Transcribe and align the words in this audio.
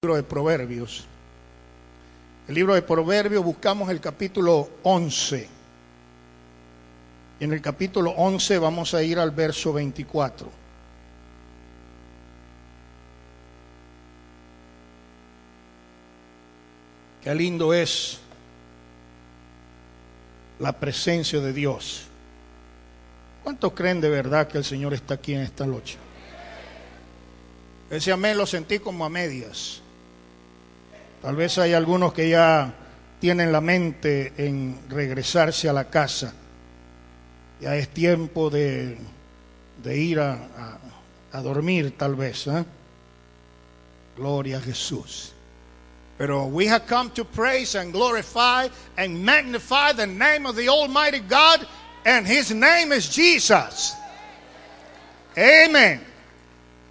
libro 0.00 0.14
de 0.14 0.22
Proverbios. 0.22 1.06
El 2.46 2.54
libro 2.54 2.72
de 2.74 2.82
Proverbios 2.82 3.42
buscamos 3.42 3.90
el 3.90 4.00
capítulo 4.00 4.70
11. 4.84 5.48
Y 7.40 7.44
en 7.44 7.52
el 7.52 7.60
capítulo 7.60 8.12
11 8.12 8.58
vamos 8.58 8.94
a 8.94 9.02
ir 9.02 9.18
al 9.18 9.32
verso 9.32 9.72
24. 9.72 10.48
Qué 17.24 17.34
lindo 17.34 17.74
es 17.74 18.20
la 20.60 20.78
presencia 20.78 21.40
de 21.40 21.52
Dios. 21.52 22.04
¿Cuántos 23.42 23.72
creen 23.72 24.00
de 24.00 24.10
verdad 24.10 24.46
que 24.46 24.58
el 24.58 24.64
Señor 24.64 24.94
está 24.94 25.14
aquí 25.14 25.34
en 25.34 25.40
esta 25.40 25.66
noche? 25.66 25.98
Ese 27.90 28.12
amén 28.12 28.38
lo 28.38 28.46
sentí 28.46 28.78
como 28.78 29.04
a 29.04 29.08
medias. 29.08 29.82
Tal 31.22 31.34
vez 31.34 31.58
hay 31.58 31.74
algunos 31.74 32.12
que 32.12 32.28
ya 32.28 32.72
tienen 33.20 33.50
la 33.50 33.60
mente 33.60 34.32
en 34.36 34.78
regresarse 34.88 35.68
a 35.68 35.72
la 35.72 35.84
casa. 35.90 36.32
Ya 37.60 37.74
es 37.74 37.88
tiempo 37.88 38.50
de, 38.50 38.96
de 39.82 39.98
ir 39.98 40.20
a, 40.20 40.78
a, 41.32 41.40
dormir 41.42 41.96
tal 41.96 42.14
vez. 42.14 42.46
¿eh? 42.46 42.64
Gloria 44.16 44.58
a 44.58 44.60
Jesús. 44.60 45.32
Pero 46.16 46.46
we 46.46 46.66
have 46.66 46.86
come 46.86 47.10
to 47.10 47.24
praise 47.24 47.76
and 47.76 47.92
glorify 47.92 48.68
and 48.96 49.24
magnify 49.24 49.92
the 49.92 50.06
name 50.06 50.46
of 50.46 50.56
the 50.56 50.68
Almighty 50.68 51.20
God, 51.20 51.66
and 52.04 52.26
His 52.26 52.52
name 52.52 52.92
is 52.92 53.08
Jesus. 53.08 53.94
Amen. 55.36 56.00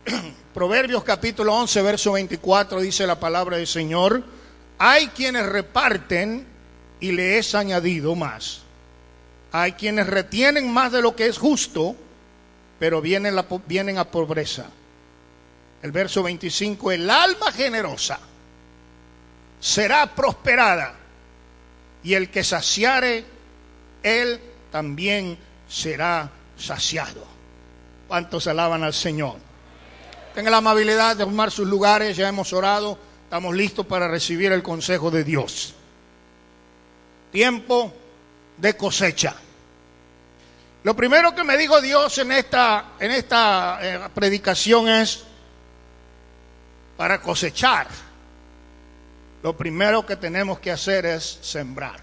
Proverbios 0.58 1.04
capítulo 1.04 1.54
11, 1.54 1.84
verso 1.84 2.14
24 2.14 2.82
dice 2.82 3.06
la 3.06 3.20
palabra 3.20 3.58
del 3.58 3.68
Señor, 3.68 4.24
hay 4.80 5.10
quienes 5.10 5.46
reparten 5.46 6.48
y 7.00 7.12
le 7.12 7.38
es 7.38 7.54
añadido 7.54 8.16
más. 8.16 8.62
Hay 9.52 9.74
quienes 9.74 10.08
retienen 10.08 10.74
más 10.74 10.92
de 10.92 11.04
lo 11.04 11.16
que 11.16 11.28
es 11.28 11.38
justo, 11.38 11.96
pero 12.80 13.02
vienen, 13.02 13.36
la, 13.36 13.46
vienen 13.68 14.00
a 14.00 14.06
pobreza. 14.06 14.66
El 15.84 15.92
verso 15.92 16.24
25, 16.24 16.92
el 16.92 17.08
alma 17.08 17.52
generosa 17.52 18.20
será 19.60 20.16
prosperada 20.16 20.96
y 22.04 22.16
el 22.16 22.32
que 22.32 22.44
saciare, 22.44 23.26
él 24.02 24.40
también 24.72 25.38
será 25.70 26.32
saciado. 26.58 27.28
¿Cuántos 28.08 28.48
alaban 28.48 28.84
al 28.84 28.96
Señor? 28.96 29.47
Tenga 30.38 30.52
la 30.52 30.58
amabilidad 30.58 31.16
de 31.16 31.26
tomar 31.26 31.50
sus 31.50 31.68
lugares, 31.68 32.16
ya 32.16 32.28
hemos 32.28 32.54
orado, 32.54 32.96
estamos 33.24 33.56
listos 33.56 33.88
para 33.88 34.08
recibir 34.08 34.52
el 34.52 34.62
consejo 34.62 35.10
de 35.10 35.24
Dios. 35.24 35.74
Tiempo 37.32 37.92
de 38.56 38.78
cosecha. 38.78 39.36
Lo 40.84 40.96
primero 40.96 41.34
que 41.34 41.44
me 41.44 41.58
dijo 41.58 41.82
Dios 41.82 42.20
en 42.20 42.34
esta, 42.34 42.92
en 43.00 43.10
esta 43.10 43.80
eh, 43.82 44.00
predicación 44.14 44.88
es, 44.88 45.24
para 46.98 47.20
cosechar, 47.20 47.88
lo 49.42 49.58
primero 49.58 50.06
que 50.06 50.18
tenemos 50.18 50.60
que 50.60 50.70
hacer 50.70 51.08
es 51.08 51.40
sembrar. 51.42 52.00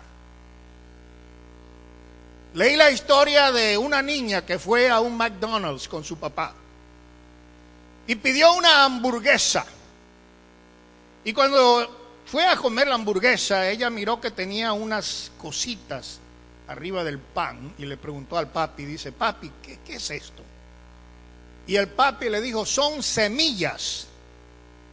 Leí 2.55 2.75
la 2.75 2.91
historia 2.91 3.53
de 3.53 3.79
una 3.79 4.03
niña 4.03 4.45
que 4.45 4.59
fue 4.59 4.91
a 4.91 4.99
un 4.99 5.17
McDonald's 5.17 5.87
con 5.87 6.03
su 6.03 6.19
papá 6.19 6.57
y 8.07 8.15
pidió 8.17 8.53
una 8.55 8.85
hamburguesa. 8.85 9.65
Y 11.25 11.33
cuando 11.33 12.23
fue 12.27 12.45
a 12.47 12.57
comer 12.57 12.89
la 12.89 12.97
hamburguesa, 12.97 13.69
ella 13.69 13.91
miró 13.91 14.21
que 14.21 14.31
tenía 14.31 14.73
unas 14.73 15.33
cositas 15.39 16.21
arriba 16.67 17.05
del 17.05 17.19
pan 17.19 17.75
y 17.79 17.87
le 17.87 17.97
preguntó 17.97 18.39
al 18.39 18.51
papi, 18.51 18.85
dice, 18.85 19.13
papi, 19.13 19.51
¿qué, 19.63 19.79
qué 19.85 19.97
es 19.97 20.11
esto? 20.11 20.43
Y 21.67 21.77
el 21.77 21.89
papi 21.89 22.29
le 22.29 22.41
dijo, 22.41 22.67
son 22.67 23.03
semillas. 23.03 24.07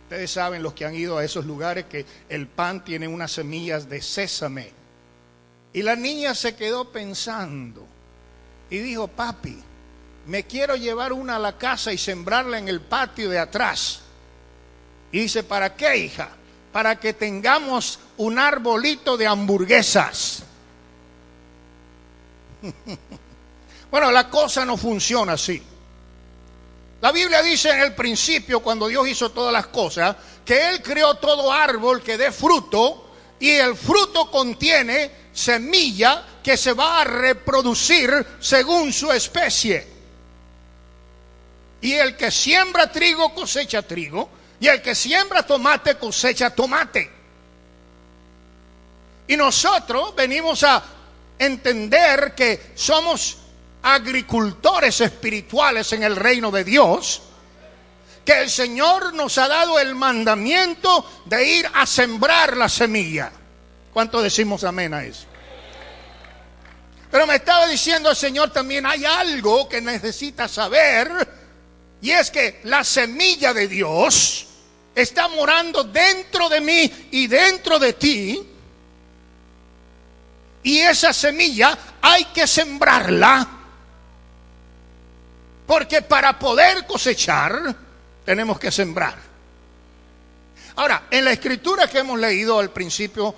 Ustedes 0.03 0.31
saben, 0.31 0.63
los 0.63 0.73
que 0.73 0.85
han 0.85 0.95
ido 0.95 1.17
a 1.17 1.23
esos 1.23 1.45
lugares, 1.45 1.85
que 1.85 2.05
el 2.29 2.47
pan 2.47 2.83
tiene 2.83 3.07
unas 3.07 3.31
semillas 3.31 3.89
de 3.89 4.01
sésame. 4.01 4.71
Y 5.73 5.81
la 5.83 5.95
niña 5.95 6.35
se 6.35 6.55
quedó 6.55 6.91
pensando 6.91 7.87
y 8.69 8.77
dijo, 8.79 9.07
papi, 9.07 9.61
me 10.25 10.43
quiero 10.43 10.75
llevar 10.75 11.13
una 11.13 11.37
a 11.37 11.39
la 11.39 11.57
casa 11.57 11.91
y 11.91 11.97
sembrarla 11.97 12.57
en 12.57 12.67
el 12.67 12.81
patio 12.81 13.29
de 13.29 13.39
atrás. 13.39 14.01
Y 15.11 15.19
dice, 15.21 15.43
¿para 15.43 15.75
qué, 15.75 15.97
hija? 15.97 16.29
Para 16.71 16.99
que 16.99 17.13
tengamos 17.13 17.99
un 18.17 18.39
arbolito 18.39 19.17
de 19.17 19.27
hamburguesas. 19.27 20.43
bueno, 23.91 24.11
la 24.11 24.29
cosa 24.29 24.65
no 24.65 24.77
funciona 24.77 25.33
así. 25.33 25.61
La 27.01 27.11
Biblia 27.11 27.41
dice 27.41 27.71
en 27.71 27.81
el 27.81 27.95
principio, 27.95 28.59
cuando 28.59 28.87
Dios 28.87 29.07
hizo 29.07 29.31
todas 29.31 29.51
las 29.51 29.67
cosas, 29.67 30.15
que 30.45 30.69
Él 30.69 30.81
creó 30.83 31.15
todo 31.15 31.51
árbol 31.51 32.03
que 32.03 32.17
dé 32.17 32.31
fruto 32.31 33.09
y 33.39 33.49
el 33.49 33.75
fruto 33.75 34.29
contiene 34.29 35.11
semilla 35.33 36.25
que 36.43 36.55
se 36.57 36.73
va 36.73 37.01
a 37.01 37.03
reproducir 37.03 38.25
según 38.39 38.93
su 38.93 39.11
especie. 39.11 40.00
Y 41.81 41.93
el 41.93 42.15
que 42.15 42.29
siembra 42.29 42.91
trigo 42.91 43.33
cosecha 43.33 43.81
trigo. 43.81 44.29
Y 44.59 44.67
el 44.67 44.81
que 44.81 44.93
siembra 44.93 45.43
tomate 45.43 45.95
cosecha 45.95 46.51
tomate. 46.51 47.11
Y 49.27 49.35
nosotros 49.35 50.13
venimos 50.15 50.63
a 50.63 50.83
entender 51.39 52.35
que 52.35 52.73
somos 52.75 53.37
agricultores 53.81 55.01
espirituales 55.01 55.91
en 55.93 56.03
el 56.03 56.15
reino 56.15 56.51
de 56.51 56.63
Dios. 56.63 57.23
Que 58.23 58.41
el 58.41 58.51
Señor 58.51 59.15
nos 59.15 59.39
ha 59.39 59.47
dado 59.47 59.79
el 59.79 59.95
mandamiento 59.95 61.23
de 61.25 61.43
ir 61.43 61.67
a 61.73 61.87
sembrar 61.87 62.55
la 62.55 62.69
semilla. 62.69 63.31
¿Cuánto 63.91 64.21
decimos 64.21 64.63
amén 64.63 64.93
a 64.93 65.03
eso? 65.03 65.25
Pero 67.09 67.27
me 67.27 67.35
estaba 67.35 67.67
diciendo 67.67 68.09
el 68.09 68.15
Señor 68.15 68.51
también, 68.51 68.85
hay 68.85 69.03
algo 69.03 69.67
que 69.67 69.81
necesita 69.81 70.47
saber 70.47 71.40
y 72.01 72.11
es 72.11 72.31
que 72.31 72.59
la 72.63 72.83
semilla 72.83 73.53
de 73.53 73.67
Dios 73.67 74.47
está 74.95 75.27
morando 75.27 75.83
dentro 75.83 76.49
de 76.49 76.61
mí 76.61 76.91
y 77.11 77.27
dentro 77.27 77.77
de 77.77 77.93
ti. 77.93 78.47
Y 80.63 80.79
esa 80.79 81.13
semilla 81.13 81.77
hay 82.01 82.25
que 82.25 82.47
sembrarla. 82.47 83.47
Porque 85.67 86.01
para 86.01 86.37
poder 86.37 86.85
cosechar 86.85 87.75
tenemos 88.25 88.59
que 88.59 88.71
sembrar. 88.71 89.15
Ahora, 90.75 91.03
en 91.11 91.25
la 91.25 91.31
escritura 91.31 91.87
que 91.87 91.99
hemos 91.99 92.19
leído 92.19 92.59
al 92.59 92.71
principio, 92.71 93.35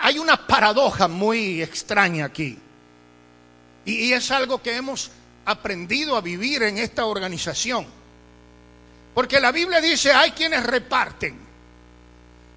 hay 0.00 0.18
una 0.18 0.46
paradoja 0.46 1.08
muy 1.08 1.62
extraña 1.62 2.26
aquí. 2.26 2.58
Y, 3.84 4.12
es 4.12 4.30
algo 4.30 4.62
que 4.62 4.76
hemos 4.76 5.10
aprendido 5.44 6.16
a 6.16 6.20
vivir 6.20 6.62
en 6.62 6.78
esta 6.78 7.04
organización. 7.04 8.03
Porque 9.14 9.40
la 9.40 9.52
Biblia 9.52 9.80
dice, 9.80 10.12
hay 10.12 10.32
quienes 10.32 10.64
reparten. 10.64 11.38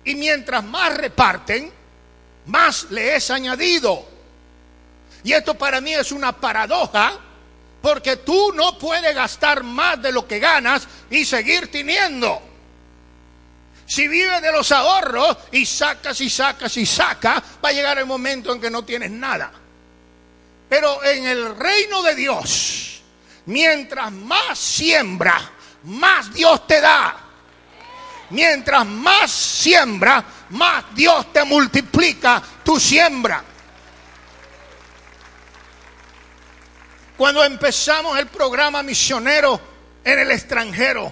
Y 0.03 0.15
mientras 0.15 0.63
más 0.63 0.97
reparten, 0.97 1.71
más 2.47 2.87
le 2.89 3.15
es 3.15 3.29
añadido. 3.29 4.05
Y 5.23 5.33
esto 5.33 5.55
para 5.55 5.79
mí 5.81 5.93
es 5.93 6.11
una 6.11 6.31
paradoja, 6.31 7.19
porque 7.81 8.17
tú 8.17 8.53
no 8.53 8.77
puedes 8.79 9.13
gastar 9.13 9.63
más 9.63 10.01
de 10.01 10.11
lo 10.11 10.27
que 10.27 10.39
ganas 10.39 10.87
y 11.09 11.25
seguir 11.25 11.69
teniendo. 11.71 12.41
Si 13.85 14.07
vives 14.07 14.41
de 14.41 14.51
los 14.51 14.71
ahorros 14.71 15.37
y 15.51 15.65
sacas 15.65 16.19
y 16.21 16.29
sacas 16.29 16.75
y 16.77 16.85
sacas, 16.85 17.41
va 17.63 17.69
a 17.69 17.73
llegar 17.73 17.97
el 17.97 18.05
momento 18.05 18.51
en 18.51 18.59
que 18.59 18.69
no 18.69 18.83
tienes 18.83 19.11
nada. 19.11 19.51
Pero 20.67 21.03
en 21.03 21.25
el 21.25 21.55
reino 21.55 22.03
de 22.03 22.15
Dios, 22.15 23.01
mientras 23.45 24.11
más 24.11 24.59
siembra, 24.59 25.51
más 25.83 26.33
Dios 26.33 26.65
te 26.67 26.81
da. 26.81 27.15
Mientras 28.29 28.85
más 28.85 29.31
siembra, 29.31 30.23
más 30.49 30.83
Dios 30.93 31.31
te 31.31 31.43
multiplica 31.43 32.41
tu 32.63 32.79
siembra. 32.79 33.43
Cuando 37.17 37.43
empezamos 37.43 38.17
el 38.19 38.27
programa 38.27 38.83
misionero 38.83 39.59
en 40.03 40.19
el 40.19 40.31
extranjero, 40.31 41.11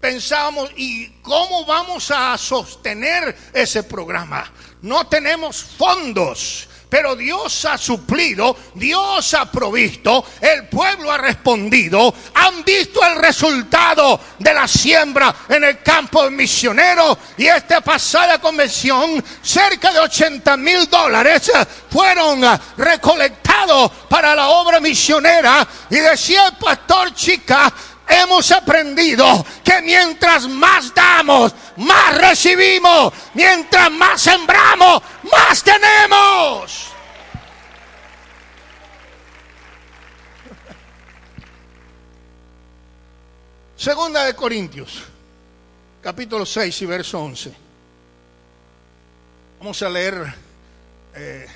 pensábamos, 0.00 0.70
¿y 0.76 1.08
cómo 1.22 1.64
vamos 1.64 2.10
a 2.10 2.36
sostener 2.36 3.36
ese 3.52 3.82
programa? 3.82 4.52
No 4.82 5.06
tenemos 5.06 5.62
fondos 5.62 6.68
Pero 6.88 7.16
Dios 7.16 7.64
ha 7.64 7.76
suplido, 7.76 8.56
Dios 8.74 9.34
ha 9.34 9.50
provisto, 9.50 10.24
el 10.40 10.68
pueblo 10.68 11.10
ha 11.10 11.18
respondido, 11.18 12.14
han 12.34 12.62
visto 12.62 13.04
el 13.04 13.16
resultado 13.16 14.20
de 14.38 14.54
la 14.54 14.68
siembra 14.68 15.34
en 15.48 15.64
el 15.64 15.82
campo 15.82 16.30
misionero 16.30 17.18
y 17.36 17.46
esta 17.46 17.80
pasada 17.80 18.40
convención, 18.40 19.22
cerca 19.42 19.92
de 19.92 19.98
80 19.98 20.56
mil 20.56 20.88
dólares 20.88 21.50
fueron 21.90 22.42
recolectados 22.76 23.90
para 24.08 24.34
la 24.34 24.48
obra 24.48 24.78
misionera. 24.78 25.66
Y 25.90 25.96
decía 25.96 26.46
el 26.48 26.56
pastor 26.56 27.14
Chica, 27.14 27.72
hemos 28.08 28.50
aprendido 28.52 29.44
que 29.64 29.82
mientras 29.82 30.48
más 30.48 30.94
damos, 30.94 31.54
más 31.76 32.16
recibimos. 32.18 33.12
Mientras 33.34 33.90
más 33.90 34.20
sembramos, 34.20 35.02
más 35.30 35.62
tenemos. 35.62 36.92
Segunda 43.76 44.24
de 44.24 44.34
Corintios, 44.34 45.02
capítulo 46.02 46.46
6 46.46 46.82
y 46.82 46.86
verso 46.86 47.20
11. 47.20 47.54
Vamos 49.58 49.82
a 49.82 49.88
leer 49.90 50.34
eh, 51.14 51.46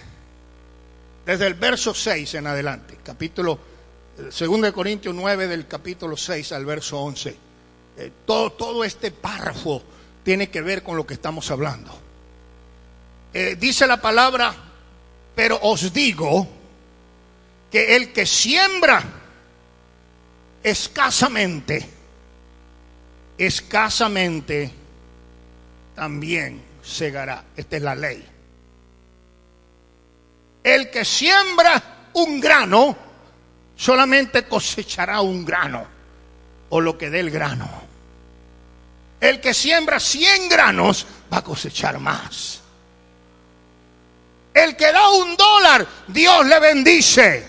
desde 1.24 1.46
el 1.46 1.54
verso 1.54 1.94
6 1.94 2.34
en 2.34 2.46
adelante, 2.46 2.98
capítulo 3.02 3.69
Segunda 4.30 4.68
de 4.68 4.72
Corintios 4.72 5.14
9 5.14 5.46
del 5.46 5.66
capítulo 5.66 6.16
6 6.16 6.52
al 6.52 6.66
verso 6.66 7.00
11. 7.00 7.36
Eh, 7.96 8.12
todo, 8.26 8.52
todo 8.52 8.84
este 8.84 9.10
párrafo 9.10 9.82
tiene 10.22 10.50
que 10.50 10.60
ver 10.60 10.82
con 10.82 10.96
lo 10.96 11.06
que 11.06 11.14
estamos 11.14 11.50
hablando. 11.50 11.90
Eh, 13.32 13.56
dice 13.58 13.86
la 13.86 14.00
palabra, 14.00 14.54
pero 15.34 15.58
os 15.62 15.92
digo 15.92 16.46
que 17.70 17.96
el 17.96 18.12
que 18.12 18.26
siembra 18.26 19.02
escasamente, 20.62 21.88
escasamente 23.38 24.70
también 25.94 26.62
segará. 26.82 27.44
Esta 27.56 27.76
es 27.76 27.82
la 27.82 27.94
ley. 27.94 28.26
El 30.62 30.90
que 30.90 31.04
siembra 31.04 32.10
un 32.14 32.40
grano, 32.40 32.96
solamente 33.80 34.44
cosechará 34.44 35.22
un 35.22 35.42
grano 35.42 35.86
o 36.68 36.80
lo 36.82 36.98
que 36.98 37.08
dé 37.08 37.20
el 37.20 37.30
grano. 37.30 37.66
El 39.18 39.40
que 39.40 39.54
siembra 39.54 39.98
100 39.98 40.50
granos 40.50 41.06
va 41.32 41.38
a 41.38 41.44
cosechar 41.44 41.98
más. 41.98 42.60
El 44.52 44.76
que 44.76 44.92
da 44.92 45.08
un 45.08 45.34
dólar, 45.34 45.86
Dios 46.08 46.46
le 46.46 46.60
bendice. 46.60 47.48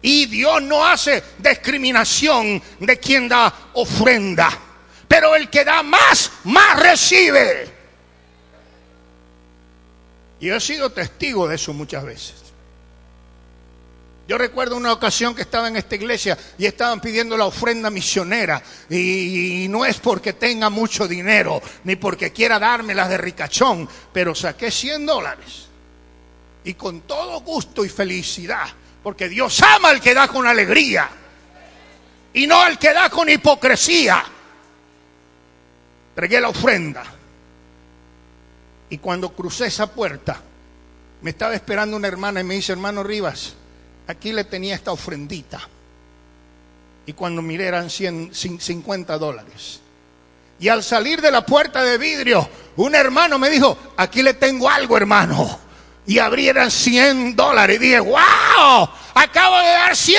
Y 0.00 0.24
Dios 0.24 0.62
no 0.62 0.86
hace 0.86 1.22
discriminación 1.38 2.62
de 2.80 2.98
quien 2.98 3.28
da 3.28 3.52
ofrenda. 3.74 4.58
Pero 5.06 5.36
el 5.36 5.50
que 5.50 5.64
da 5.64 5.82
más, 5.82 6.32
más 6.44 6.80
recibe. 6.80 7.70
Y 10.40 10.48
he 10.48 10.60
sido 10.60 10.90
testigo 10.90 11.46
de 11.46 11.56
eso 11.56 11.74
muchas 11.74 12.04
veces. 12.04 12.41
Yo 14.32 14.38
recuerdo 14.38 14.78
una 14.78 14.94
ocasión 14.94 15.34
que 15.34 15.42
estaba 15.42 15.68
en 15.68 15.76
esta 15.76 15.94
iglesia 15.94 16.38
y 16.56 16.64
estaban 16.64 17.02
pidiendo 17.02 17.36
la 17.36 17.44
ofrenda 17.44 17.90
misionera. 17.90 18.62
Y, 18.88 19.66
no 19.68 19.84
es 19.84 19.98
porque 19.98 20.32
tenga 20.32 20.70
mucho 20.70 21.06
dinero, 21.06 21.60
ni 21.84 21.96
porque 21.96 22.32
quiera 22.32 22.58
dármelas 22.58 23.10
de 23.10 23.18
ricachón, 23.18 23.86
pero 24.10 24.34
saqué 24.34 24.70
100 24.70 25.04
dólares. 25.04 25.66
Y 26.64 26.72
con 26.72 27.02
todo 27.02 27.42
gusto 27.42 27.84
y 27.84 27.90
felicidad, 27.90 28.70
porque 29.02 29.28
Dios 29.28 29.60
ama 29.60 29.90
al 29.90 30.00
que 30.00 30.14
da 30.14 30.26
con 30.28 30.46
alegría 30.46 31.10
y 32.32 32.46
no 32.46 32.58
al 32.58 32.78
que 32.78 32.94
da 32.94 33.10
con 33.10 33.28
hipocresía. 33.28 34.24
Entregué 36.08 36.40
la 36.40 36.48
ofrenda. 36.48 37.04
Y 38.88 38.96
cuando 38.96 39.28
crucé 39.34 39.66
esa 39.66 39.92
puerta, 39.92 40.40
me 41.20 41.28
estaba 41.28 41.54
esperando 41.54 41.98
una 41.98 42.08
hermana 42.08 42.40
y 42.40 42.44
me 42.44 42.54
dice, 42.54 42.72
hermano 42.72 43.02
Rivas, 43.02 43.56
aquí 44.06 44.32
le 44.32 44.44
tenía 44.44 44.74
esta 44.74 44.92
ofrendita. 44.92 45.60
Y 47.06 47.12
cuando 47.12 47.42
miré 47.42 47.66
eran 47.66 47.90
150 47.90 49.18
dólares. 49.18 49.80
Y 50.60 50.68
al 50.68 50.82
salir 50.82 51.20
de 51.20 51.32
la 51.32 51.44
puerta 51.44 51.82
de 51.82 51.98
vidrio, 51.98 52.48
un 52.76 52.94
hermano 52.94 53.38
me 53.38 53.50
dijo, 53.50 53.76
aquí 53.96 54.22
le 54.22 54.34
tengo 54.34 54.68
algo, 54.68 54.96
hermano. 54.96 55.58
Y 56.06 56.18
abrieran 56.18 56.70
100 56.70 57.36
dólares. 57.36 57.76
Y 57.76 57.78
dije, 57.78 58.00
wow, 58.00 58.88
acabo 59.14 59.58
de 59.58 59.68
dar 59.68 59.96
100. 59.96 60.18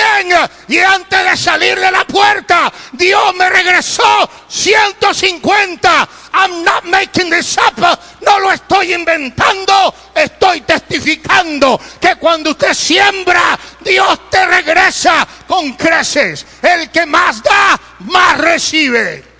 Y 0.68 0.78
antes 0.78 1.30
de 1.30 1.36
salir 1.36 1.78
de 1.78 1.90
la 1.90 2.04
puerta, 2.06 2.72
Dios 2.92 3.34
me 3.34 3.50
regresó 3.50 4.28
150. 4.48 6.08
I'm 6.32 6.64
not 6.64 6.84
making 6.84 7.30
this 7.30 7.56
up. 7.58 7.98
No 8.22 8.40
lo 8.40 8.52
estoy 8.52 8.94
inventando. 8.94 9.94
Estoy 10.14 10.62
testificando 10.62 11.80
que 12.00 12.16
cuando 12.16 12.50
usted 12.50 12.72
siembra, 12.72 13.58
Dios 13.80 14.30
te 14.30 14.46
regresa 14.46 15.26
con 15.46 15.72
creces. 15.74 16.46
El 16.62 16.90
que 16.90 17.04
más 17.04 17.42
da, 17.42 17.78
más 18.00 18.38
recibe. 18.38 19.33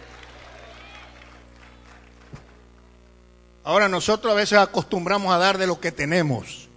Ahora 3.64 3.88
nosotros 3.88 4.30
a 4.30 4.36
veces 4.36 4.58
acostumbramos 4.58 5.34
a 5.34 5.38
dar 5.38 5.56
de 5.56 5.66
lo 5.66 5.80
que 5.80 5.90
tenemos. 5.90 6.68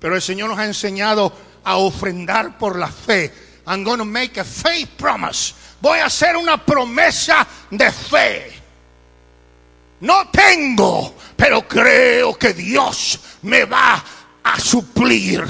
Pero 0.00 0.14
el 0.14 0.22
Señor 0.22 0.48
nos 0.48 0.58
ha 0.58 0.64
enseñado 0.64 1.32
a 1.64 1.76
ofrendar 1.76 2.56
por 2.56 2.78
la 2.78 2.88
fe. 2.88 3.32
I'm 3.66 3.82
going 3.82 3.98
to 3.98 4.04
make 4.04 4.38
a 4.38 4.44
faith 4.44 4.90
promise. 4.96 5.54
Voy 5.80 5.98
a 5.98 6.06
hacer 6.06 6.36
una 6.36 6.64
promesa 6.64 7.46
de 7.70 7.90
fe. 7.90 8.52
No 10.00 10.28
tengo, 10.28 11.14
pero 11.36 11.66
creo 11.66 12.38
que 12.38 12.54
Dios 12.54 13.18
me 13.42 13.64
va 13.64 14.04
a 14.44 14.60
suplir. 14.60 15.44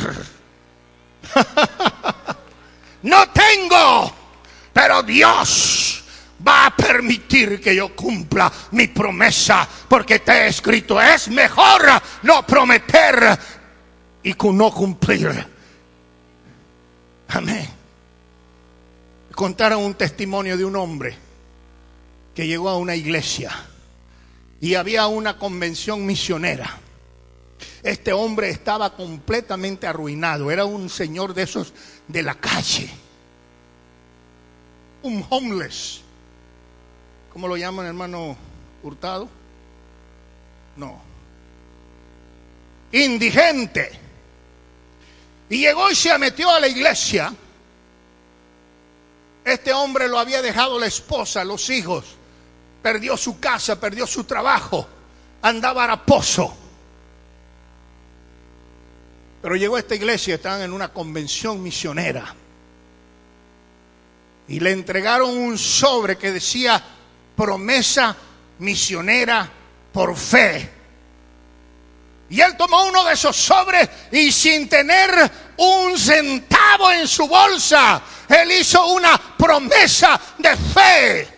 no 3.03 3.29
tengo, 3.31 4.15
pero 4.73 5.03
Dios 5.03 6.05
va 6.47 6.67
a 6.67 6.77
permitir 6.77 7.61
que 7.61 7.75
yo 7.75 7.95
cumpla 7.95 8.53
mi 8.73 8.89
promesa, 8.89 9.69
porque 9.89 10.21
te 10.21 10.33
he 10.33 10.47
escrito, 10.49 11.01
es 11.01 11.29
mejor 11.29 11.83
no 12.23 12.47
prometer 12.47 13.39
y 14.23 14.35
no 14.53 14.71
cumplir. 14.73 15.47
Amén. 17.29 17.69
Contaron 19.35 19.85
un 19.85 19.95
testimonio 19.95 20.57
de 20.57 20.65
un 20.65 20.77
hombre 20.77 21.17
que 22.35 22.47
llegó 22.47 22.69
a 22.69 22.77
una 22.77 22.95
iglesia 22.95 23.53
y 24.61 24.75
había 24.75 25.07
una 25.07 25.39
convención 25.39 26.05
misionera. 26.05 26.79
Este 27.83 28.13
hombre 28.13 28.51
estaba 28.51 28.95
completamente 28.95 29.87
arruinado, 29.87 30.51
era 30.51 30.65
un 30.65 30.91
señor 30.91 31.35
de 31.35 31.43
esos 31.43 31.73
de 32.09 32.23
la 32.23 32.35
calle, 32.35 32.91
un 35.03 35.25
homeless. 35.29 36.03
¿Cómo 37.37 37.49
lo 37.49 37.59
llaman, 37.59 37.85
hermano 37.85 38.35
Hurtado? 38.83 39.29
No. 40.75 40.99
Indigente. 42.93 43.91
Y 45.51 45.59
llegó 45.59 45.91
y 45.91 45.95
se 45.95 46.17
metió 46.17 46.49
a 46.49 46.59
la 46.59 46.67
iglesia. 46.67 47.31
Este 49.45 49.71
hombre 49.75 50.09
lo 50.09 50.19
había 50.19 50.41
dejado 50.41 50.79
la 50.79 50.87
esposa, 50.87 51.45
los 51.45 51.69
hijos 51.69 52.07
perdió 52.81 53.19
su 53.19 53.39
casa, 53.39 53.79
perdió 53.79 54.07
su 54.07 54.25
trabajo, 54.25 54.89
andaba 55.43 55.85
haraposo. 55.85 56.57
Pero 59.43 59.57
llegó 59.57 59.77
a 59.77 59.81
esta 59.81 59.95
iglesia, 59.95 60.37
estaban 60.37 60.63
en 60.63 60.73
una 60.73 60.91
convención 60.91 61.63
misionera. 61.63 62.35
Y 64.49 64.59
le 64.59 64.73
entregaron 64.73 65.37
un 65.37 65.59
sobre 65.59 66.17
que 66.17 66.33
decía 66.33 66.96
promesa 67.37 68.17
misionera 68.59 69.49
por 69.93 70.17
fe. 70.17 70.71
Y 72.29 72.41
él 72.41 72.57
tomó 72.57 72.85
uno 72.87 73.05
de 73.05 73.15
esos 73.15 73.37
sobres 73.37 73.89
y 74.11 74.33
sin 74.33 74.69
tener 74.69 75.31
un 75.59 75.97
centavo 75.97 76.91
en 76.91 77.07
su 77.07 77.29
bolsa, 77.29 78.03
él 78.29 78.51
hizo 78.53 78.85
una 78.89 79.17
promesa 79.17 80.21
de 80.39 80.57
fe. 80.57 81.29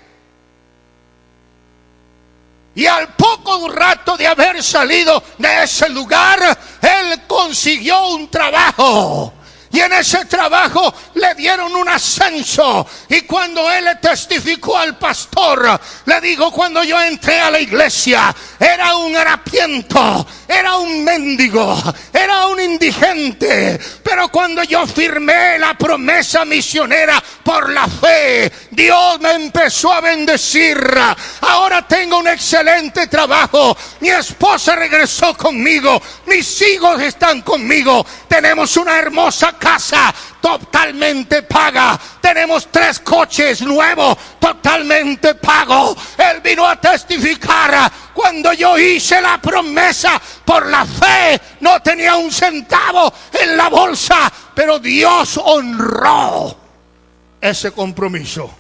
Y 2.74 2.86
al 2.86 3.08
poco 3.14 3.68
rato 3.68 4.16
de 4.16 4.26
haber 4.28 4.62
salido 4.62 5.22
de 5.36 5.64
ese 5.64 5.88
lugar, 5.88 6.56
él 6.80 7.22
consiguió 7.26 8.06
un 8.08 8.30
trabajo. 8.30 9.34
Y 9.78 9.80
en 9.80 9.92
ese 9.92 10.24
trabajo 10.24 10.92
le 11.14 11.36
dieron 11.36 11.72
un 11.76 11.88
ascenso. 11.88 12.84
Y 13.08 13.20
cuando 13.20 13.70
él 13.70 13.84
le 13.84 13.94
testificó 13.94 14.76
al 14.76 14.98
pastor, 14.98 15.80
le 16.04 16.20
dijo, 16.20 16.50
cuando 16.50 16.82
yo 16.82 17.00
entré 17.00 17.38
a 17.38 17.48
la 17.48 17.60
iglesia, 17.60 18.34
era 18.58 18.96
un 18.96 19.16
harapiento, 19.16 20.26
era 20.48 20.78
un 20.78 21.04
mendigo, 21.04 21.80
era 22.12 22.48
un 22.48 22.60
indigente. 22.60 23.78
Pero 24.02 24.28
cuando 24.30 24.64
yo 24.64 24.84
firmé 24.84 25.60
la 25.60 25.74
promesa 25.74 26.44
misionera 26.44 27.22
por 27.44 27.70
la 27.70 27.86
fe, 27.86 28.50
Dios 28.72 29.20
me 29.20 29.30
empezó 29.30 29.92
a 29.92 30.00
bendecir. 30.00 30.76
Ahora 31.42 31.86
tengo 31.86 32.18
un 32.18 32.26
excelente 32.26 33.06
trabajo. 33.06 33.76
Mi 34.00 34.08
esposa 34.08 34.74
regresó 34.74 35.36
conmigo. 35.36 36.02
Mis 36.26 36.62
hijos 36.62 37.00
están 37.00 37.42
conmigo. 37.42 38.04
Tenemos 38.26 38.76
una 38.76 38.98
hermosa 38.98 39.52
casa 39.52 39.67
totalmente 40.40 41.42
paga. 41.42 41.98
Tenemos 42.20 42.68
tres 42.70 43.00
coches 43.00 43.62
nuevos, 43.62 44.16
totalmente 44.38 45.34
pago. 45.34 45.96
Él 46.16 46.40
vino 46.40 46.66
a 46.66 46.80
testificar 46.80 47.90
cuando 48.14 48.52
yo 48.52 48.78
hice 48.78 49.20
la 49.20 49.40
promesa 49.40 50.20
por 50.44 50.66
la 50.66 50.84
fe. 50.84 51.40
No 51.60 51.80
tenía 51.82 52.16
un 52.16 52.32
centavo 52.32 53.12
en 53.32 53.56
la 53.56 53.68
bolsa, 53.68 54.32
pero 54.54 54.78
Dios 54.78 55.38
honró 55.42 56.56
ese 57.40 57.70
compromiso. 57.72 58.54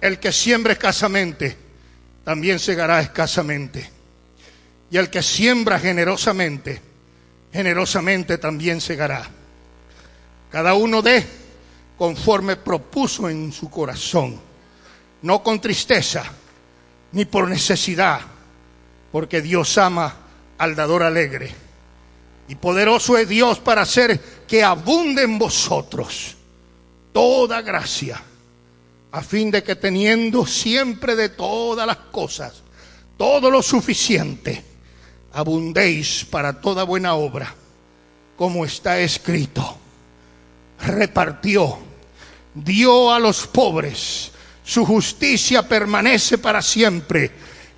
El 0.00 0.18
que 0.18 0.32
siembra 0.32 0.72
escasamente, 0.72 1.56
también 2.24 2.58
segará 2.58 3.00
escasamente. 3.00 3.88
Y 4.90 4.98
el 4.98 5.08
que 5.08 5.22
siembra 5.22 5.78
generosamente, 5.78 6.82
generosamente 7.52 8.38
también 8.38 8.80
segará. 8.80 9.28
Cada 10.50 10.74
uno 10.74 11.02
de 11.02 11.24
conforme 11.96 12.56
propuso 12.56 13.28
en 13.28 13.52
su 13.52 13.70
corazón, 13.70 14.40
no 15.22 15.42
con 15.42 15.60
tristeza, 15.60 16.24
ni 17.12 17.24
por 17.26 17.48
necesidad, 17.48 18.20
porque 19.12 19.42
Dios 19.42 19.76
ama 19.78 20.16
al 20.58 20.74
dador 20.74 21.02
alegre. 21.02 21.54
Y 22.48 22.54
poderoso 22.56 23.16
es 23.16 23.28
Dios 23.28 23.60
para 23.60 23.82
hacer 23.82 24.18
que 24.48 24.64
abunde 24.64 25.22
en 25.22 25.38
vosotros 25.38 26.36
toda 27.12 27.62
gracia, 27.62 28.20
a 29.12 29.22
fin 29.22 29.50
de 29.50 29.62
que 29.62 29.76
teniendo 29.76 30.46
siempre 30.46 31.14
de 31.14 31.28
todas 31.28 31.86
las 31.86 31.98
cosas, 31.98 32.62
todo 33.16 33.50
lo 33.50 33.62
suficiente, 33.62 34.71
abundéis 35.32 36.24
para 36.24 36.60
toda 36.60 36.84
buena 36.84 37.14
obra, 37.14 37.54
como 38.36 38.64
está 38.64 38.98
escrito. 38.98 39.78
Repartió, 40.80 41.78
dio 42.54 43.12
a 43.12 43.18
los 43.18 43.46
pobres, 43.46 44.32
su 44.64 44.84
justicia 44.84 45.66
permanece 45.66 46.38
para 46.38 46.60
siempre. 46.62 47.30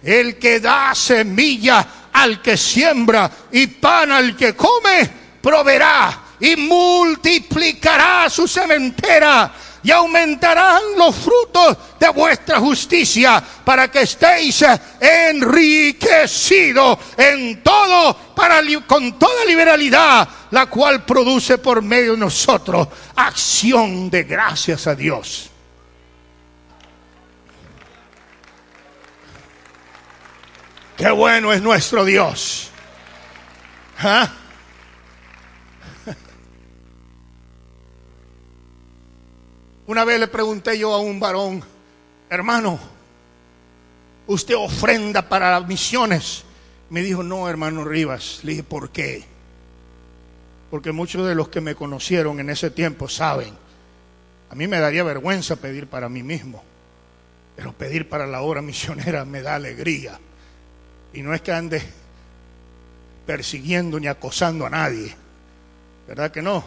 El 0.02 0.37
que 0.38 0.61
da 0.61 0.94
semilla 0.94 2.08
al 2.12 2.42
que 2.42 2.56
siembra 2.56 3.30
y 3.52 3.66
pan 3.66 4.12
al 4.12 4.37
que 4.37 4.54
come, 4.54 5.11
proveerá 5.40 6.23
y 6.40 6.56
multiplicará 6.56 8.28
su 8.28 8.46
sementera 8.46 9.52
y 9.84 9.90
aumentarán 9.90 10.80
los 10.96 11.14
frutos 11.14 11.76
de 12.00 12.08
vuestra 12.08 12.58
justicia 12.58 13.42
para 13.64 13.90
que 13.90 14.00
estéis 14.00 14.64
enriquecidos 14.98 16.98
en 17.18 17.62
todo 17.62 18.16
con 18.86 19.18
toda 19.18 19.44
liberalidad 19.44 20.26
la 20.50 20.66
cual 20.66 21.04
produce 21.04 21.58
por 21.58 21.82
medio 21.82 22.12
de 22.12 22.18
nosotros 22.18 22.88
acción 23.14 24.10
de 24.10 24.24
gracias 24.24 24.86
a 24.86 24.94
Dios. 24.94 25.50
Qué 30.96 31.10
bueno 31.10 31.52
es 31.52 31.60
nuestro 31.60 32.04
Dios. 32.04 32.70
¿Ah? 33.98 34.30
Una 39.86 40.04
vez 40.04 40.18
le 40.18 40.28
pregunté 40.28 40.78
yo 40.78 40.94
a 40.94 40.98
un 40.98 41.20
varón, 41.20 41.62
hermano, 42.30 42.78
¿usted 44.26 44.56
ofrenda 44.56 45.28
para 45.28 45.50
las 45.50 45.68
misiones? 45.68 46.44
Me 46.88 47.02
dijo, 47.02 47.22
no, 47.22 47.48
hermano 47.48 47.84
Rivas. 47.84 48.40
Le 48.44 48.52
dije, 48.52 48.62
¿por 48.62 48.90
qué? 48.90 49.24
Porque 50.70 50.92
muchos 50.92 51.26
de 51.26 51.34
los 51.34 51.50
que 51.50 51.60
me 51.60 51.74
conocieron 51.74 52.40
en 52.40 52.48
ese 52.48 52.70
tiempo 52.70 53.08
saben, 53.08 53.52
a 54.48 54.54
mí 54.54 54.66
me 54.66 54.80
daría 54.80 55.02
vergüenza 55.02 55.56
pedir 55.56 55.86
para 55.86 56.08
mí 56.08 56.22
mismo, 56.22 56.64
pero 57.54 57.72
pedir 57.72 58.08
para 58.08 58.26
la 58.26 58.40
obra 58.40 58.62
misionera 58.62 59.26
me 59.26 59.42
da 59.42 59.56
alegría. 59.56 60.18
Y 61.12 61.20
no 61.20 61.34
es 61.34 61.42
que 61.42 61.52
ande 61.52 61.82
persiguiendo 63.26 64.00
ni 64.00 64.06
acosando 64.06 64.64
a 64.64 64.70
nadie, 64.70 65.14
¿verdad 66.08 66.30
que 66.30 66.40
no? 66.40 66.64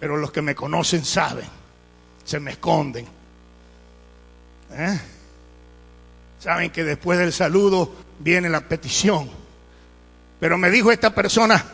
Pero 0.00 0.16
los 0.16 0.32
que 0.32 0.42
me 0.42 0.54
conocen 0.54 1.04
saben, 1.04 1.61
se 2.24 2.40
me 2.40 2.52
esconden. 2.52 3.06
¿Eh? 4.72 5.00
Saben 6.38 6.70
que 6.70 6.84
después 6.84 7.18
del 7.18 7.32
saludo 7.32 7.94
viene 8.18 8.48
la 8.48 8.60
petición. 8.60 9.30
Pero 10.40 10.58
me 10.58 10.70
dijo 10.70 10.90
esta 10.90 11.14
persona, 11.14 11.64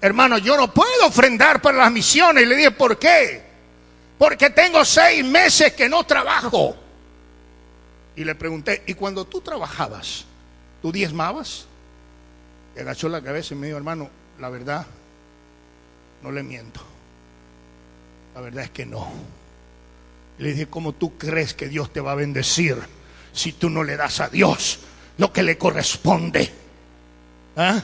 hermano, 0.00 0.38
yo 0.38 0.56
no 0.56 0.72
puedo 0.72 1.06
ofrendar 1.06 1.62
para 1.62 1.78
las 1.78 1.92
misiones. 1.92 2.42
Y 2.42 2.46
le 2.46 2.56
dije, 2.56 2.70
¿por 2.72 2.98
qué? 2.98 3.42
Porque 4.18 4.50
tengo 4.50 4.84
seis 4.84 5.24
meses 5.24 5.72
que 5.72 5.88
no 5.88 6.04
trabajo. 6.04 6.76
Y 8.16 8.24
le 8.24 8.34
pregunté, 8.34 8.82
¿y 8.86 8.94
cuando 8.94 9.24
tú 9.24 9.40
trabajabas, 9.40 10.24
tú 10.82 10.90
diezmabas? 10.90 11.66
Y 12.76 12.80
agachó 12.80 13.08
la 13.08 13.22
cabeza 13.22 13.54
y 13.54 13.56
me 13.56 13.68
dijo, 13.68 13.78
hermano, 13.78 14.10
la 14.40 14.48
verdad, 14.48 14.84
no 16.22 16.32
le 16.32 16.42
miento. 16.42 16.80
La 18.34 18.40
verdad 18.40 18.64
es 18.64 18.70
que 18.70 18.84
no. 18.84 19.08
Le 20.38 20.52
dije, 20.52 20.66
¿cómo 20.66 20.92
tú 20.92 21.16
crees 21.18 21.54
que 21.54 21.68
Dios 21.68 21.92
te 21.92 22.00
va 22.00 22.12
a 22.12 22.16
bendecir 22.16 22.76
si 23.32 23.52
tú 23.52 23.68
no 23.70 23.82
le 23.82 23.96
das 23.96 24.20
a 24.20 24.28
Dios 24.28 24.80
lo 25.18 25.32
que 25.32 25.42
le 25.42 25.58
corresponde? 25.58 26.52
¿Ah? 27.56 27.82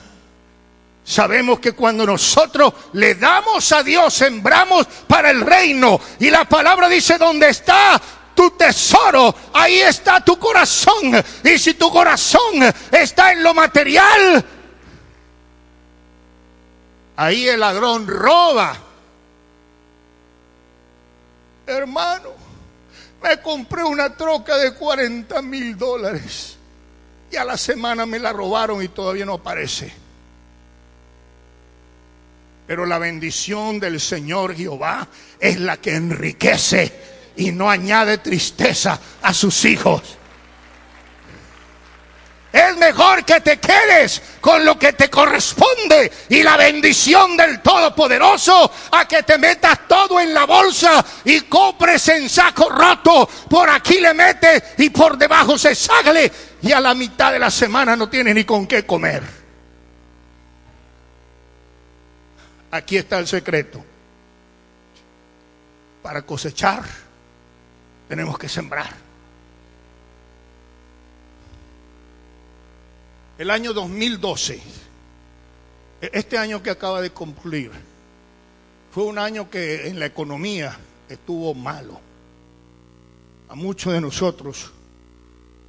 Sabemos 1.04 1.58
que 1.58 1.72
cuando 1.72 2.06
nosotros 2.06 2.72
le 2.94 3.16
damos 3.16 3.70
a 3.72 3.82
Dios, 3.82 4.14
sembramos 4.14 4.86
para 5.06 5.30
el 5.30 5.42
reino. 5.42 6.00
Y 6.20 6.30
la 6.30 6.48
palabra 6.48 6.88
dice, 6.88 7.18
¿dónde 7.18 7.50
está 7.50 8.00
tu 8.34 8.50
tesoro, 8.50 9.34
ahí 9.52 9.80
está 9.80 10.20
tu 10.20 10.38
corazón. 10.38 11.22
Y 11.44 11.58
si 11.58 11.74
tu 11.74 11.90
corazón 11.90 12.62
está 12.90 13.32
en 13.32 13.42
lo 13.42 13.54
material, 13.54 14.44
ahí 17.16 17.48
el 17.48 17.60
ladrón 17.60 18.06
roba. 18.06 18.76
Hermano, 21.66 22.30
me 23.24 23.40
compré 23.40 23.82
una 23.82 24.14
troca 24.14 24.56
de 24.58 24.74
40 24.74 25.40
mil 25.40 25.76
dólares. 25.78 26.58
Y 27.30 27.36
a 27.36 27.44
la 27.44 27.56
semana 27.56 28.04
me 28.04 28.18
la 28.18 28.32
robaron 28.32 28.82
y 28.82 28.88
todavía 28.88 29.24
no 29.24 29.34
aparece. 29.34 29.92
Pero 32.66 32.84
la 32.84 32.98
bendición 32.98 33.80
del 33.80 33.98
Señor 33.98 34.54
Jehová 34.54 35.08
es 35.40 35.58
la 35.58 35.78
que 35.78 35.96
enriquece 35.96 36.92
y 37.36 37.50
no 37.50 37.70
añade 37.70 38.18
tristeza 38.18 39.00
a 39.22 39.32
sus 39.32 39.64
hijos. 39.64 40.18
Es 42.54 42.76
mejor 42.76 43.24
que 43.24 43.40
te 43.40 43.58
quedes 43.58 44.22
con 44.40 44.64
lo 44.64 44.78
que 44.78 44.92
te 44.92 45.10
corresponde 45.10 46.12
y 46.28 46.40
la 46.40 46.56
bendición 46.56 47.36
del 47.36 47.60
Todopoderoso 47.60 48.70
a 48.92 49.08
que 49.08 49.24
te 49.24 49.38
metas 49.38 49.88
todo 49.88 50.20
en 50.20 50.32
la 50.32 50.46
bolsa 50.46 51.04
y 51.24 51.40
compres 51.40 52.06
en 52.10 52.28
saco 52.28 52.68
roto. 52.68 53.28
Por 53.50 53.68
aquí 53.68 53.98
le 53.98 54.14
metes 54.14 54.62
y 54.78 54.90
por 54.90 55.18
debajo 55.18 55.58
se 55.58 55.74
sale 55.74 56.30
y 56.62 56.70
a 56.70 56.78
la 56.78 56.94
mitad 56.94 57.32
de 57.32 57.40
la 57.40 57.50
semana 57.50 57.96
no 57.96 58.08
tienes 58.08 58.36
ni 58.36 58.44
con 58.44 58.68
qué 58.68 58.86
comer. 58.86 59.24
Aquí 62.70 62.98
está 62.98 63.18
el 63.18 63.26
secreto. 63.26 63.84
Para 66.04 66.22
cosechar 66.22 66.84
tenemos 68.06 68.38
que 68.38 68.48
sembrar. 68.48 69.03
El 73.36 73.50
año 73.50 73.72
2012, 73.72 74.60
e-, 76.00 76.10
este 76.12 76.38
año 76.38 76.62
que 76.62 76.70
acaba 76.70 77.00
de 77.00 77.10
concluir, 77.10 77.72
fue 78.92 79.04
un 79.04 79.18
año 79.18 79.50
que 79.50 79.88
en 79.88 79.98
la 79.98 80.06
economía 80.06 80.78
estuvo 81.08 81.52
malo. 81.52 82.00
A 83.48 83.56
muchos 83.56 83.92
de 83.92 84.00
nosotros, 84.00 84.72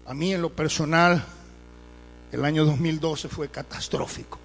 a 0.06 0.14
mí 0.14 0.34
en 0.34 0.44
lo 0.44 0.52
personal, 0.52 1.26
el 2.32 2.46
año 2.46 2.66
2012 2.66 3.30
fue 3.30 3.50
catastrófico. 3.50 4.38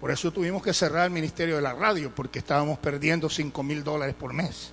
Por 0.00 0.10
eso 0.10 0.32
tuvimos 0.32 0.62
que 0.62 0.74
cerrar 0.74 1.06
el 1.06 1.12
Ministerio 1.12 1.56
de 1.56 1.62
la 1.62 1.72
Radio, 1.72 2.12
porque 2.14 2.40
estábamos 2.40 2.78
perdiendo 2.78 3.30
5 3.30 3.62
mil 3.62 3.84
dólares 3.84 4.14
por 4.14 4.32
mes. 4.32 4.70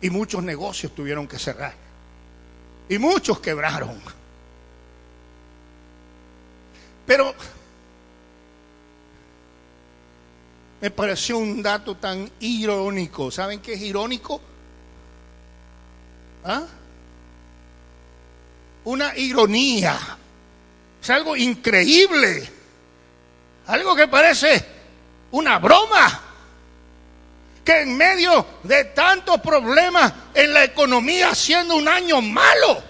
Y 0.00 0.10
muchos 0.10 0.42
negocios 0.42 0.92
tuvieron 0.92 1.28
que 1.28 1.38
cerrar. 1.38 1.74
Y 2.88 2.98
muchos 2.98 3.38
quebraron. 3.40 4.23
Pero 7.06 7.34
me 10.80 10.90
pareció 10.90 11.38
un 11.38 11.62
dato 11.62 11.96
tan 11.96 12.30
irónico. 12.40 13.30
¿Saben 13.30 13.60
qué 13.60 13.74
es 13.74 13.80
irónico? 13.80 14.40
¿Ah? 16.44 16.66
Una 18.84 19.16
ironía. 19.16 19.98
Es 21.02 21.10
algo 21.10 21.36
increíble. 21.36 22.50
Algo 23.66 23.96
que 23.96 24.08
parece 24.08 24.64
una 25.30 25.58
broma. 25.58 26.20
Que 27.64 27.80
en 27.80 27.96
medio 27.96 28.46
de 28.62 28.84
tantos 28.84 29.40
problemas 29.40 30.12
en 30.34 30.52
la 30.52 30.64
economía, 30.64 31.34
siendo 31.34 31.76
un 31.76 31.88
año 31.88 32.20
malo, 32.20 32.82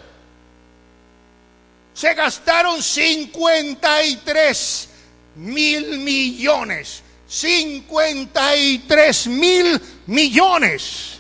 se 1.95 2.15
gastaron 2.15 2.83
53 2.83 4.89
mil 5.37 5.99
millones 5.99 7.05
53 7.35 9.27
mil 9.27 9.81
millones 10.07 11.19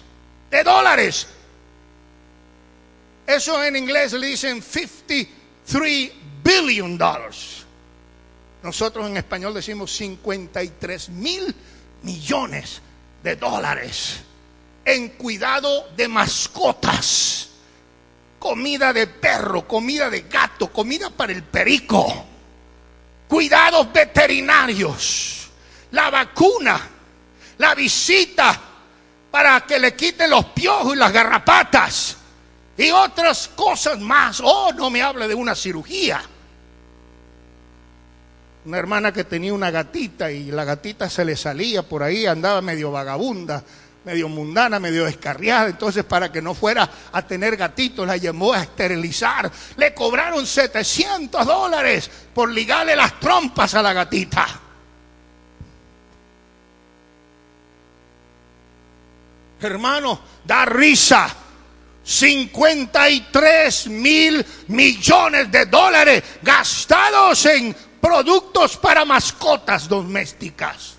de 0.50 0.62
dólares. 0.62 1.26
Eso 3.26 3.64
en 3.64 3.76
inglés 3.76 4.12
le 4.12 4.28
dicen 4.28 4.62
53 4.62 6.12
billion 6.44 6.98
dollars. 6.98 7.64
Nosotros 8.62 9.06
en 9.06 9.16
español 9.16 9.54
decimos 9.54 9.90
53 9.92 11.08
mil 11.08 11.54
millones 12.02 12.80
de 13.22 13.36
dólares 13.36 14.16
en 14.84 15.08
cuidado 15.10 15.88
de 15.96 16.08
mascotas, 16.08 17.48
comida 18.44 18.92
de 18.92 19.06
perro, 19.06 19.66
comida 19.66 20.10
de 20.10 20.20
gato, 20.28 20.70
comida 20.70 21.08
para 21.08 21.32
el 21.32 21.44
perico, 21.44 22.26
cuidados 23.26 23.90
veterinarios 23.90 25.48
la 25.92 26.10
vacuna, 26.10 26.78
la 27.56 27.74
visita 27.74 28.60
para 29.30 29.62
que 29.62 29.78
le 29.78 29.96
quiten 29.96 30.28
los 30.28 30.44
piojos 30.46 30.94
y 30.94 30.98
las 30.98 31.10
garrapatas 31.10 32.18
y 32.76 32.90
otras 32.90 33.48
cosas 33.48 33.98
más. 33.98 34.42
Oh, 34.44 34.72
no 34.74 34.90
me 34.90 35.00
hable 35.00 35.26
de 35.26 35.34
una 35.34 35.54
cirugía. 35.54 36.22
Una 38.66 38.76
hermana 38.76 39.10
que 39.10 39.24
tenía 39.24 39.54
una 39.54 39.70
gatita 39.70 40.30
y 40.30 40.50
la 40.50 40.64
gatita 40.64 41.08
se 41.08 41.24
le 41.24 41.34
salía 41.34 41.82
por 41.82 42.02
ahí, 42.02 42.26
andaba 42.26 42.60
medio 42.60 42.90
vagabunda, 42.90 43.64
medio 44.04 44.28
mundana, 44.28 44.78
medio 44.78 45.04
descarriada. 45.04 45.68
Entonces, 45.68 46.04
para 46.04 46.30
que 46.30 46.42
no 46.42 46.54
fuera 46.54 46.88
a 47.12 47.22
tener 47.22 47.56
gatitos, 47.56 48.06
la 48.06 48.16
llamó 48.16 48.52
a 48.52 48.62
esterilizar. 48.62 49.50
Le 49.76 49.94
cobraron 49.94 50.46
700 50.46 51.46
dólares 51.46 52.10
por 52.34 52.50
ligarle 52.50 52.94
las 52.96 53.18
trompas 53.18 53.74
a 53.74 53.82
la 53.82 53.92
gatita. 53.92 54.60
hermano, 59.66 60.20
da 60.44 60.64
risa. 60.64 61.36
53 62.06 63.86
mil 63.86 64.44
millones 64.68 65.50
de 65.50 65.64
dólares 65.64 66.22
gastados 66.42 67.46
en 67.46 67.74
productos 67.98 68.76
para 68.76 69.06
mascotas 69.06 69.88
domésticas. 69.88 70.96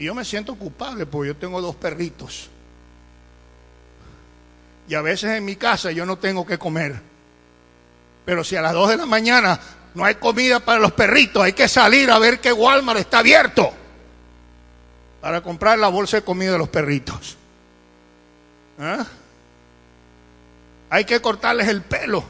Y 0.00 0.06
yo 0.06 0.14
me 0.14 0.24
siento 0.24 0.54
culpable 0.54 1.04
porque 1.04 1.28
yo 1.28 1.36
tengo 1.36 1.60
dos 1.60 1.76
perritos. 1.76 2.48
Y 4.88 4.94
a 4.94 5.02
veces 5.02 5.36
en 5.36 5.44
mi 5.44 5.56
casa 5.56 5.92
yo 5.92 6.06
no 6.06 6.16
tengo 6.16 6.46
que 6.46 6.58
comer. 6.58 6.98
Pero 8.24 8.42
si 8.42 8.56
a 8.56 8.62
las 8.62 8.72
2 8.72 8.88
de 8.88 8.96
la 8.96 9.04
mañana 9.04 9.60
no 9.94 10.02
hay 10.02 10.14
comida 10.14 10.58
para 10.58 10.80
los 10.80 10.92
perritos, 10.92 11.42
hay 11.42 11.52
que 11.52 11.68
salir 11.68 12.10
a 12.10 12.18
ver 12.18 12.40
que 12.40 12.50
Walmart 12.50 12.98
está 12.98 13.18
abierto 13.18 13.70
para 15.20 15.42
comprar 15.42 15.78
la 15.78 15.88
bolsa 15.88 16.16
de 16.16 16.22
comida 16.22 16.52
de 16.52 16.58
los 16.58 16.70
perritos. 16.70 17.36
¿Ah? 18.80 19.04
Hay 20.88 21.04
que 21.04 21.20
cortarles 21.20 21.68
el 21.68 21.82
pelo. 21.82 22.24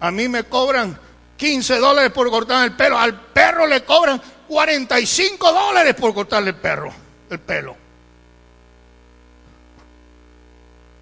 A 0.00 0.10
mí 0.10 0.28
me 0.28 0.44
cobran 0.44 0.98
15 1.38 1.78
dólares 1.78 2.12
por 2.12 2.28
cortar 2.28 2.62
el 2.66 2.76
pelo. 2.76 2.98
Al 2.98 3.18
perro 3.18 3.66
le 3.66 3.84
cobran 3.84 4.20
45 4.48 5.52
dólares 5.52 5.94
por 5.94 6.14
cortarle 6.14 6.50
el 6.50 6.56
perro, 6.56 6.92
el 7.30 7.40
pelo. 7.40 7.76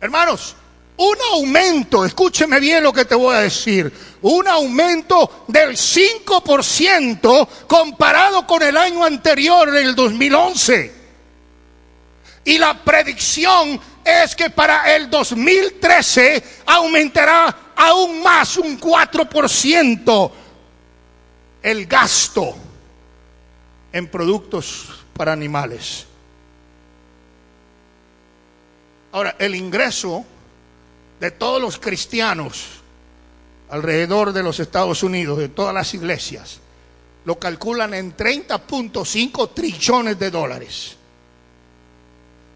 Hermanos, 0.00 0.56
un 0.96 1.16
aumento, 1.32 2.04
escúcheme 2.04 2.60
bien 2.60 2.82
lo 2.82 2.92
que 2.92 3.04
te 3.04 3.14
voy 3.14 3.34
a 3.34 3.40
decir, 3.40 3.92
un 4.22 4.46
aumento 4.46 5.44
del 5.48 5.70
5% 5.76 7.48
comparado 7.66 8.46
con 8.46 8.62
el 8.62 8.76
año 8.76 9.04
anterior, 9.04 9.70
del 9.70 9.94
2011. 9.94 11.02
Y 12.44 12.58
la 12.58 12.82
predicción 12.82 13.80
es 14.04 14.34
que 14.34 14.50
para 14.50 14.94
el 14.94 15.08
2013 15.08 16.42
aumentará 16.66 17.72
aún 17.76 18.22
más 18.22 18.56
un 18.56 18.78
4% 18.78 20.32
el 21.62 21.86
gasto 21.86 22.56
en 23.92 24.08
productos 24.08 25.04
para 25.14 25.32
animales. 25.32 26.06
Ahora, 29.12 29.36
el 29.38 29.54
ingreso 29.54 30.24
de 31.20 31.30
todos 31.30 31.60
los 31.60 31.78
cristianos 31.78 32.80
alrededor 33.68 34.32
de 34.32 34.42
los 34.42 34.58
Estados 34.58 35.02
Unidos, 35.02 35.38
de 35.38 35.48
todas 35.48 35.74
las 35.74 35.92
iglesias, 35.94 36.60
lo 37.24 37.38
calculan 37.38 37.94
en 37.94 38.16
30.5 38.16 39.54
trillones 39.54 40.18
de 40.18 40.30
dólares. 40.30 40.96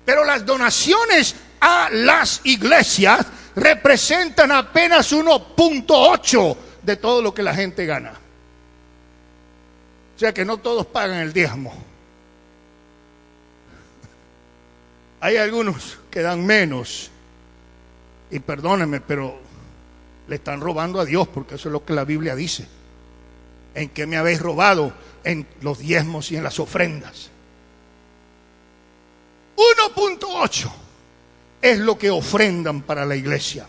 Pero 0.05 0.25
las 0.25 0.45
donaciones 0.45 1.35
a 1.61 1.89
las 1.91 2.41
iglesias 2.45 3.27
representan 3.55 4.53
apenas 4.53 5.13
1.8 5.13 6.57
de 6.83 6.97
todo 6.97 7.23
lo 7.23 7.33
que 7.35 7.43
la 7.43 7.55
gente 7.55 7.87
gana. 7.87 8.26
O 10.17 10.19
sea 10.19 10.33
que 10.33 10.47
no 10.47 10.57
todos 10.57 10.87
pagan 10.87 11.19
el 11.19 11.35
diezmo. 11.35 11.75
Hay 15.21 15.37
algunos 15.37 15.99
que 16.11 16.23
dan 16.23 16.45
menos. 16.47 17.11
Y 18.31 18.39
perdónenme, 18.41 19.03
pero 19.03 19.39
le 20.27 20.37
están 20.37 20.61
robando 20.63 21.01
a 21.01 21.05
Dios 21.05 21.29
porque 21.29 21.57
eso 21.57 21.69
es 21.69 21.73
lo 21.73 21.85
que 21.85 21.93
la 21.93 22.05
Biblia 22.05 22.35
dice. 22.35 22.67
¿En 23.75 23.91
qué 23.91 24.07
me 24.07 24.17
habéis 24.17 24.41
robado? 24.41 24.95
En 25.23 25.47
los 25.61 25.81
diezmos 25.81 26.33
y 26.33 26.37
en 26.37 26.45
las 26.45 26.59
ofrendas. 26.61 27.31
1.8 29.57 30.73
es 31.61 31.79
lo 31.79 31.99
que 31.99 32.09
ofrendan 32.09 32.81
para 32.81 33.05
la 33.05 33.17
iglesia. 33.17 33.69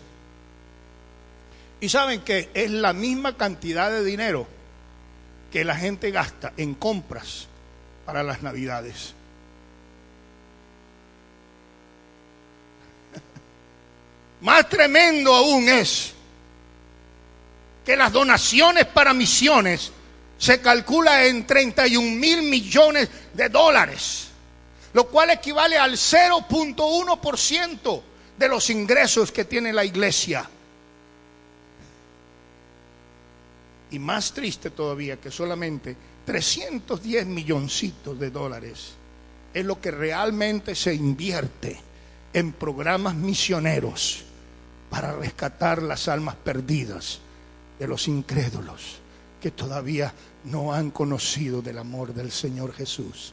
Y 1.78 1.90
saben 1.90 2.22
que 2.22 2.48
es 2.54 2.70
la 2.70 2.94
misma 2.94 3.36
cantidad 3.36 3.90
de 3.90 4.02
dinero 4.02 4.57
que 5.50 5.64
la 5.64 5.76
gente 5.76 6.10
gasta 6.10 6.52
en 6.56 6.74
compras 6.74 7.46
para 8.04 8.22
las 8.22 8.42
navidades. 8.42 9.14
Más 14.40 14.68
tremendo 14.68 15.34
aún 15.34 15.68
es 15.68 16.14
que 17.84 17.96
las 17.96 18.12
donaciones 18.12 18.86
para 18.86 19.14
misiones 19.14 19.92
se 20.38 20.60
calcula 20.60 21.24
en 21.24 21.46
31 21.46 22.16
mil 22.16 22.42
millones 22.42 23.08
de 23.34 23.48
dólares 23.48 24.28
lo 24.92 25.08
cual 25.08 25.30
equivale 25.30 25.78
al 25.78 25.92
0.1% 25.92 28.02
de 28.36 28.48
los 28.48 28.68
ingresos 28.70 29.30
que 29.30 29.44
tiene 29.44 29.72
la 29.72 29.84
iglesia. 29.84 30.50
Y 33.90 33.98
más 33.98 34.32
triste 34.32 34.70
todavía 34.70 35.18
que 35.18 35.30
solamente 35.30 35.96
310 36.26 37.26
milloncitos 37.26 38.18
de 38.18 38.30
dólares 38.30 38.94
es 39.54 39.64
lo 39.64 39.80
que 39.80 39.90
realmente 39.90 40.74
se 40.74 40.94
invierte 40.94 41.80
en 42.32 42.52
programas 42.52 43.14
misioneros 43.14 44.24
para 44.90 45.12
rescatar 45.12 45.82
las 45.82 46.08
almas 46.08 46.36
perdidas 46.36 47.20
de 47.78 47.88
los 47.88 48.08
incrédulos 48.08 49.00
que 49.40 49.50
todavía 49.50 50.12
no 50.44 50.72
han 50.72 50.90
conocido 50.90 51.62
del 51.62 51.78
amor 51.78 52.12
del 52.12 52.30
Señor 52.30 52.74
Jesús. 52.74 53.32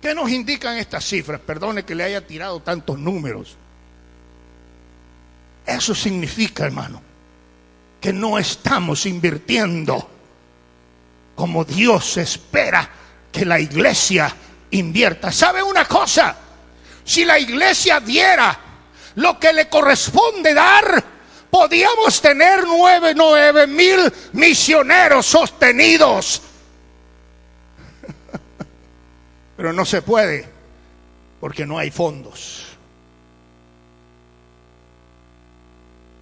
¿Qué 0.00 0.14
nos 0.14 0.30
indican 0.30 0.76
estas 0.78 1.04
cifras? 1.04 1.40
Perdone 1.40 1.84
que 1.84 1.94
le 1.94 2.04
haya 2.04 2.26
tirado 2.26 2.60
tantos 2.60 2.98
números. 2.98 3.56
Eso 5.64 5.94
significa, 5.94 6.64
hermano, 6.64 7.00
que 8.02 8.12
no 8.12 8.36
estamos 8.36 9.06
invirtiendo 9.06 10.10
como 11.36 11.64
Dios 11.64 12.16
espera 12.16 12.90
que 13.30 13.44
la 13.44 13.60
iglesia 13.60 14.34
invierta. 14.72 15.30
¿Sabe 15.30 15.62
una 15.62 15.84
cosa? 15.86 16.36
Si 17.04 17.24
la 17.24 17.38
iglesia 17.38 18.00
diera 18.00 18.58
lo 19.14 19.38
que 19.38 19.52
le 19.52 19.68
corresponde 19.68 20.52
dar, 20.52 21.02
podíamos 21.48 22.20
tener 22.20 22.64
nueve, 22.66 23.12
nueve 23.14 23.68
mil 23.68 24.12
misioneros 24.32 25.24
sostenidos. 25.24 26.42
Pero 29.56 29.72
no 29.72 29.84
se 29.84 30.02
puede 30.02 30.48
porque 31.40 31.64
no 31.64 31.78
hay 31.78 31.92
fondos. 31.92 32.71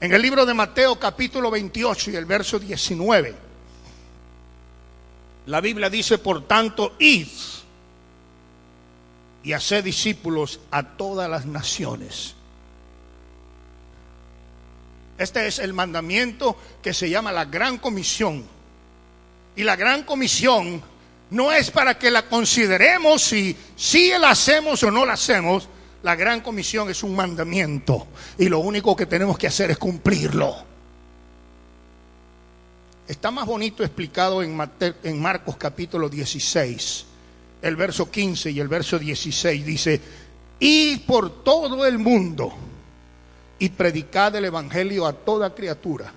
En 0.01 0.15
el 0.15 0.23
libro 0.23 0.47
de 0.47 0.55
Mateo 0.55 0.99
capítulo 0.99 1.51
28 1.51 2.11
y 2.13 2.17
el 2.17 2.25
verso 2.25 2.59
19, 2.59 3.35
la 5.47 5.61
Biblia 5.61 5.91
dice, 5.91 6.17
por 6.17 6.47
tanto, 6.47 6.95
id 6.99 7.29
y 9.43 9.53
haced 9.53 9.85
discípulos 9.85 10.61
a 10.71 10.83
todas 10.83 11.29
las 11.29 11.45
naciones. 11.45 12.35
Este 15.19 15.47
es 15.47 15.59
el 15.59 15.75
mandamiento 15.75 16.57
que 16.83 16.95
se 16.95 17.11
llama 17.11 17.31
la 17.31 17.45
Gran 17.45 17.77
Comisión. 17.77 18.43
Y 19.55 19.65
la 19.65 19.77
Gran 19.77 20.05
Comisión 20.05 20.83
no 21.29 21.53
es 21.53 21.71
para 21.71 21.99
que 21.99 22.11
la 22.11 22.23
consideremos 22.23 23.23
si, 23.23 23.55
si 23.77 24.13
la 24.19 24.31
hacemos 24.31 24.83
o 24.83 24.91
no 24.91 25.05
la 25.05 25.13
hacemos. 25.13 25.69
La 26.03 26.17
Gran 26.17 26.41
Comisión 26.41 26.89
es 26.89 27.03
un 27.03 27.15
mandamiento. 27.15 28.07
Y 28.39 28.49
lo 28.49 28.61
único 28.61 28.97
que 28.97 29.07
tenemos 29.07 29.39
que 29.39 29.47
hacer 29.47 29.71
es 29.71 29.79
cumplirlo. 29.79 30.55
Está 33.07 33.31
más 33.31 33.45
bonito 33.45 33.83
explicado 33.83 34.43
en, 34.43 34.57
Marcos 35.21 35.57
capítulo 35.57 36.09
16 36.09 37.07
el 37.63 37.77
verso 37.77 38.11
15 38.11 38.53
y 38.53 38.61
el 38.61 38.69
verso 38.69 38.99
16 38.99 39.67
dice, 39.67 40.01
y 40.59 40.97
por 40.99 41.43
todo 41.43 41.85
el 41.85 41.99
mundo 41.99 42.53
y 43.59 43.69
predicad 43.69 44.35
el 44.37 44.47
Evangelio 44.47 45.07
a 45.07 45.13
toda 45.13 45.55
criatura. 45.55 46.13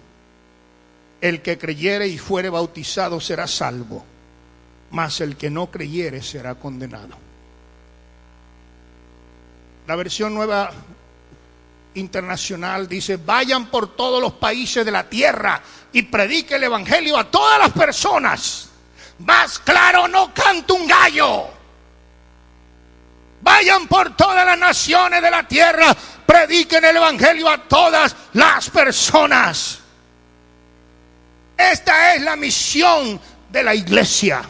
El 1.19 1.41
que 1.41 1.57
creyere 1.57 2.07
y 2.07 2.17
fuere 2.17 2.49
bautizado 2.49 3.19
será 3.19 3.47
salvo, 3.47 4.05
mas 4.91 5.19
el 5.19 5.35
que 5.35 5.49
no 5.49 5.71
creyere 5.71 6.21
será 6.21 6.55
condenado. 6.55 7.22
La 9.87 9.95
versión 9.95 10.33
nueva 10.33 10.71
internacional 11.95 12.87
dice, 12.87 13.17
vayan 13.17 13.67
por 13.67 13.95
todos 13.95 14.21
los 14.21 14.33
países 14.33 14.85
de 14.85 14.91
la 14.91 15.09
tierra 15.09 15.61
y 15.91 16.03
predique 16.03 16.55
el 16.55 16.63
Evangelio 16.63 17.17
a 17.17 17.29
todas 17.29 17.59
las 17.59 17.71
personas. 17.71 18.69
Más 19.19 19.59
claro 19.59 20.07
no 20.07 20.33
canta 20.33 20.73
un 20.73 20.87
gallo. 20.87 21.47
Vayan 23.41 23.87
por 23.87 24.15
todas 24.15 24.45
las 24.45 24.57
naciones 24.57 25.21
de 25.21 25.29
la 25.29 25.45
tierra, 25.45 25.95
prediquen 26.25 26.85
el 26.85 26.95
Evangelio 26.95 27.49
a 27.49 27.57
todas 27.57 28.15
las 28.33 28.69
personas. 28.69 29.79
Esta 31.57 32.15
es 32.15 32.21
la 32.21 32.37
misión 32.37 33.19
de 33.49 33.63
la 33.63 33.75
iglesia. 33.75 34.41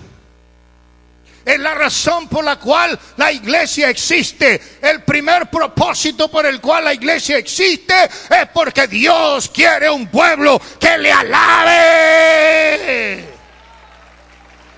Es 1.45 1.59
la 1.59 1.73
razón 1.73 2.29
por 2.29 2.43
la 2.43 2.55
cual 2.57 2.97
la 3.17 3.31
iglesia 3.31 3.89
existe. 3.89 4.61
El 4.81 5.03
primer 5.03 5.47
propósito 5.49 6.31
por 6.31 6.45
el 6.45 6.61
cual 6.61 6.85
la 6.85 6.93
iglesia 6.93 7.37
existe 7.37 7.93
es 8.05 8.47
porque 8.53 8.87
Dios 8.87 9.49
quiere 9.49 9.89
un 9.89 10.07
pueblo 10.07 10.61
que 10.79 10.97
le 10.97 11.11
alabe. 11.11 12.53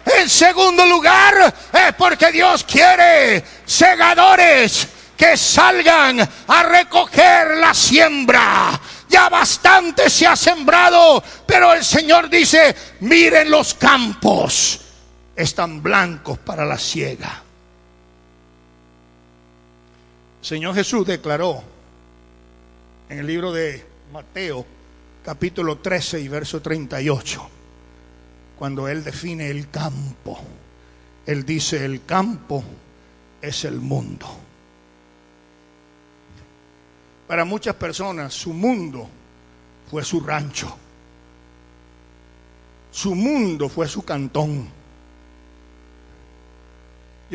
En 0.05 0.29
segundo 0.29 0.85
lugar, 0.85 1.53
es 1.71 1.93
porque 1.95 2.31
Dios 2.31 2.63
quiere 2.63 3.43
segadores 3.65 4.87
que 5.17 5.37
salgan 5.37 6.27
a 6.47 6.63
recoger 6.63 7.57
la 7.57 7.73
siembra. 7.73 8.79
Ya 9.07 9.29
bastante 9.29 10.09
se 10.09 10.27
ha 10.27 10.35
sembrado, 10.35 11.23
pero 11.45 11.73
el 11.73 11.85
Señor 11.85 12.29
dice, 12.29 12.75
miren 13.01 13.49
los 13.49 13.73
campos, 13.75 14.81
están 15.35 15.81
blancos 15.83 16.37
para 16.39 16.65
la 16.65 16.77
siega. 16.77 17.43
Señor 20.41 20.75
Jesús 20.75 21.05
declaró 21.07 21.63
en 23.09 23.19
el 23.19 23.27
libro 23.27 23.51
de 23.51 23.85
Mateo, 24.13 24.65
capítulo 25.23 25.79
13 25.79 26.19
y 26.21 26.27
verso 26.27 26.61
38 26.61 27.49
cuando 28.57 28.87
Él 28.87 29.03
define 29.03 29.49
el 29.49 29.69
campo. 29.69 30.39
Él 31.25 31.45
dice, 31.45 31.83
el 31.83 32.05
campo 32.05 32.63
es 33.41 33.65
el 33.65 33.79
mundo. 33.79 34.27
Para 37.27 37.43
muchas 37.43 37.75
personas 37.75 38.33
su 38.33 38.53
mundo 38.53 39.09
fue 39.89 40.03
su 40.03 40.21
rancho. 40.21 40.77
Su 42.91 43.15
mundo 43.15 43.67
fue 43.67 43.87
su 43.87 44.03
cantón. 44.03 44.69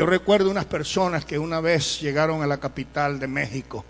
Yo 0.01 0.07
recuerdo 0.07 0.51
unas 0.51 0.65
personas 0.65 1.27
que 1.27 1.39
una 1.39 1.61
vez 1.61 2.01
llegaron 2.01 2.43
a 2.43 2.47
la 2.47 2.59
capital 2.59 3.21
de 3.21 3.29
México. 3.29 3.85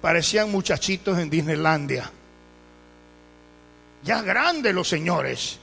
Parecían 0.00 0.52
muchachitos 0.52 1.18
en 1.18 1.28
Disneylandia 1.28 2.08
ya 4.04 4.22
grandes 4.22 4.72
los 4.72 4.88
señores. 4.88 5.58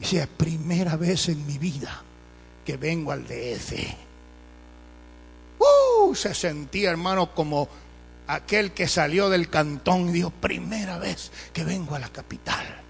Dice, 0.00 0.26
primera 0.26 0.96
vez 0.96 1.28
en 1.28 1.46
mi 1.46 1.56
vida 1.58 2.02
que 2.66 2.76
vengo 2.76 3.12
al 3.12 3.24
DF. 3.24 3.72
Uh, 5.60 6.12
se 6.12 6.34
sentía, 6.34 6.90
hermano, 6.90 7.36
como 7.36 7.68
aquel 8.26 8.72
que 8.72 8.88
salió 8.88 9.30
del 9.30 9.48
cantón 9.48 10.08
y 10.08 10.14
dijo, 10.14 10.30
primera 10.30 10.98
vez 10.98 11.30
que 11.52 11.62
vengo 11.62 11.94
a 11.94 12.00
la 12.00 12.08
capital. 12.08 12.80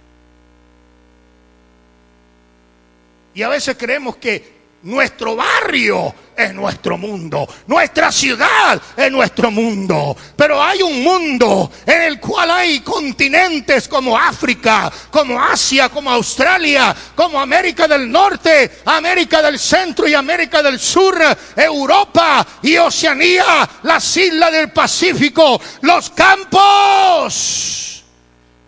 Y 3.34 3.42
a 3.42 3.48
veces 3.48 3.76
creemos 3.76 4.16
que 4.16 4.53
nuestro 4.84 5.34
barrio 5.34 6.14
es 6.36 6.52
nuestro 6.52 6.98
mundo, 6.98 7.48
nuestra 7.66 8.12
ciudad 8.12 8.80
es 8.96 9.10
nuestro 9.10 9.50
mundo. 9.50 10.16
Pero 10.36 10.62
hay 10.62 10.82
un 10.82 11.02
mundo 11.02 11.70
en 11.86 12.02
el 12.02 12.20
cual 12.20 12.50
hay 12.50 12.80
continentes 12.80 13.88
como 13.88 14.16
África, 14.18 14.92
como 15.10 15.42
Asia, 15.42 15.88
como 15.88 16.10
Australia, 16.10 16.94
como 17.14 17.40
América 17.40 17.88
del 17.88 18.10
Norte, 18.10 18.80
América 18.84 19.40
del 19.42 19.58
Centro 19.58 20.06
y 20.06 20.14
América 20.14 20.62
del 20.62 20.78
Sur, 20.78 21.18
Europa 21.56 22.46
y 22.62 22.76
Oceanía, 22.76 23.68
las 23.82 24.16
islas 24.16 24.52
del 24.52 24.70
Pacífico, 24.70 25.60
los 25.82 26.10
campos 26.10 28.04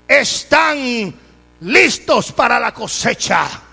están 0.09 1.14
listos 1.61 2.33
para 2.33 2.61
la 2.61 2.72
cosecha 2.72 3.65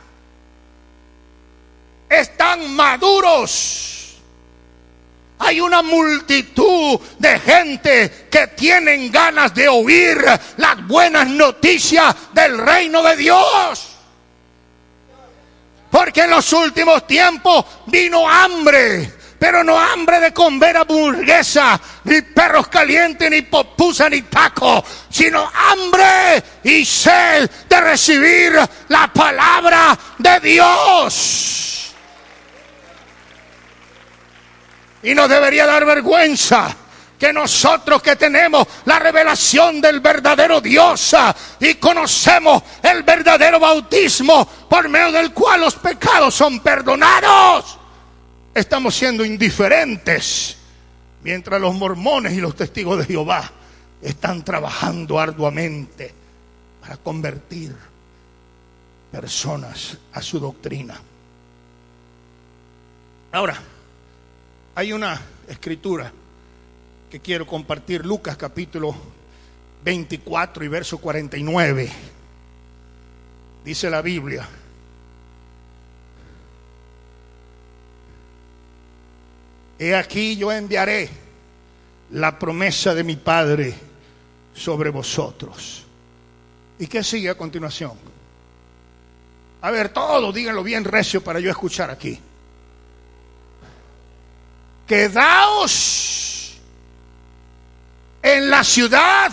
están 2.20 2.74
maduros. 2.76 3.94
Hay 5.40 5.60
una 5.60 5.82
multitud 5.82 7.00
de 7.20 7.40
gente 7.40 8.28
que 8.32 8.48
tienen 8.48 9.12
ganas 9.12 9.54
de 9.54 9.68
oír 9.68 10.24
las 10.58 10.88
buenas 10.88 11.28
noticias 11.28 12.16
del 12.34 12.58
reino 12.58 13.04
de 13.04 13.18
Dios. 13.18 13.90
Porque 15.92 16.22
en 16.22 16.30
los 16.30 16.52
últimos 16.54 17.06
tiempos 17.06 17.66
vino 17.88 18.28
hambre, 18.28 19.14
pero 19.38 19.64
no 19.64 19.78
hambre 19.78 20.22
de 20.22 20.34
comer 20.34 20.78
hamburguesa, 20.78 21.80
ni 22.06 22.22
perros 22.22 22.70
calientes, 22.70 23.30
ni 23.30 23.42
popusa, 23.42 24.10
ni 24.10 24.22
taco, 24.22 24.84
sino 25.10 25.52
hambre 25.54 26.42
y 26.64 26.86
sed 26.86 27.50
de 27.68 27.82
recibir 27.82 28.54
la 28.88 29.12
palabra 29.12 30.00
de 30.18 30.40
Dios. 30.40 31.83
Y 35.04 35.14
nos 35.14 35.30
debería 35.30 35.66
dar 35.66 35.86
vergüenza 35.86 36.76
que 37.20 37.32
nosotros 37.32 38.02
que 38.02 38.16
tenemos 38.16 38.68
la 38.86 39.00
revelación 39.00 39.80
del 39.80 40.02
verdadero 40.02 40.60
Dios 40.60 41.14
ah, 41.14 41.34
y 41.60 41.76
conocemos 41.76 42.64
el 42.82 43.04
verdadero 43.04 43.62
bautismo 43.62 44.46
por 44.70 44.90
medio 44.90 45.12
del 45.12 45.32
cual 45.32 45.62
los 45.62 45.76
pecados 45.76 46.36
son 46.36 46.60
perdonados, 46.60 47.78
estamos 48.54 48.94
siendo 48.94 49.24
indiferentes 49.24 50.58
mientras 51.24 51.62
los 51.62 51.74
mormones 51.76 52.34
y 52.34 52.42
los 52.42 52.56
testigos 52.56 53.00
de 53.00 53.06
Jehová 53.06 53.50
están 54.02 54.44
trabajando 54.44 55.18
arduamente 55.18 56.14
para 56.82 56.98
convertir 56.98 57.74
personas 59.12 59.98
a 60.12 60.22
su 60.22 60.40
doctrina. 60.40 61.00
Ahora, 63.32 63.58
hay 64.76 64.92
una 64.92 65.22
escritura 65.48 66.12
que 67.10 67.20
quiero 67.20 67.46
compartir, 67.46 68.06
Lucas 68.06 68.38
capítulo 68.38 68.96
24 69.84 70.64
y 70.64 70.68
verso 70.68 70.98
49. 70.98 71.92
Dice 73.64 73.90
la 73.90 74.02
Biblia. 74.02 74.48
He 79.78 79.96
aquí 79.96 80.38
yo 80.38 80.52
enviaré 80.52 81.10
la 82.12 82.38
promesa 82.40 82.96
de 82.96 83.04
mi 83.04 83.16
Padre 83.16 83.76
sobre 84.56 84.90
vosotros. 84.90 85.84
¿Y 86.80 86.88
qué 86.88 87.04
sigue 87.04 87.30
a 87.30 87.38
continuación? 87.38 87.92
A 89.62 89.72
ver, 89.72 89.90
todo, 89.90 90.32
díganlo 90.32 90.64
bien 90.64 90.84
recio 90.84 91.24
para 91.24 91.40
yo 91.40 91.50
escuchar 91.50 91.90
aquí. 91.92 92.20
Quedaos 94.94 96.54
en 98.22 98.48
la 98.48 98.64
ciudad 98.64 99.32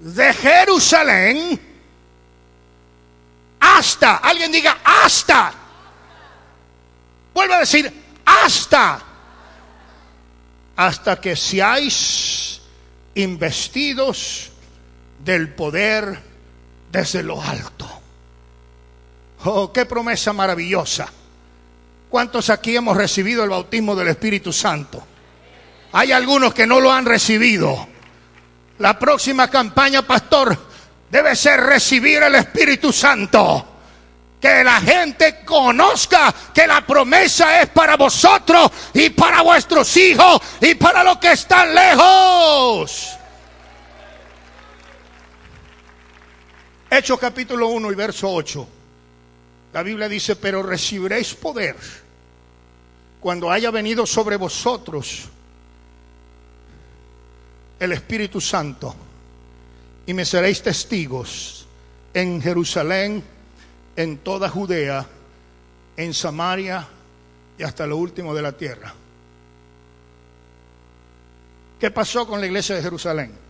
de 0.00 0.32
Jerusalén 0.32 1.60
hasta, 3.60 4.16
alguien 4.16 4.50
diga 4.52 4.78
hasta. 4.82 5.52
Vuelve 7.34 7.56
a 7.56 7.58
decir 7.58 7.92
hasta. 8.24 9.02
Hasta 10.74 11.20
que 11.20 11.36
seáis 11.36 12.62
investidos 13.16 14.50
del 15.18 15.52
poder 15.52 16.18
desde 16.90 17.22
lo 17.22 17.42
alto. 17.42 17.86
Oh, 19.44 19.70
qué 19.70 19.84
promesa 19.84 20.32
maravillosa. 20.32 21.17
¿Cuántos 22.08 22.48
aquí 22.48 22.74
hemos 22.74 22.96
recibido 22.96 23.44
el 23.44 23.50
bautismo 23.50 23.94
del 23.94 24.08
Espíritu 24.08 24.52
Santo? 24.52 25.04
Hay 25.92 26.12
algunos 26.12 26.54
que 26.54 26.66
no 26.66 26.80
lo 26.80 26.90
han 26.90 27.04
recibido. 27.04 27.86
La 28.78 28.98
próxima 28.98 29.48
campaña, 29.48 30.02
pastor, 30.02 30.56
debe 31.10 31.36
ser 31.36 31.60
recibir 31.60 32.22
el 32.22 32.34
Espíritu 32.36 32.92
Santo. 32.92 33.74
Que 34.40 34.62
la 34.62 34.80
gente 34.80 35.44
conozca 35.44 36.32
que 36.54 36.66
la 36.66 36.86
promesa 36.86 37.60
es 37.60 37.68
para 37.70 37.96
vosotros 37.96 38.70
y 38.94 39.10
para 39.10 39.42
vuestros 39.42 39.94
hijos 39.96 40.40
y 40.60 40.76
para 40.76 41.02
los 41.02 41.18
que 41.18 41.32
están 41.32 41.74
lejos. 41.74 43.18
Hechos 46.88 47.18
capítulo 47.18 47.68
1 47.68 47.92
y 47.92 47.94
verso 47.96 48.30
8. 48.30 48.68
La 49.78 49.84
Biblia 49.84 50.08
dice, 50.08 50.34
pero 50.34 50.60
recibiréis 50.60 51.34
poder 51.34 51.76
cuando 53.20 53.48
haya 53.48 53.70
venido 53.70 54.06
sobre 54.06 54.34
vosotros 54.34 55.28
el 57.78 57.92
Espíritu 57.92 58.40
Santo 58.40 58.92
y 60.04 60.14
me 60.14 60.24
seréis 60.24 60.64
testigos 60.64 61.68
en 62.12 62.42
Jerusalén, 62.42 63.22
en 63.94 64.18
toda 64.18 64.48
Judea, 64.48 65.06
en 65.96 66.12
Samaria 66.12 66.84
y 67.56 67.62
hasta 67.62 67.86
lo 67.86 67.98
último 67.98 68.34
de 68.34 68.42
la 68.42 68.50
tierra. 68.50 68.92
¿Qué 71.78 71.92
pasó 71.92 72.26
con 72.26 72.40
la 72.40 72.48
iglesia 72.48 72.74
de 72.74 72.82
Jerusalén? 72.82 73.47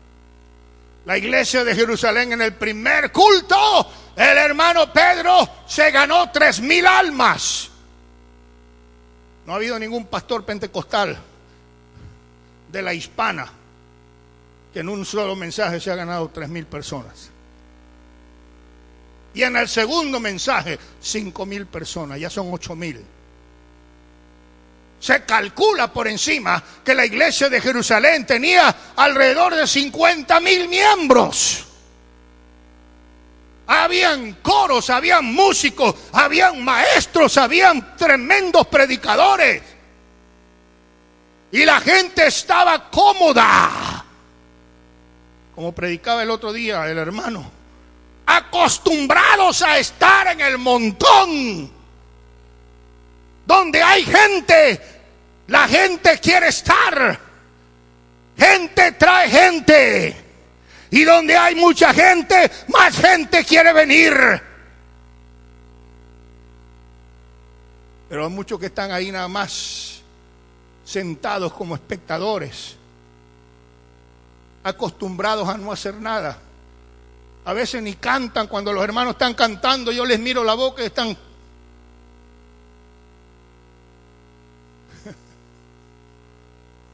La 1.09 1.16
iglesia 1.16 1.64
de 1.64 1.75
Jerusalén 1.75 2.35
en 2.35 2.42
el 2.42 2.53
primer 2.53 3.11
culto, 3.11 3.90
el 4.14 4.37
hermano 4.37 4.92
Pedro 4.92 5.49
se 5.66 5.90
ganó 5.90 6.31
tres 6.31 6.61
mil 6.61 6.87
almas. 6.87 7.71
No 9.47 9.55
ha 9.55 9.57
habido 9.57 9.79
ningún 9.79 10.05
pastor 10.05 10.44
pentecostal 10.44 11.18
de 12.71 12.83
la 12.83 12.92
hispana 12.92 13.51
que 14.71 14.81
en 14.81 14.90
un 14.90 15.07
solo 15.07 15.35
mensaje 15.35 15.81
se 15.81 15.90
ha 15.90 15.94
ganado 15.94 16.29
tres 16.29 16.51
mil 16.51 16.66
personas. 16.66 17.31
Y 19.33 19.44
en 19.44 19.57
el 19.57 19.66
segundo 19.66 20.21
mensaje, 20.21 20.79
cinco 21.01 21.47
mil 21.47 21.64
personas, 21.64 22.21
ya 22.21 22.29
son 22.29 22.53
ocho 22.53 22.77
mil. 22.77 23.03
Se 25.00 25.24
calcula 25.24 25.92
por 25.92 26.08
encima 26.08 26.62
que 26.84 26.94
la 26.94 27.06
iglesia 27.06 27.48
de 27.48 27.61
Jerusalén 27.61 28.26
tenía 28.26 28.74
alrededor 28.96 29.54
de 29.54 29.66
50 29.66 30.40
mil 30.40 30.68
miembros. 30.68 31.64
Habían 33.68 34.34
coros, 34.34 34.90
habían 34.90 35.26
músicos, 35.26 35.94
habían 36.12 36.64
maestros, 36.64 37.37
habían 37.37 37.96
tremendos 37.96 38.66
predicadores. 38.66 39.62
Y 41.52 41.64
la 41.64 41.80
gente 41.80 42.26
estaba 42.26 42.90
cómoda. 42.90 44.04
Como 45.54 45.72
predicaba 45.72 46.22
el 46.22 46.30
otro 46.30 46.52
día 46.52 46.87
el 46.88 46.98
hermano. 46.98 47.50
Acostumbrados 48.26 49.62
a 49.62 49.78
estar 49.78 50.28
en 50.28 50.40
el 50.40 50.58
montón 50.58 51.77
donde 53.48 53.82
hay 53.82 54.02
gente, 54.02 54.78
la 55.46 55.66
gente 55.66 56.18
quiere 56.18 56.48
estar. 56.48 57.18
Gente 58.37 58.92
trae 58.92 59.30
gente. 59.30 60.16
Y 60.90 61.02
donde 61.04 61.34
hay 61.34 61.54
mucha 61.54 61.94
gente, 61.94 62.50
más 62.68 62.94
gente 62.94 63.42
quiere 63.44 63.72
venir. 63.72 64.14
Pero 68.11 68.24
hay 68.26 68.30
muchos 68.30 68.61
que 68.61 68.66
están 68.66 68.92
ahí 68.92 69.11
nada 69.11 69.28
más 69.28 70.02
sentados 70.84 71.50
como 71.54 71.74
espectadores, 71.74 72.76
acostumbrados 74.62 75.48
a 75.48 75.56
no 75.56 75.72
hacer 75.72 75.94
nada. 75.94 76.38
A 77.46 77.54
veces 77.54 77.82
ni 77.82 77.94
cantan 77.94 78.46
cuando 78.46 78.74
los 78.74 78.84
hermanos 78.84 79.12
están 79.12 79.32
cantando, 79.32 79.90
yo 79.90 80.04
les 80.04 80.20
miro 80.20 80.44
la 80.44 80.52
boca 80.52 80.82
y 80.82 80.87
están 80.87 81.16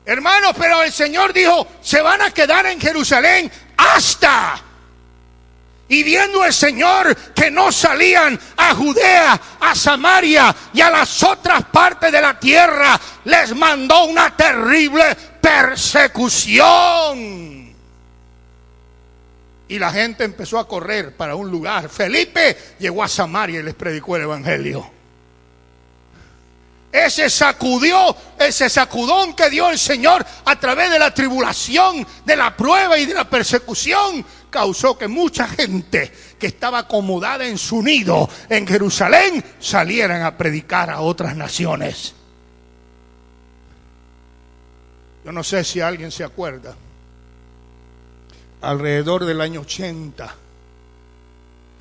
Hermanos, 0.07 0.53
pero 0.59 0.83
el 0.83 0.93
Señor 0.93 1.33
dijo, 1.33 1.67
se 1.81 2.03
van 2.03 2.21
a 2.21 2.31
quedar 2.31 2.67
en 2.67 2.79
Jerusalén 2.81 3.51
hasta. 3.77 4.61
Y 5.89 6.03
viendo 6.03 6.45
el 6.45 6.53
Señor 6.53 7.17
que 7.35 7.51
no 7.51 7.73
salían 7.73 8.39
a 8.57 8.75
Judea, 8.75 9.41
a 9.61 9.75
Samaria 9.75 10.55
y 10.73 10.81
a 10.81 10.89
las 10.91 11.23
otras 11.23 11.65
partes 11.65 12.13
de 12.13 12.21
la 12.21 12.39
tierra, 12.39 13.01
les 13.25 13.55
mandó 13.55 14.05
una 14.05 14.37
terrible 14.37 15.17
persecución. 15.41 17.55
Y 19.67 19.79
la 19.79 19.91
gente 19.91 20.25
empezó 20.25 20.59
a 20.59 20.69
correr 20.69 21.17
para 21.17 21.35
un 21.35 21.51
lugar. 21.51 21.89
Felipe 21.89 22.59
llegó 22.79 23.03
a 23.03 23.09
Samaria 23.09 23.61
y 23.61 23.63
les 23.63 23.75
predicó 23.75 24.17
el 24.17 24.23
Evangelio 24.23 24.91
ese 26.95 27.29
sacudió, 27.29 28.17
ese 28.39 28.71
sacudón 28.71 29.35
que 29.35 29.51
dio 29.51 29.69
el 29.69 29.81
Señor 29.81 30.25
a 30.45 30.61
través 30.61 30.93
de 30.93 31.01
la 31.01 31.13
tribulación, 31.13 32.07
de 32.25 32.37
la 32.37 32.57
prueba 32.57 32.97
y 32.97 33.05
de 33.05 33.15
la 33.15 33.29
persecución, 33.29 34.25
causó 34.49 34.97
que 34.97 35.09
mucha 35.09 35.49
gente 35.49 36.13
que 36.39 36.47
estaba 36.47 36.79
acomodada 36.79 37.49
en 37.49 37.59
su 37.59 37.83
nido 37.83 38.31
en 38.49 38.65
Jerusalén 38.65 39.45
salieran 39.59 40.23
a 40.23 40.39
predicar 40.39 40.89
a 40.89 41.01
otras 41.01 41.35
naciones. 41.35 42.15
Yo 45.25 45.33
no 45.33 45.43
sé 45.43 45.65
si 45.65 45.81
alguien 45.81 46.13
se 46.13 46.23
acuerda. 46.23 46.77
Alrededor 48.61 49.25
del 49.25 49.41
año 49.41 49.63
80, 49.63 50.33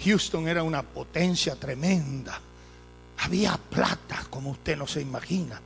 Houston 0.06 0.48
era 0.48 0.64
una 0.64 0.82
potencia 0.82 1.56
tremenda 1.56 2.42
había 3.20 3.58
plata 3.58 4.26
como 4.30 4.52
usted 4.52 4.78
no 4.78 4.88
se 4.88 5.02
imagina. 5.02 5.60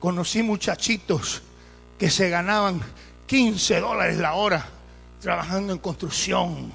Conocí 0.00 0.42
muchachitos 0.42 1.42
que 1.98 2.10
se 2.10 2.28
ganaban 2.28 2.80
15 3.26 3.80
dólares 3.80 4.18
la 4.18 4.34
hora 4.34 4.66
trabajando 5.20 5.72
en 5.72 5.78
construcción. 5.78 6.72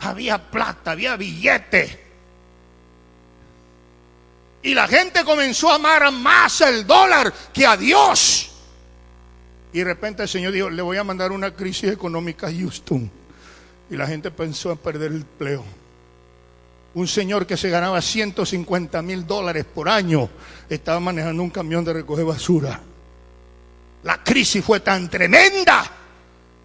Había 0.00 0.50
plata, 0.50 0.92
había 0.92 1.16
billete. 1.16 2.06
Y 4.62 4.74
la 4.74 4.86
gente 4.86 5.24
comenzó 5.24 5.70
a 5.70 5.76
amar 5.76 6.10
más 6.12 6.60
el 6.60 6.86
dólar 6.86 7.32
que 7.52 7.66
a 7.66 7.76
Dios. 7.76 8.50
Y 9.72 9.78
de 9.78 9.84
repente 9.84 10.22
el 10.22 10.28
Señor 10.28 10.52
dijo, 10.52 10.70
le 10.70 10.82
voy 10.82 10.96
a 10.96 11.04
mandar 11.04 11.32
una 11.32 11.52
crisis 11.54 11.90
económica 11.90 12.46
a 12.46 12.52
Houston. 12.52 13.10
Y 13.90 13.96
la 13.96 14.06
gente 14.06 14.30
pensó 14.30 14.70
en 14.70 14.78
perder 14.78 15.10
el 15.10 15.18
empleo 15.18 15.64
un 16.98 17.06
señor 17.06 17.46
que 17.46 17.56
se 17.56 17.70
ganaba 17.70 18.02
150 18.02 19.02
mil 19.02 19.24
dólares 19.24 19.64
por 19.64 19.88
año 19.88 20.28
estaba 20.68 20.98
manejando 20.98 21.44
un 21.44 21.50
camión 21.50 21.84
de 21.84 21.92
recoger 21.92 22.24
basura. 22.24 22.80
La 24.02 24.22
crisis 24.24 24.64
fue 24.64 24.80
tan 24.80 25.08
tremenda 25.08 25.88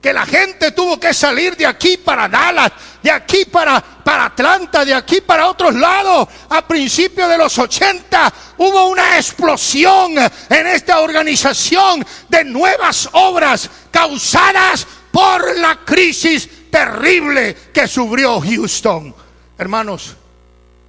que 0.01 0.11
la 0.11 0.25
gente 0.25 0.71
tuvo 0.71 0.99
que 0.99 1.13
salir 1.13 1.55
de 1.55 1.67
aquí 1.67 1.97
para 1.97 2.27
Dallas, 2.27 2.71
de 3.03 3.11
aquí 3.11 3.45
para, 3.45 3.79
para 3.79 4.25
Atlanta, 4.25 4.83
de 4.83 4.95
aquí 4.95 5.21
para 5.21 5.47
otros 5.47 5.75
lados. 5.75 6.27
A 6.49 6.67
principios 6.67 7.29
de 7.29 7.37
los 7.37 7.55
80 7.55 8.33
hubo 8.57 8.89
una 8.89 9.17
explosión 9.17 10.17
en 10.17 10.67
esta 10.67 10.99
organización 10.99 12.03
de 12.27 12.43
nuevas 12.43 13.07
obras 13.13 13.69
causadas 13.91 14.87
por 15.11 15.59
la 15.59 15.85
crisis 15.85 16.49
terrible 16.71 17.55
que 17.71 17.87
sufrió 17.87 18.41
Houston. 18.41 19.13
Hermanos, 19.59 20.17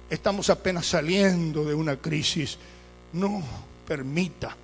estamos 0.09 0.49
apenas 0.49 0.85
saliendo 0.85 1.63
de 1.63 1.73
una 1.73 1.97
crisis. 1.97 2.57
No 3.13 3.41
permita 3.87 4.55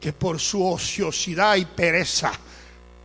que 0.00 0.12
por 0.12 0.40
su 0.40 0.66
ociosidad 0.66 1.56
y 1.56 1.64
pereza 1.64 2.32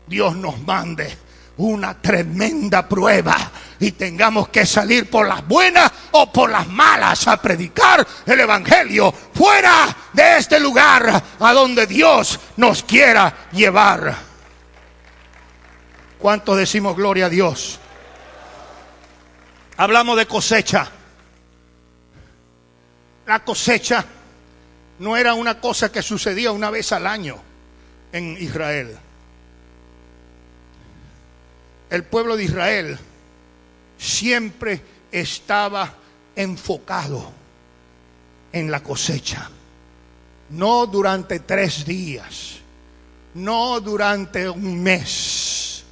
Dios 0.07 0.35
nos 0.35 0.59
mande 0.61 1.17
una 1.57 1.99
tremenda 1.99 2.87
prueba 2.87 3.35
y 3.79 3.91
tengamos 3.91 4.49
que 4.49 4.65
salir 4.65 5.09
por 5.09 5.27
las 5.27 5.45
buenas 5.47 5.91
o 6.11 6.31
por 6.31 6.49
las 6.49 6.67
malas 6.67 7.27
a 7.27 7.41
predicar 7.41 8.05
el 8.25 8.39
Evangelio 8.39 9.11
fuera 9.11 9.95
de 10.13 10.37
este 10.37 10.59
lugar 10.59 11.23
a 11.39 11.53
donde 11.53 11.87
Dios 11.87 12.39
nos 12.57 12.83
quiera 12.83 13.49
llevar. 13.51 14.15
¿Cuántos 16.19 16.57
decimos 16.57 16.95
gloria 16.95 17.27
a 17.27 17.29
Dios? 17.29 17.79
Hablamos 19.77 20.17
de 20.17 20.25
cosecha. 20.25 20.91
La 23.27 23.43
cosecha 23.43 24.03
no 24.99 25.15
era 25.15 25.35
una 25.35 25.59
cosa 25.59 25.91
que 25.91 26.01
sucedía 26.01 26.51
una 26.51 26.69
vez 26.71 26.91
al 26.91 27.05
año 27.05 27.37
en 28.11 28.37
Israel 28.41 28.97
el 31.89 32.03
pueblo 32.03 32.35
de 32.35 32.43
Israel 32.43 32.97
siempre 33.97 34.81
estaba 35.11 35.93
enfocado 36.35 37.31
en 38.51 38.69
la 38.69 38.81
cosecha. 38.81 39.49
No 40.49 40.85
durante 40.85 41.39
tres 41.39 41.85
días, 41.85 42.57
no 43.33 43.79
durante 43.79 44.49
un 44.49 44.81
mes, 44.81 45.83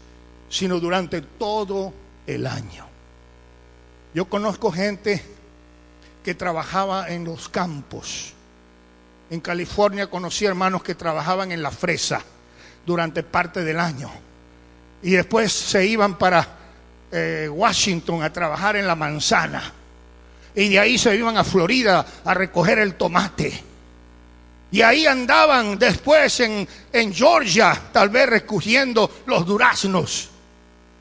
sino 0.50 0.80
durante 0.80 1.22
todo 1.22 1.94
el 2.26 2.48
año. 2.48 2.86
Yo 4.14 4.26
conozco 4.26 4.72
gente 4.72 5.22
que 6.26 6.34
trabajaba 6.34 7.10
en 7.10 7.24
los 7.24 7.50
campos. 7.50 8.34
En 9.30 9.40
California 9.42 10.10
conocí 10.10 10.44
hermanos 10.44 10.82
que 10.82 10.96
trabajaban 10.96 11.52
en 11.52 11.62
la 11.62 11.70
fresa 11.70 12.20
durante 12.84 13.22
parte 13.22 13.64
del 13.64 13.80
año 13.80 14.10
y 15.04 15.12
después 15.12 15.52
se 15.52 15.86
iban 15.86 16.18
para 16.18 16.48
eh, 17.12 17.48
Washington 17.48 18.24
a 18.24 18.34
trabajar 18.34 18.76
en 18.76 18.88
la 18.88 18.96
manzana. 18.96 19.72
Y 20.56 20.70
de 20.70 20.80
ahí 20.80 20.98
se 20.98 21.16
iban 21.16 21.38
a 21.38 21.44
Florida 21.44 22.04
a 22.24 22.34
recoger 22.34 22.80
el 22.80 22.96
tomate. 22.96 23.64
Y 24.72 24.82
ahí 24.82 25.06
andaban 25.06 25.78
después 25.78 26.40
en, 26.40 26.68
en 26.92 27.14
Georgia, 27.14 27.80
tal 27.94 28.10
vez 28.10 28.28
recogiendo 28.28 29.22
los 29.28 29.46
duraznos. 29.46 30.30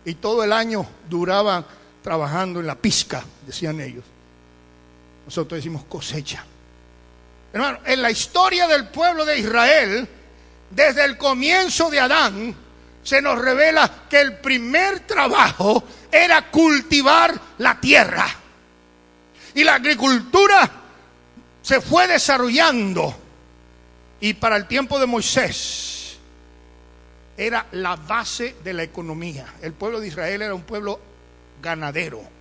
Y 0.04 0.16
todo 0.16 0.44
el 0.44 0.52
año 0.52 0.86
duraban 1.08 1.64
trabajando 2.02 2.60
en 2.60 2.66
la 2.66 2.74
pizca, 2.74 3.24
decían 3.46 3.80
ellos. 3.80 4.04
Nosotros 5.24 5.58
decimos 5.58 5.84
cosecha. 5.84 6.44
Hermano, 7.52 7.78
en 7.84 8.02
la 8.02 8.10
historia 8.10 8.66
del 8.66 8.88
pueblo 8.88 9.24
de 9.24 9.38
Israel, 9.38 10.08
desde 10.70 11.04
el 11.04 11.16
comienzo 11.16 11.88
de 11.88 12.00
Adán, 12.00 12.56
se 13.02 13.22
nos 13.22 13.38
revela 13.38 14.06
que 14.08 14.20
el 14.20 14.38
primer 14.38 15.00
trabajo 15.00 15.84
era 16.10 16.50
cultivar 16.50 17.38
la 17.58 17.80
tierra. 17.80 18.26
Y 19.54 19.62
la 19.62 19.76
agricultura 19.76 20.70
se 21.62 21.80
fue 21.80 22.08
desarrollando. 22.08 23.14
Y 24.20 24.34
para 24.34 24.56
el 24.56 24.66
tiempo 24.66 24.98
de 24.98 25.06
Moisés 25.06 26.16
era 27.36 27.66
la 27.72 27.96
base 27.96 28.56
de 28.64 28.72
la 28.72 28.82
economía. 28.82 29.46
El 29.62 29.74
pueblo 29.74 30.00
de 30.00 30.08
Israel 30.08 30.42
era 30.42 30.54
un 30.54 30.62
pueblo 30.62 31.00
ganadero. 31.62 32.33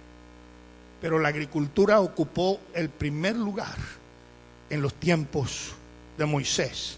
Pero 1.03 1.19
la 1.19 1.27
agricultura 1.29 1.99
ocupó 1.99 2.59
el 2.73 2.89
primer 2.89 3.35
lugar 3.35 3.77
en 4.71 4.81
los 4.81 4.95
tiempos 4.95 5.73
de 6.17 6.25
Moisés 6.25 6.97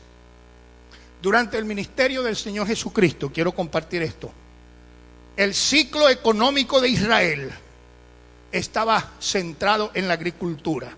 durante 1.26 1.58
el 1.58 1.65
ministerio 1.65 2.22
del 2.22 2.36
Señor 2.36 2.68
Jesucristo, 2.68 3.32
quiero 3.34 3.52
compartir 3.52 4.04
esto, 4.04 4.32
el 5.36 5.56
ciclo 5.56 6.08
económico 6.08 6.80
de 6.80 6.89
Israel 6.89 7.52
estaba 8.52 9.13
centrado 9.20 9.89
en 9.96 10.08
la 10.08 10.13
agricultura. 10.13 10.91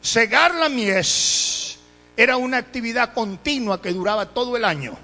Segar 0.00 0.54
la 0.54 0.68
mies 0.68 1.80
era 2.16 2.36
una 2.36 2.58
actividad 2.58 3.12
continua 3.12 3.82
que 3.82 3.92
duraba 3.92 4.26
todo 4.26 4.56
el 4.56 4.64
año. 4.64 4.96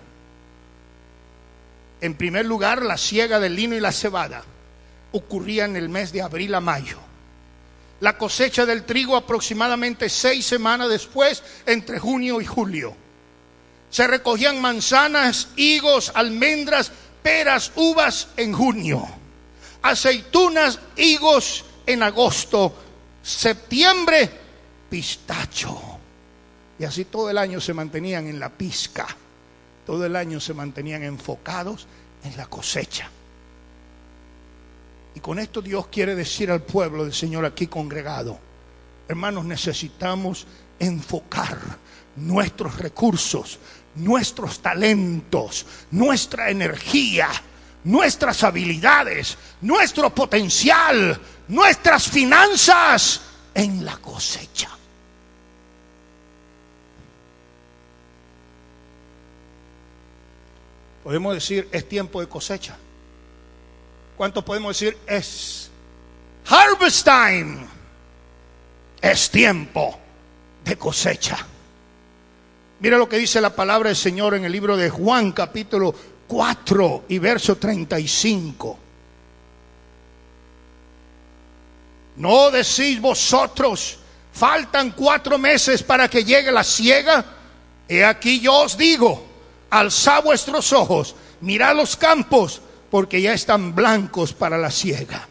En 2.01 2.15
primer 2.15 2.47
lugar, 2.47 2.83
la 2.83 2.97
siega 2.97 3.41
del 3.41 3.57
lino 3.57 3.75
y 3.75 3.81
la 3.81 3.91
cebada 3.91 4.45
ocurría 5.13 5.65
en 5.65 5.77
el 5.77 5.89
mes 5.89 6.13
de 6.13 6.23
abril 6.23 6.55
a 6.55 6.61
mayo. 6.61 6.99
La 8.01 8.17
cosecha 8.17 8.65
del 8.65 8.85
trigo 8.85 9.17
aproximadamente 9.17 10.09
seis 10.09 10.47
semanas 10.47 10.89
después, 10.89 11.43
entre 11.67 11.99
junio 11.99 12.41
y 12.41 12.47
julio 12.47 12.97
se 13.91 14.07
recogían 14.07 14.61
manzanas, 14.61 15.49
higos, 15.57 16.13
almendras, 16.15 16.91
peras, 17.23 17.73
uvas 17.75 18.29
en 18.37 18.53
junio, 18.53 19.07
aceitunas, 19.83 20.79
higos 20.97 21.65
en 21.85 22.03
agosto, 22.05 22.73
septiembre, 23.23 24.31
pistacho. 24.89 25.99
Y 26.79 26.85
así 26.85 27.05
todo 27.07 27.29
el 27.29 27.37
año 27.37 27.61
se 27.61 27.75
mantenían 27.75 28.29
en 28.29 28.39
la 28.39 28.49
pizca, 28.49 29.07
todo 29.85 30.07
el 30.07 30.15
año 30.15 30.41
se 30.41 30.55
mantenían 30.55 31.03
enfocados 31.03 31.87
en 32.23 32.37
la 32.37 32.47
cosecha. 32.47 33.11
Y 35.21 35.23
con 35.23 35.39
esto 35.39 35.61
Dios 35.61 35.89
quiere 35.89 36.15
decir 36.15 36.51
al 36.51 36.63
pueblo 36.63 37.05
del 37.05 37.13
Señor 37.13 37.45
aquí 37.45 37.67
congregado, 37.67 38.39
hermanos, 39.07 39.45
necesitamos 39.45 40.47
enfocar 40.79 41.59
nuestros 42.17 42.79
recursos, 42.79 43.59
nuestros 43.97 44.61
talentos, 44.61 45.67
nuestra 45.91 46.49
energía, 46.49 47.29
nuestras 47.85 48.43
habilidades, 48.45 49.37
nuestro 49.61 50.09
potencial, 50.15 51.21
nuestras 51.49 52.09
finanzas 52.09 53.21
en 53.53 53.85
la 53.85 53.99
cosecha. 53.99 54.71
Podemos 61.05 61.35
decir, 61.35 61.69
es 61.73 61.87
tiempo 61.87 62.23
de 62.23 62.27
cosecha. 62.27 62.79
¿Cuánto 64.21 64.45
podemos 64.45 64.79
decir? 64.79 64.99
Es 65.07 65.71
harvest 66.45 67.07
time. 67.07 67.67
Es 69.01 69.31
tiempo 69.31 69.99
de 70.63 70.77
cosecha. 70.77 71.39
Mira 72.81 72.99
lo 72.99 73.09
que 73.09 73.17
dice 73.17 73.41
la 73.41 73.57
palabra 73.57 73.89
del 73.89 73.97
Señor 73.97 74.35
en 74.35 74.45
el 74.45 74.53
libro 74.53 74.77
de 74.77 74.91
Juan 74.91 75.33
capítulo 75.33 75.95
4 76.29 77.05
y 77.09 77.19
verso 77.19 77.57
35. 77.57 78.79
No 82.17 82.51
decís 82.51 83.01
vosotros, 83.01 84.01
faltan 84.35 84.91
cuatro 84.91 85.39
meses 85.39 85.83
para 85.83 86.11
que 86.11 86.25
llegue 86.25 86.53
la 86.53 86.63
siega. 86.63 87.25
He 87.89 88.05
aquí 88.05 88.39
yo 88.39 88.65
os 88.65 88.77
digo, 88.77 89.25
alzad 89.71 90.23
vuestros 90.23 90.75
ojos, 90.75 91.17
mirad 91.41 91.75
los 91.75 91.97
campos, 91.97 92.61
porque 92.91 93.23
ya 93.23 93.33
están 93.33 93.75
blancos 93.75 94.33
para 94.33 94.59
la 94.59 94.71
siega. 94.71 95.29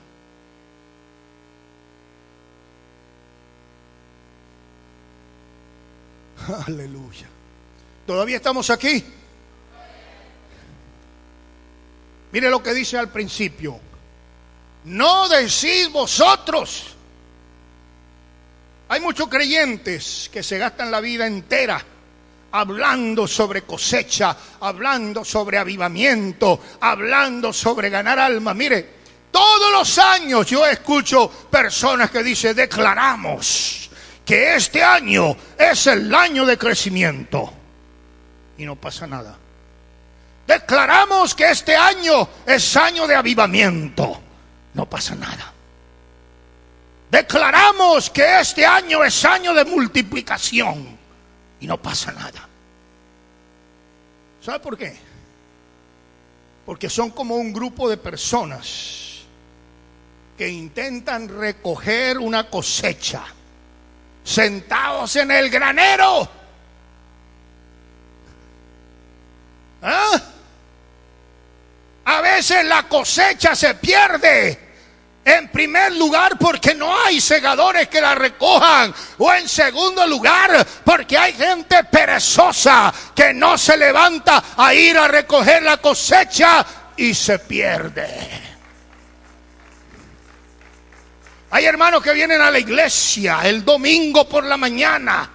Aleluya. 6.67 7.27
¿Todavía 8.05 8.37
estamos 8.37 8.69
aquí? 8.69 9.03
Mire 12.31 12.49
lo 12.49 12.63
que 12.63 12.73
dice 12.73 12.97
al 12.97 13.09
principio. 13.09 13.79
No 14.85 15.27
decís 15.27 15.91
vosotros. 15.91 16.95
Hay 18.87 19.01
muchos 19.01 19.27
creyentes 19.27 20.29
que 20.31 20.41
se 20.41 20.57
gastan 20.57 20.89
la 20.89 21.01
vida 21.01 21.27
entera 21.27 21.83
hablando 22.51 23.27
sobre 23.27 23.63
cosecha, 23.63 24.35
hablando 24.59 25.23
sobre 25.23 25.57
avivamiento, 25.57 26.59
hablando 26.81 27.53
sobre 27.53 27.89
ganar 27.89 28.19
alma. 28.19 28.53
Mire, 28.53 28.99
todos 29.31 29.71
los 29.71 29.97
años 29.99 30.47
yo 30.47 30.65
escucho 30.65 31.29
personas 31.49 32.09
que 32.09 32.23
dicen, 32.23 32.55
declaramos 32.55 33.89
que 34.25 34.55
este 34.55 34.83
año 34.83 35.35
es 35.57 35.87
el 35.87 36.13
año 36.13 36.45
de 36.45 36.57
crecimiento 36.57 37.53
y 38.57 38.65
no 38.65 38.75
pasa 38.75 39.07
nada. 39.07 39.37
Declaramos 40.45 41.35
que 41.35 41.49
este 41.49 41.75
año 41.75 42.27
es 42.45 42.75
año 42.75 43.05
de 43.07 43.15
avivamiento. 43.15 44.19
No 44.73 44.89
pasa 44.89 45.15
nada. 45.15 45.53
Declaramos 47.09 48.09
que 48.09 48.39
este 48.39 48.65
año 48.65 49.03
es 49.03 49.25
año 49.25 49.53
de 49.53 49.65
multiplicación. 49.65 50.98
Y 51.59 51.67
no 51.67 51.81
pasa 51.81 52.11
nada. 52.11 52.47
¿Sabe 54.41 54.59
por 54.59 54.77
qué? 54.77 54.97
Porque 56.65 56.89
son 56.89 57.11
como 57.11 57.35
un 57.35 57.51
grupo 57.51 57.89
de 57.89 57.97
personas 57.97 59.23
que 60.37 60.47
intentan 60.47 61.27
recoger 61.27 62.17
una 62.17 62.49
cosecha 62.49 63.23
sentados 64.23 65.15
en 65.15 65.31
el 65.31 65.49
granero. 65.49 66.29
¿Ah? 69.81 70.21
A 72.05 72.21
veces 72.21 72.65
la 72.65 72.87
cosecha 72.87 73.55
se 73.55 73.75
pierde. 73.75 74.68
En 75.25 75.49
primer 75.49 75.93
lugar, 75.95 76.37
porque 76.39 76.73
no 76.73 76.97
hay 76.97 77.21
segadores 77.21 77.87
que 77.87 78.01
la 78.01 78.15
recojan. 78.15 78.93
O 79.17 79.31
en 79.33 79.47
segundo 79.47 80.07
lugar, 80.07 80.65
porque 80.83 81.17
hay 81.17 81.33
gente 81.33 81.83
perezosa 81.83 82.93
que 83.13 83.33
no 83.33 83.57
se 83.57 83.77
levanta 83.77 84.43
a 84.57 84.73
ir 84.73 84.97
a 84.97 85.07
recoger 85.07 85.63
la 85.63 85.77
cosecha 85.77 86.65
y 86.97 87.13
se 87.13 87.39
pierde. 87.39 88.49
Hay 91.51 91.65
hermanos 91.65 92.03
que 92.03 92.13
vienen 92.13 92.41
a 92.41 92.51
la 92.51 92.59
iglesia 92.59 93.41
el 93.43 93.65
domingo 93.65 94.27
por 94.29 94.43
la 94.43 94.57
mañana 94.57 95.29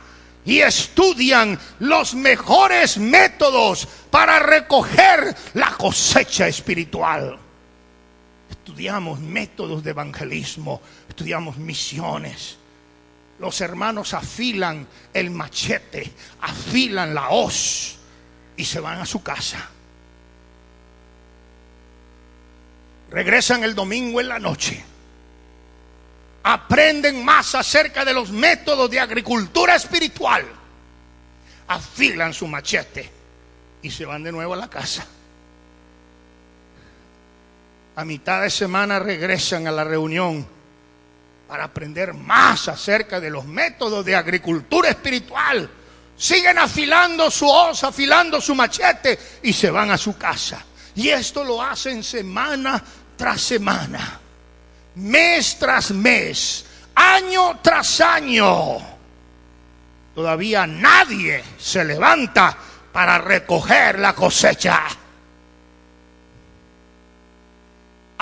y 0.45 0.61
estudian 0.61 1.59
los 1.80 2.14
mejores 2.14 2.99
métodos 2.99 3.89
para 4.11 4.39
recoger 4.39 5.35
la 5.55 5.70
cosecha 5.72 6.47
espiritual. 6.47 7.43
Estudiamos 8.51 9.20
métodos 9.20 9.82
de 9.82 9.90
evangelismo, 9.90 10.80
estudiamos 11.09 11.57
misiones. 11.59 12.59
Los 13.38 13.61
hermanos 13.61 14.14
afilan 14.14 14.86
el 15.12 15.30
machete, 15.30 16.12
afilan 16.40 17.14
la 17.14 17.30
hoz 17.30 17.97
y 18.57 18.64
se 18.64 18.80
van 18.80 19.01
a 19.01 19.07
su 19.07 19.22
casa. 19.22 19.68
Regresan 23.11 23.64
el 23.64 23.74
domingo 23.74 24.20
en 24.20 24.28
la 24.28 24.38
noche 24.38 24.84
aprenden 26.45 27.24
más 27.24 27.55
acerca 27.55 28.05
de 28.05 28.12
los 28.12 28.30
métodos 28.30 28.90
de 28.90 29.01
agricultura 29.01 29.74
espiritual, 29.74 30.45
afilan 31.66 32.34
su 32.34 32.47
machete 32.47 33.11
y 33.80 33.90
se 33.90 34.05
van 34.05 34.22
de 34.22 34.30
nuevo 34.30 34.53
a 34.53 34.59
la 34.59 34.68
casa. 34.68 35.07
A 37.97 38.05
mitad 38.05 38.42
de 38.42 38.51
semana 38.51 38.99
regresan 38.99 39.66
a 39.66 39.72
la 39.72 39.84
reunión 39.84 40.47
para 41.47 41.64
aprender 41.64 42.14
más 42.14 42.68
acerca 42.68 43.20
de 43.20 43.30
los 43.30 43.45
métodos 43.45 44.05
de 44.05 44.16
agricultura 44.16 44.88
espiritual. 44.88 45.70
Siguen 46.16 46.59
afilando 46.59 47.30
su 47.30 47.49
hoz, 47.49 47.84
afilando 47.84 48.40
su 48.40 48.55
machete 48.55 49.18
y 49.42 49.53
se 49.53 49.70
van 49.70 49.90
a 49.90 49.99
su 49.99 50.16
casa. 50.16 50.64
Y 50.97 51.09
esto 51.09 51.45
lo 51.45 51.62
hacen 51.62 52.03
semana 52.03 52.82
tras 53.16 53.40
semana 53.40 54.20
mes 54.95 55.59
tras 55.59 55.90
mes, 55.90 56.64
año 56.95 57.59
tras 57.62 58.01
año, 58.01 58.78
todavía 60.14 60.66
nadie 60.66 61.42
se 61.59 61.84
levanta 61.84 62.57
para 62.92 63.18
recoger 63.18 63.99
la 63.99 64.12
cosecha. 64.12 64.82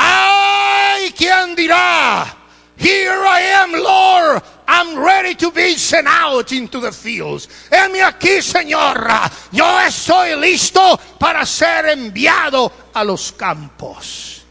¡Ay! 0.03 1.13
¿Quién 1.17 1.55
dirá? 1.55 2.37
Here 2.77 3.25
I 3.25 3.41
am, 3.63 3.73
Lord. 3.73 4.43
I'm 4.67 4.99
ready 4.99 5.37
to 5.37 5.53
be 5.53 5.77
sent 5.77 6.09
out 6.09 6.51
into 6.51 6.81
the 6.81 6.91
fields. 6.91 7.49
Heme 7.71 8.03
aquí, 8.03 8.43
Señor. 8.43 9.07
Yo 9.53 9.81
estoy 9.81 10.35
listo 10.41 10.99
para 11.19 11.47
ser 11.47 11.87
enviado 11.91 12.73
a 12.93 13.05
los 13.05 13.33
campos. 13.33 14.45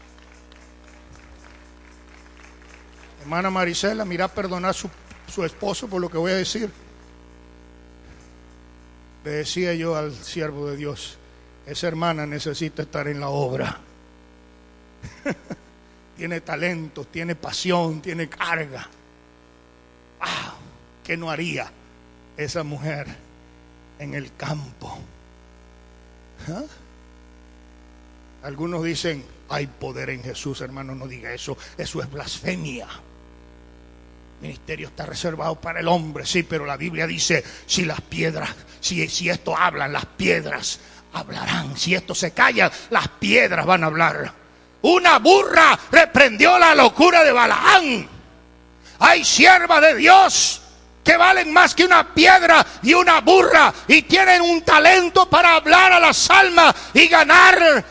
Hermana 3.20 3.50
Marisela, 3.50 4.04
mira 4.04 4.28
perdonar 4.28 4.74
su, 4.74 4.88
su 5.32 5.44
esposo 5.44 5.86
por 5.88 6.00
lo 6.00 6.08
que 6.08 6.16
voy 6.16 6.32
a 6.32 6.36
decir. 6.36 6.70
Le 9.24 9.30
decía 9.30 9.74
yo 9.74 9.94
al 9.96 10.14
siervo 10.14 10.70
de 10.70 10.76
Dios, 10.76 11.18
esa 11.66 11.86
hermana 11.86 12.26
necesita 12.26 12.82
estar 12.82 13.06
en 13.08 13.20
la 13.20 13.28
obra. 13.28 13.78
tiene 16.16 16.40
talento, 16.40 17.04
tiene 17.04 17.34
pasión, 17.34 18.00
tiene 18.00 18.28
carga. 18.28 18.88
Ah, 20.20 20.54
¿Qué 21.04 21.16
no 21.16 21.30
haría 21.30 21.70
esa 22.36 22.62
mujer 22.62 23.06
en 23.98 24.14
el 24.14 24.34
campo? 24.36 24.98
¿Ah? 26.48 26.62
Algunos 28.44 28.82
dicen, 28.82 29.24
hay 29.48 29.66
poder 29.66 30.10
en 30.10 30.22
Jesús, 30.22 30.60
hermano, 30.60 30.94
no 30.94 31.06
diga 31.06 31.32
eso. 31.32 31.56
Eso 31.76 32.02
es 32.02 32.10
blasfemia 32.10 32.88
ministerio 34.42 34.88
está 34.88 35.06
reservado 35.06 35.54
para 35.54 35.80
el 35.80 35.88
hombre, 35.88 36.26
sí, 36.26 36.42
pero 36.42 36.66
la 36.66 36.76
Biblia 36.76 37.06
dice, 37.06 37.42
si 37.64 37.84
las 37.84 38.00
piedras, 38.00 38.50
si, 38.80 39.08
si 39.08 39.30
esto 39.30 39.56
hablan, 39.56 39.92
las 39.92 40.04
piedras 40.04 40.80
hablarán. 41.12 41.76
Si 41.76 41.94
esto 41.94 42.14
se 42.14 42.32
calla, 42.32 42.70
las 42.90 43.08
piedras 43.08 43.64
van 43.64 43.84
a 43.84 43.86
hablar. 43.86 44.41
Una 44.82 45.18
burra 45.18 45.78
reprendió 45.90 46.58
la 46.58 46.74
locura 46.74 47.22
de 47.24 47.32
Balaán. 47.32 48.08
Hay 48.98 49.24
siervas 49.24 49.80
de 49.80 49.96
Dios 49.96 50.62
que 51.04 51.16
valen 51.16 51.52
más 51.52 51.74
que 51.74 51.84
una 51.84 52.14
piedra 52.14 52.64
y 52.82 52.94
una 52.94 53.20
burra 53.20 53.72
y 53.88 54.02
tienen 54.02 54.42
un 54.42 54.62
talento 54.62 55.28
para 55.28 55.56
hablar 55.56 55.92
a 55.92 56.00
las 56.00 56.30
almas 56.30 56.74
y 56.94 57.08
ganar 57.08 57.84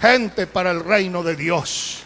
gente 0.00 0.46
para 0.46 0.70
el 0.70 0.84
reino 0.84 1.22
de 1.22 1.34
Dios. 1.34 2.02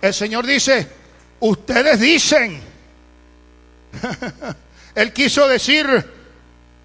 El 0.00 0.12
Señor 0.12 0.46
dice, 0.46 0.88
ustedes 1.40 2.00
dicen. 2.00 2.60
Él 4.94 5.12
quiso 5.12 5.48
decir 5.48 6.21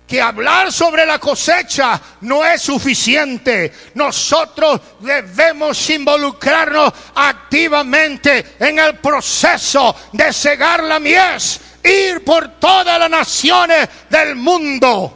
que 0.08 0.22
hablar 0.22 0.72
sobre 0.72 1.05
la 1.05 1.20
cosecha 1.20 2.01
no 2.22 2.45
es 2.45 2.62
suficiente. 2.62 3.72
Nosotros 3.95 4.80
debemos 5.01 5.89
involucrarnos 5.89 6.93
activamente 7.14 8.55
en 8.58 8.80
el 8.80 8.97
proceso 8.99 9.93
de 10.14 10.32
cegar 10.32 10.84
la 10.84 10.99
mies, 10.99 11.60
ir 11.84 12.24
por 12.24 12.58
todas 12.60 12.97
las 12.97 13.10
naciones 13.10 13.89
del 14.10 14.36
mundo, 14.36 15.14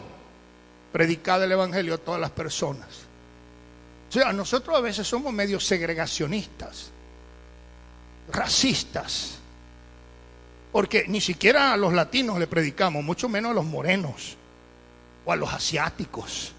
predicar 0.92 1.42
el 1.42 1.54
Evangelio 1.54 1.94
a 1.96 1.98
todas 1.98 2.20
las 2.20 2.32
personas. 2.32 2.88
O 4.10 4.12
sea, 4.12 4.34
nosotros 4.34 4.76
a 4.76 4.82
veces 4.82 5.08
somos 5.08 5.32
medio 5.32 5.58
segregacionistas 5.58 6.92
racistas. 8.30 9.38
Porque 10.74 11.06
ni 11.08 11.20
siquiera 11.20 11.74
a 11.74 11.78
los 11.78 11.94
latinos 11.94 12.40
le 12.40 12.48
predicamos, 12.48 13.04
mucho 13.04 13.28
menos 13.28 13.52
a 13.52 13.54
los 13.54 13.66
morenos 13.66 14.38
o 15.26 15.32
a 15.32 15.36
los 15.36 15.54
asiáticos. 15.54 16.54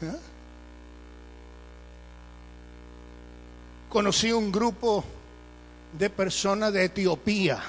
Conocí 3.88 4.32
un 4.32 4.52
grupo 4.52 5.04
de 5.98 6.10
personas 6.10 6.72
de 6.72 6.84
Etiopía, 6.84 7.62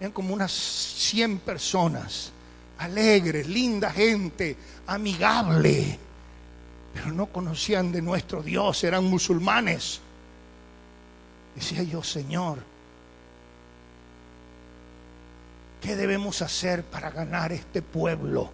eran 0.00 0.12
como 0.12 0.32
unas 0.32 0.52
100 0.52 1.40
personas, 1.40 2.32
alegres, 2.78 3.46
linda 3.46 3.90
gente, 3.90 4.56
amigable, 4.86 5.98
pero 6.94 7.12
no 7.12 7.26
conocían 7.26 7.92
de 7.92 8.00
nuestro 8.00 8.42
Dios, 8.42 8.82
eran 8.84 9.04
musulmanes. 9.04 10.00
Decía 11.54 11.82
yo, 11.82 12.02
Señor, 12.02 12.67
¿qué 15.80 15.96
debemos 15.96 16.42
hacer 16.42 16.84
para 16.84 17.10
ganar 17.10 17.52
este 17.52 17.82
pueblo? 17.82 18.52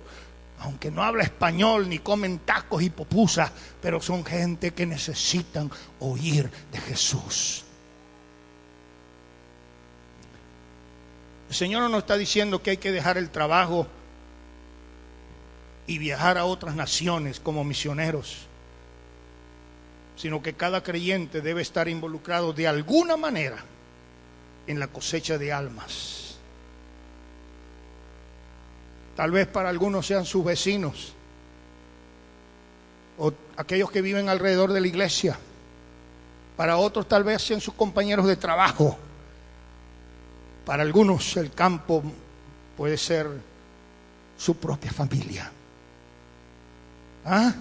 Aunque 0.60 0.90
no 0.90 1.02
habla 1.02 1.24
español 1.24 1.88
ni 1.88 1.98
comen 1.98 2.40
tacos 2.40 2.82
y 2.82 2.90
popusas, 2.90 3.50
pero 3.82 4.00
son 4.00 4.24
gente 4.24 4.72
que 4.72 4.86
necesitan 4.86 5.70
oír 6.00 6.50
de 6.72 6.78
Jesús. 6.80 7.64
El 11.48 11.54
Señor 11.54 11.82
no 11.82 11.88
nos 11.88 12.00
está 12.00 12.16
diciendo 12.16 12.62
que 12.62 12.70
hay 12.70 12.76
que 12.78 12.92
dejar 12.92 13.18
el 13.18 13.30
trabajo 13.30 13.86
y 15.86 15.98
viajar 15.98 16.38
a 16.38 16.46
otras 16.46 16.74
naciones 16.74 17.40
como 17.40 17.62
misioneros 17.62 18.46
sino 20.16 20.42
que 20.42 20.54
cada 20.54 20.82
creyente 20.82 21.40
debe 21.40 21.62
estar 21.62 21.88
involucrado 21.88 22.52
de 22.52 22.68
alguna 22.68 23.16
manera 23.16 23.58
en 24.66 24.78
la 24.78 24.86
cosecha 24.86 25.38
de 25.38 25.52
almas. 25.52 26.23
Tal 29.16 29.30
vez 29.30 29.46
para 29.46 29.68
algunos 29.68 30.06
sean 30.06 30.24
sus 30.24 30.44
vecinos 30.44 31.14
o 33.18 33.32
aquellos 33.56 33.90
que 33.90 34.02
viven 34.02 34.28
alrededor 34.28 34.72
de 34.72 34.80
la 34.80 34.88
iglesia. 34.88 35.38
Para 36.56 36.76
otros 36.76 37.08
tal 37.08 37.24
vez 37.24 37.42
sean 37.42 37.60
sus 37.60 37.74
compañeros 37.74 38.26
de 38.26 38.36
trabajo. 38.36 38.98
Para 40.64 40.82
algunos 40.82 41.36
el 41.36 41.52
campo 41.52 42.02
puede 42.76 42.96
ser 42.96 43.28
su 44.36 44.56
propia 44.56 44.92
familia. 44.92 45.50
¿Ah? 47.24 47.54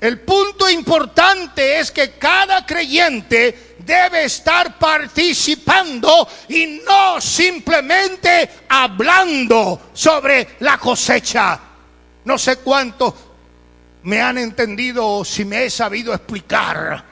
El 0.00 0.20
punto 0.20 0.70
importante 0.70 1.80
es 1.80 1.90
que 1.90 2.12
cada 2.12 2.64
creyente 2.64 3.76
debe 3.78 4.24
estar 4.24 4.78
participando 4.78 6.28
y 6.48 6.80
no 6.86 7.20
simplemente 7.20 8.48
hablando 8.68 9.90
sobre 9.92 10.56
la 10.60 10.78
cosecha. 10.78 11.58
No 12.24 12.38
sé 12.38 12.58
cuánto 12.58 13.28
me 14.02 14.20
han 14.20 14.38
entendido 14.38 15.04
o 15.04 15.24
si 15.24 15.44
me 15.44 15.64
he 15.64 15.70
sabido 15.70 16.14
explicar. 16.14 17.04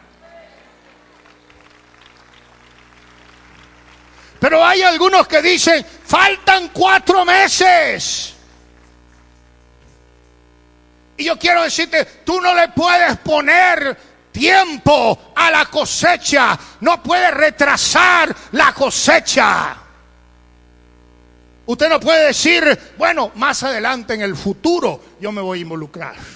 Pero 4.38 4.64
hay 4.64 4.82
algunos 4.82 5.26
que 5.26 5.42
dicen, 5.42 5.84
faltan 6.04 6.68
cuatro 6.68 7.24
meses. 7.24 8.35
Y 11.16 11.24
yo 11.24 11.38
quiero 11.38 11.62
decirte, 11.62 12.04
tú 12.24 12.40
no 12.40 12.54
le 12.54 12.68
puedes 12.68 13.16
poner 13.18 13.96
tiempo 14.30 15.32
a 15.34 15.50
la 15.50 15.64
cosecha, 15.66 16.58
no 16.80 17.02
puedes 17.02 17.32
retrasar 17.32 18.34
la 18.52 18.72
cosecha. 18.72 19.76
Usted 21.64 21.88
no 21.88 21.98
puede 21.98 22.26
decir, 22.26 22.78
bueno, 22.96 23.32
más 23.34 23.62
adelante 23.62 24.14
en 24.14 24.22
el 24.22 24.36
futuro 24.36 25.00
yo 25.20 25.32
me 25.32 25.40
voy 25.40 25.58
a 25.58 25.62
involucrar. 25.62 26.35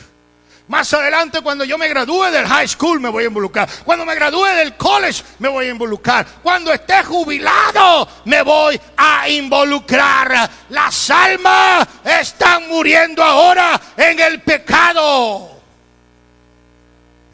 Más 0.70 0.94
adelante, 0.94 1.40
cuando 1.40 1.64
yo 1.64 1.76
me 1.76 1.88
gradúe 1.88 2.30
del 2.30 2.46
high 2.46 2.68
school, 2.68 3.00
me 3.00 3.08
voy 3.08 3.24
a 3.24 3.26
involucrar. 3.26 3.68
Cuando 3.84 4.06
me 4.06 4.14
gradúe 4.14 4.44
del 4.54 4.76
college, 4.76 5.24
me 5.40 5.48
voy 5.48 5.66
a 5.66 5.70
involucrar. 5.70 6.24
Cuando 6.44 6.72
esté 6.72 7.02
jubilado, 7.02 8.08
me 8.26 8.40
voy 8.42 8.80
a 8.96 9.28
involucrar. 9.28 10.48
Las 10.68 11.10
almas 11.10 11.88
están 12.04 12.68
muriendo 12.68 13.20
ahora 13.20 13.80
en 13.96 14.20
el 14.20 14.42
pecado. 14.42 15.60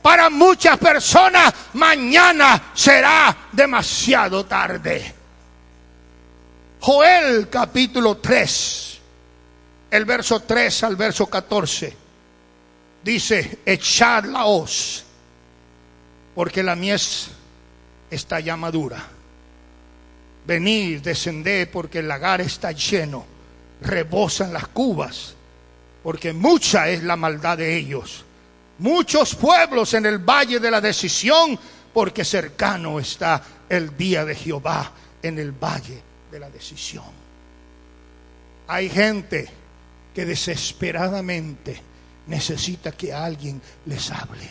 Para 0.00 0.30
muchas 0.30 0.78
personas, 0.78 1.52
mañana 1.74 2.70
será 2.72 3.36
demasiado 3.52 4.46
tarde. 4.46 5.14
Joel 6.80 7.50
capítulo 7.50 8.16
3, 8.16 8.98
el 9.90 10.04
verso 10.06 10.40
3 10.40 10.84
al 10.84 10.96
verso 10.96 11.26
14 11.26 12.05
dice, 13.06 13.60
echad 13.64 14.24
la 14.24 14.46
hoz, 14.46 15.04
porque 16.34 16.62
la 16.62 16.74
mies 16.74 17.28
está 18.10 18.40
ya 18.40 18.56
madura. 18.56 19.02
Venid, 20.44 21.00
descended, 21.00 21.70
porque 21.70 22.00
el 22.00 22.08
lagar 22.08 22.40
está 22.40 22.72
lleno, 22.72 23.24
rebosan 23.80 24.52
las 24.52 24.66
cubas, 24.68 25.34
porque 26.02 26.32
mucha 26.32 26.88
es 26.88 27.02
la 27.04 27.16
maldad 27.16 27.58
de 27.58 27.76
ellos. 27.76 28.24
Muchos 28.78 29.34
pueblos 29.34 29.94
en 29.94 30.06
el 30.06 30.18
valle 30.18 30.60
de 30.60 30.70
la 30.70 30.80
decisión, 30.80 31.58
porque 31.94 32.24
cercano 32.24 33.00
está 33.00 33.42
el 33.68 33.96
día 33.96 34.24
de 34.24 34.34
Jehová 34.34 34.92
en 35.22 35.38
el 35.38 35.52
valle 35.52 36.02
de 36.30 36.40
la 36.40 36.50
decisión. 36.50 37.04
Hay 38.68 38.90
gente 38.90 39.48
que 40.14 40.26
desesperadamente 40.26 41.80
necesita 42.26 42.92
que 42.92 43.12
alguien 43.12 43.60
les 43.86 44.10
hable 44.10 44.48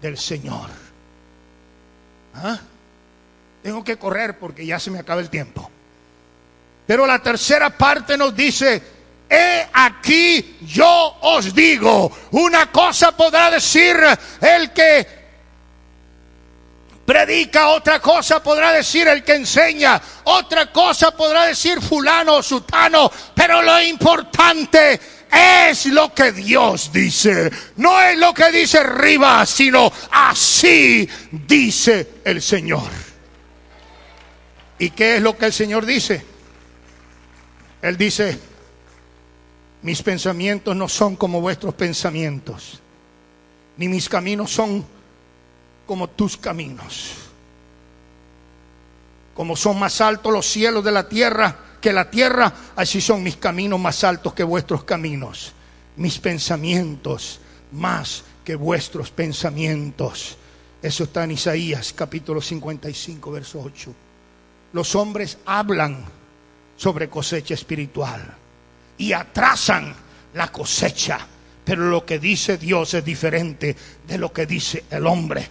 del 0.00 0.16
Señor. 0.16 0.70
¿Ah? 2.34 2.58
Tengo 3.62 3.84
que 3.84 3.96
correr 3.98 4.38
porque 4.38 4.64
ya 4.64 4.78
se 4.78 4.90
me 4.90 4.98
acaba 4.98 5.20
el 5.20 5.30
tiempo. 5.30 5.70
Pero 6.86 7.06
la 7.06 7.18
tercera 7.18 7.70
parte 7.76 8.16
nos 8.16 8.34
dice, 8.34 8.82
he 9.28 9.66
aquí 9.72 10.58
yo 10.62 11.18
os 11.20 11.54
digo, 11.54 12.10
una 12.30 12.72
cosa 12.72 13.12
podrá 13.12 13.50
decir 13.50 13.96
el 14.40 14.72
que 14.72 15.18
predica, 17.04 17.68
otra 17.68 18.00
cosa 18.00 18.42
podrá 18.42 18.72
decir 18.72 19.08
el 19.08 19.24
que 19.24 19.34
enseña, 19.34 20.00
otra 20.24 20.70
cosa 20.70 21.10
podrá 21.10 21.46
decir 21.46 21.80
fulano 21.80 22.36
o 22.36 22.42
sutano, 22.42 23.10
pero 23.34 23.62
lo 23.62 23.80
importante 23.82 25.00
es 25.30 25.86
lo 25.86 26.14
que 26.14 26.32
Dios 26.32 26.90
dice. 26.92 27.50
No 27.76 28.00
es 28.00 28.18
lo 28.18 28.32
que 28.32 28.50
dice 28.50 28.78
arriba, 28.78 29.44
sino 29.46 29.92
así 30.10 31.08
dice 31.30 32.20
el 32.24 32.40
Señor. 32.42 32.88
¿Y 34.78 34.90
qué 34.90 35.16
es 35.16 35.22
lo 35.22 35.36
que 35.36 35.46
el 35.46 35.52
Señor 35.52 35.84
dice? 35.84 36.24
Él 37.82 37.96
dice, 37.96 38.38
mis 39.82 40.02
pensamientos 40.02 40.74
no 40.74 40.88
son 40.88 41.16
como 41.16 41.40
vuestros 41.40 41.74
pensamientos, 41.74 42.80
ni 43.76 43.88
mis 43.88 44.08
caminos 44.08 44.50
son 44.50 44.84
como 45.86 46.08
tus 46.08 46.36
caminos. 46.36 47.14
Como 49.34 49.56
son 49.56 49.78
más 49.78 50.00
altos 50.00 50.32
los 50.32 50.46
cielos 50.46 50.84
de 50.84 50.90
la 50.90 51.08
tierra, 51.08 51.56
que 51.80 51.92
la 51.92 52.10
tierra, 52.10 52.52
así 52.76 53.00
son 53.00 53.22
mis 53.22 53.36
caminos 53.36 53.78
más 53.78 54.02
altos 54.04 54.34
que 54.34 54.44
vuestros 54.44 54.84
caminos, 54.84 55.52
mis 55.96 56.18
pensamientos 56.18 57.40
más 57.72 58.24
que 58.44 58.54
vuestros 58.54 59.10
pensamientos. 59.10 60.36
Eso 60.82 61.04
está 61.04 61.24
en 61.24 61.32
Isaías 61.32 61.92
capítulo 61.92 62.40
55, 62.40 63.30
verso 63.30 63.60
8. 63.60 63.94
Los 64.72 64.94
hombres 64.94 65.38
hablan 65.46 66.04
sobre 66.76 67.08
cosecha 67.08 67.54
espiritual 67.54 68.34
y 68.96 69.12
atrasan 69.12 69.94
la 70.34 70.52
cosecha, 70.52 71.18
pero 71.64 71.88
lo 71.88 72.04
que 72.04 72.18
dice 72.18 72.58
Dios 72.58 72.94
es 72.94 73.04
diferente 73.04 73.76
de 74.06 74.18
lo 74.18 74.32
que 74.32 74.46
dice 74.46 74.84
el 74.90 75.06
hombre. 75.06 75.48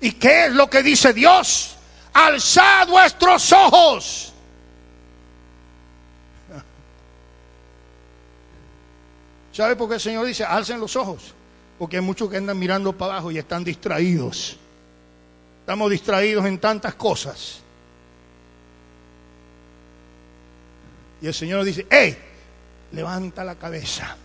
¿Y 0.00 0.12
qué 0.12 0.46
es 0.46 0.52
lo 0.52 0.68
que 0.68 0.82
dice 0.82 1.12
Dios? 1.12 1.76
Alzad 2.12 2.88
vuestros 2.88 3.52
ojos 3.52 4.32
¿Sabe 9.56 9.74
por 9.74 9.88
qué 9.88 9.94
el 9.94 10.00
Señor 10.02 10.26
dice, 10.26 10.44
alcen 10.44 10.78
los 10.78 10.94
ojos? 10.96 11.32
Porque 11.78 11.96
hay 11.96 12.02
muchos 12.02 12.28
que 12.28 12.36
andan 12.36 12.58
mirando 12.58 12.92
para 12.92 13.14
abajo 13.14 13.30
y 13.30 13.38
están 13.38 13.64
distraídos. 13.64 14.58
Estamos 15.60 15.90
distraídos 15.90 16.44
en 16.44 16.58
tantas 16.58 16.94
cosas. 16.94 17.60
Y 21.22 21.26
el 21.26 21.32
Señor 21.32 21.64
dice, 21.64 21.86
¡hey! 21.88 22.18
Levanta 22.92 23.42
la 23.44 23.54
cabeza. 23.54 24.18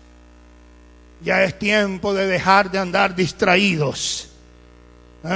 Ya 1.22 1.42
es 1.44 1.58
tiempo 1.58 2.12
de 2.12 2.26
dejar 2.26 2.70
de 2.70 2.78
andar 2.78 3.14
distraídos. 3.14 4.28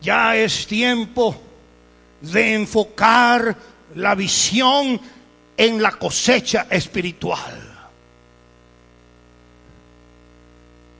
ya 0.00 0.36
es 0.36 0.64
tiempo 0.68 1.34
de 2.20 2.54
enfocar 2.54 3.56
la 3.96 4.14
visión 4.14 5.00
en 5.60 5.82
la 5.82 5.90
cosecha 5.90 6.68
espiritual. 6.70 7.60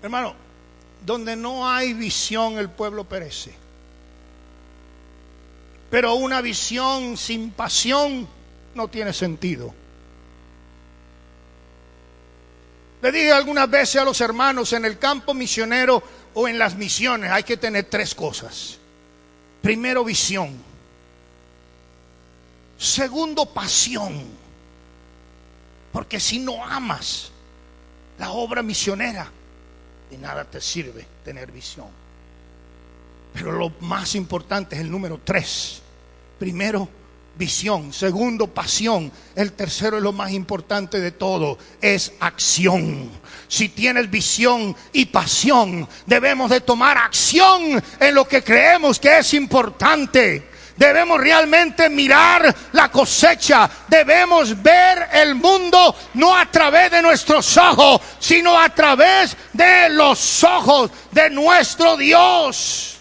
Hermano, 0.02 0.34
donde 1.00 1.34
no 1.34 1.66
hay 1.66 1.94
visión 1.94 2.58
el 2.58 2.68
pueblo 2.68 3.04
perece. 3.04 3.54
Pero 5.88 6.12
una 6.16 6.42
visión 6.42 7.16
sin 7.16 7.52
pasión 7.52 8.28
no 8.74 8.88
tiene 8.88 9.14
sentido. 9.14 9.72
Le 13.00 13.12
dije 13.12 13.32
algunas 13.32 13.70
veces 13.70 13.96
a 14.02 14.04
los 14.04 14.20
hermanos, 14.20 14.74
en 14.74 14.84
el 14.84 14.98
campo 14.98 15.32
misionero 15.32 16.02
o 16.34 16.48
en 16.48 16.58
las 16.58 16.76
misiones 16.76 17.30
hay 17.30 17.44
que 17.44 17.56
tener 17.56 17.86
tres 17.86 18.14
cosas. 18.14 18.76
Primero, 19.62 20.04
visión. 20.04 20.54
Segundo, 22.76 23.46
pasión. 23.46 24.39
Porque 25.92 26.20
si 26.20 26.38
no 26.38 26.64
amas 26.64 27.32
la 28.18 28.30
obra 28.30 28.62
misionera, 28.62 29.30
de 30.10 30.18
nada 30.18 30.44
te 30.44 30.60
sirve 30.60 31.06
tener 31.24 31.50
visión. 31.50 31.88
Pero 33.32 33.52
lo 33.52 33.70
más 33.80 34.14
importante 34.14 34.74
es 34.74 34.82
el 34.82 34.90
número 34.90 35.20
tres. 35.24 35.80
Primero, 36.38 36.88
visión. 37.36 37.92
Segundo, 37.92 38.48
pasión. 38.48 39.10
El 39.34 39.52
tercero 39.52 39.96
es 39.96 40.02
lo 40.02 40.12
más 40.12 40.32
importante 40.32 41.00
de 41.00 41.12
todo, 41.12 41.58
es 41.80 42.12
acción. 42.20 43.10
Si 43.48 43.68
tienes 43.70 44.10
visión 44.10 44.76
y 44.92 45.06
pasión, 45.06 45.88
debemos 46.06 46.50
de 46.50 46.60
tomar 46.60 46.98
acción 46.98 47.82
en 47.98 48.14
lo 48.14 48.26
que 48.26 48.42
creemos 48.44 49.00
que 49.00 49.18
es 49.18 49.34
importante. 49.34 50.48
Debemos 50.80 51.20
realmente 51.20 51.90
mirar 51.90 52.56
la 52.72 52.90
cosecha. 52.90 53.68
Debemos 53.86 54.62
ver 54.62 55.10
el 55.12 55.34
mundo 55.34 55.94
no 56.14 56.34
a 56.34 56.50
través 56.50 56.90
de 56.90 57.02
nuestros 57.02 57.54
ojos, 57.58 58.00
sino 58.18 58.58
a 58.58 58.70
través 58.70 59.36
de 59.52 59.90
los 59.90 60.42
ojos 60.42 60.90
de 61.10 61.28
nuestro 61.28 61.98
Dios. 61.98 62.96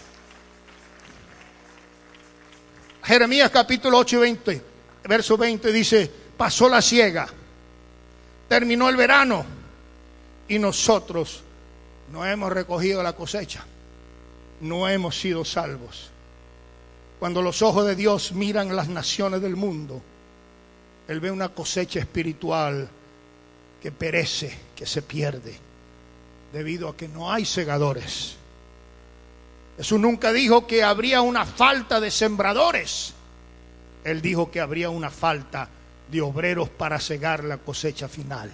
Jeremías 3.02 3.50
capítulo 3.50 3.96
8 3.96 4.16
y 4.16 4.20
20, 4.20 4.64
verso 5.04 5.38
20 5.38 5.72
dice, 5.72 6.10
pasó 6.36 6.68
la 6.68 6.82
siega, 6.82 7.28
terminó 8.46 8.90
el 8.90 8.96
verano 8.96 9.46
y 10.48 10.58
nosotros 10.58 11.42
no 12.12 12.26
hemos 12.26 12.52
recogido 12.52 13.02
la 13.02 13.14
cosecha, 13.14 13.64
no 14.60 14.86
hemos 14.86 15.18
sido 15.18 15.46
salvos. 15.46 16.10
Cuando 17.20 17.42
los 17.42 17.60
ojos 17.60 17.86
de 17.86 17.94
Dios 17.94 18.32
miran 18.32 18.74
las 18.74 18.88
naciones 18.88 19.42
del 19.42 19.54
mundo, 19.54 20.00
Él 21.06 21.20
ve 21.20 21.30
una 21.30 21.50
cosecha 21.50 22.00
espiritual 22.00 22.88
que 23.82 23.92
perece, 23.92 24.58
que 24.74 24.86
se 24.86 25.02
pierde, 25.02 25.54
debido 26.50 26.88
a 26.88 26.96
que 26.96 27.08
no 27.08 27.30
hay 27.30 27.44
segadores. 27.44 28.36
Jesús 29.76 30.00
nunca 30.00 30.32
dijo 30.32 30.66
que 30.66 30.82
habría 30.82 31.20
una 31.20 31.44
falta 31.44 32.00
de 32.00 32.10
sembradores. 32.10 33.12
Él 34.02 34.22
dijo 34.22 34.50
que 34.50 34.60
habría 34.60 34.88
una 34.88 35.10
falta 35.10 35.68
de 36.10 36.22
obreros 36.22 36.70
para 36.70 36.98
cegar 36.98 37.44
la 37.44 37.58
cosecha 37.58 38.08
final. 38.08 38.50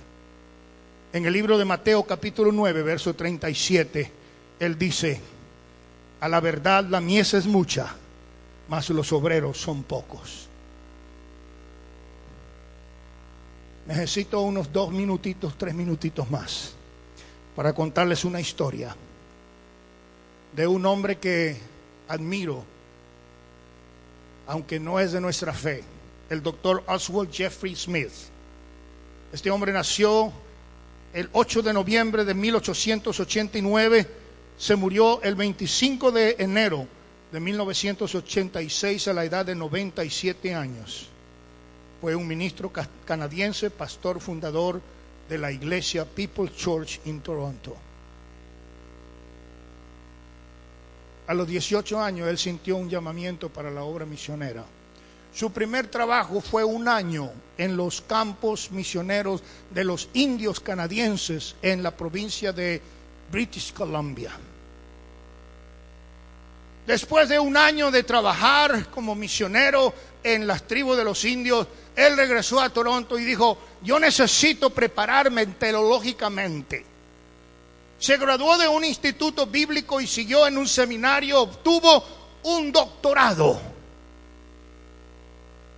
En 1.13 1.25
el 1.25 1.33
libro 1.33 1.57
de 1.57 1.65
Mateo 1.65 2.03
capítulo 2.03 2.51
9, 2.51 2.83
verso 2.83 3.15
37, 3.15 4.11
Él 4.59 4.77
dice, 4.77 5.21
a 6.19 6.29
la 6.29 6.41
verdad 6.41 6.85
la 6.85 7.01
mies 7.01 7.33
es 7.35 7.47
mucha, 7.47 7.95
mas 8.69 8.91
los 8.91 9.13
obreros 9.13 9.59
son 9.59 9.83
pocos. 9.83 10.49
Necesito 13.87 14.41
unos 14.41 14.73
dos 14.73 14.91
minutitos, 14.91 15.57
tres 15.57 15.75
minutitos 15.75 16.29
más 16.31 16.75
para 17.55 17.73
contarles 17.73 18.25
una 18.25 18.41
historia 18.41 18.95
de 20.55 20.67
un 20.67 20.85
hombre 20.87 21.19
que 21.19 21.57
admiro, 22.09 22.65
aunque 24.47 24.81
no 24.81 24.99
es 24.99 25.13
de 25.13 25.21
nuestra 25.21 25.53
fe, 25.53 25.85
el 26.29 26.43
doctor 26.43 26.83
Oswald 26.87 27.33
Jeffrey 27.33 27.77
Smith. 27.77 28.13
Este 29.33 29.51
hombre 29.51 29.73
nació 29.73 30.33
el 31.15 31.29
8 31.33 31.63
de 31.63 31.73
noviembre 31.73 32.25
de 32.25 32.35
1889, 32.35 34.07
se 34.59 34.77
murió 34.77 35.23
el 35.23 35.35
25 35.35 36.11
de 36.11 36.37
enero 36.39 36.89
de 37.33 37.41
1986 37.41 39.09
a 39.09 39.13
la 39.13 39.25
edad 39.25 39.45
de 39.45 39.55
97 39.55 40.55
años. 40.55 41.09
Fue 42.01 42.15
un 42.15 42.27
ministro 42.27 42.71
canadiense, 43.05 43.71
pastor 43.71 44.21
fundador 44.21 44.81
de 45.29 45.39
la 45.39 45.51
iglesia 45.51 46.05
People's 46.05 46.55
Church 46.57 47.01
en 47.05 47.21
Toronto. 47.21 47.77
A 51.27 51.35
los 51.35 51.49
18 51.49 52.01
años 52.01 52.29
él 52.29 52.39
sintió 52.39 52.77
un 52.77 52.89
llamamiento 52.89 53.49
para 53.49 53.71
la 53.71 53.83
obra 53.83 54.07
misionera. 54.07 54.65
Su 55.35 55.51
primer 55.51 55.89
trabajo 55.89 56.41
fue 56.41 56.65
un 56.65 56.87
año 56.87 57.31
en 57.59 57.77
los 57.77 58.01
campos 58.01 58.71
misioneros 58.71 59.43
de 59.71 59.85
los 59.85 60.09
indios 60.15 60.61
canadienses 60.61 61.57
en 61.61 61.83
la 61.83 61.91
provincia 61.91 62.53
de 62.53 62.81
British 63.31 63.73
Columbia. 63.73 64.31
Después 66.87 67.29
de 67.29 67.41
un 67.41 67.57
año 67.57 67.91
de 67.91 68.05
trabajar 68.05 68.89
como 68.91 69.17
misionero 69.17 69.93
en 70.23 70.47
las 70.47 70.67
tribus 70.69 70.97
de 70.97 71.05
los 71.05 71.25
indios, 71.25 71.67
él 71.97 72.17
regresó 72.17 72.61
a 72.61 72.71
Toronto 72.71 73.19
y 73.19 73.25
dijo, 73.25 73.59
yo 73.83 73.99
necesito 73.99 74.71
prepararme 74.71 75.47
teológicamente. 75.47 76.85
Se 77.99 78.17
graduó 78.19 78.57
de 78.57 78.69
un 78.69 78.85
instituto 78.85 79.47
bíblico 79.47 80.01
y 80.01 80.07
siguió 80.07 80.47
en 80.47 80.59
un 80.59 80.69
seminario, 80.69 81.41
obtuvo 81.41 82.05
un 82.45 82.71
doctorado. 82.71 83.61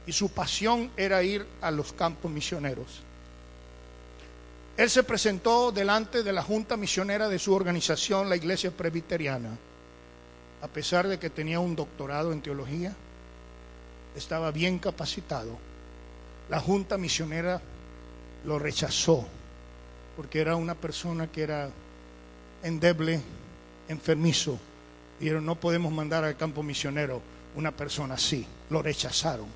Y 0.07 0.13
su 0.13 0.31
pasión 0.31 0.91
era 0.97 1.23
ir 1.23 1.47
a 1.63 1.71
los 1.71 1.95
campos 1.95 2.31
misioneros. 2.31 3.01
Él 4.77 4.91
se 4.91 5.05
presentó 5.05 5.73
delante 5.73 6.23
de 6.23 6.33
la 6.33 6.43
junta 6.43 6.77
misionera 6.77 7.29
de 7.29 7.39
su 7.39 7.55
organización, 7.55 8.29
la 8.29 8.37
Iglesia 8.37 8.71
Presbiteriana 8.71 9.57
a 10.61 10.69
pesar 10.69 11.07
de 11.09 11.19
que 11.19 11.31
tenía 11.31 11.61
un 11.61 11.77
doctorado 11.77 12.33
en 12.33 12.43
teología, 12.43 12.95
estaba 14.17 14.51
bien 14.51 14.79
capacitado. 14.79 15.59
La 16.49 16.61
junta 16.61 16.99
misionera 16.99 17.61
lo 18.45 18.59
rechazó 18.59 19.27
porque 20.17 20.41
era 20.41 20.57
una 20.57 20.75
persona 20.75 21.31
que 21.31 21.43
era 21.43 21.71
endeble, 22.65 23.21
enfermizo. 23.89 24.59
Dijeron, 25.21 25.47
no 25.47 25.55
podemos 25.55 25.93
mandar 25.93 26.25
al 26.25 26.37
campo 26.37 26.63
misionero 26.63 27.23
una 27.55 27.71
persona 27.71 28.15
así. 28.15 28.45
Lo 28.71 28.83
rechazaron. 28.83 29.47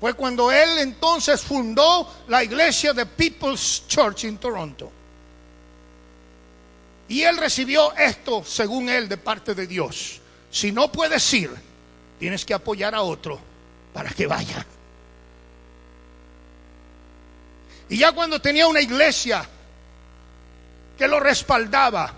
Fue 0.00 0.14
cuando 0.14 0.50
él 0.50 0.78
entonces 0.78 1.40
fundó 1.40 2.08
la 2.26 2.42
iglesia 2.42 2.92
de 2.92 3.06
People's 3.06 3.84
Church 3.86 4.24
en 4.24 4.38
Toronto. 4.38 4.90
Y 7.08 7.22
él 7.22 7.38
recibió 7.38 7.94
esto, 7.96 8.44
según 8.44 8.90
él, 8.90 9.08
de 9.08 9.16
parte 9.16 9.54
de 9.54 9.66
Dios. 9.66 10.20
Si 10.50 10.70
no 10.70 10.92
puedes 10.92 11.32
ir, 11.32 11.50
tienes 12.18 12.44
que 12.44 12.52
apoyar 12.52 12.94
a 12.94 13.02
otro 13.02 13.40
para 13.94 14.10
que 14.10 14.26
vaya. 14.26 14.66
Y 17.88 17.96
ya 17.96 18.12
cuando 18.12 18.40
tenía 18.40 18.66
una 18.66 18.82
iglesia 18.82 19.48
que 20.98 21.08
lo 21.08 21.18
respaldaba, 21.18 22.12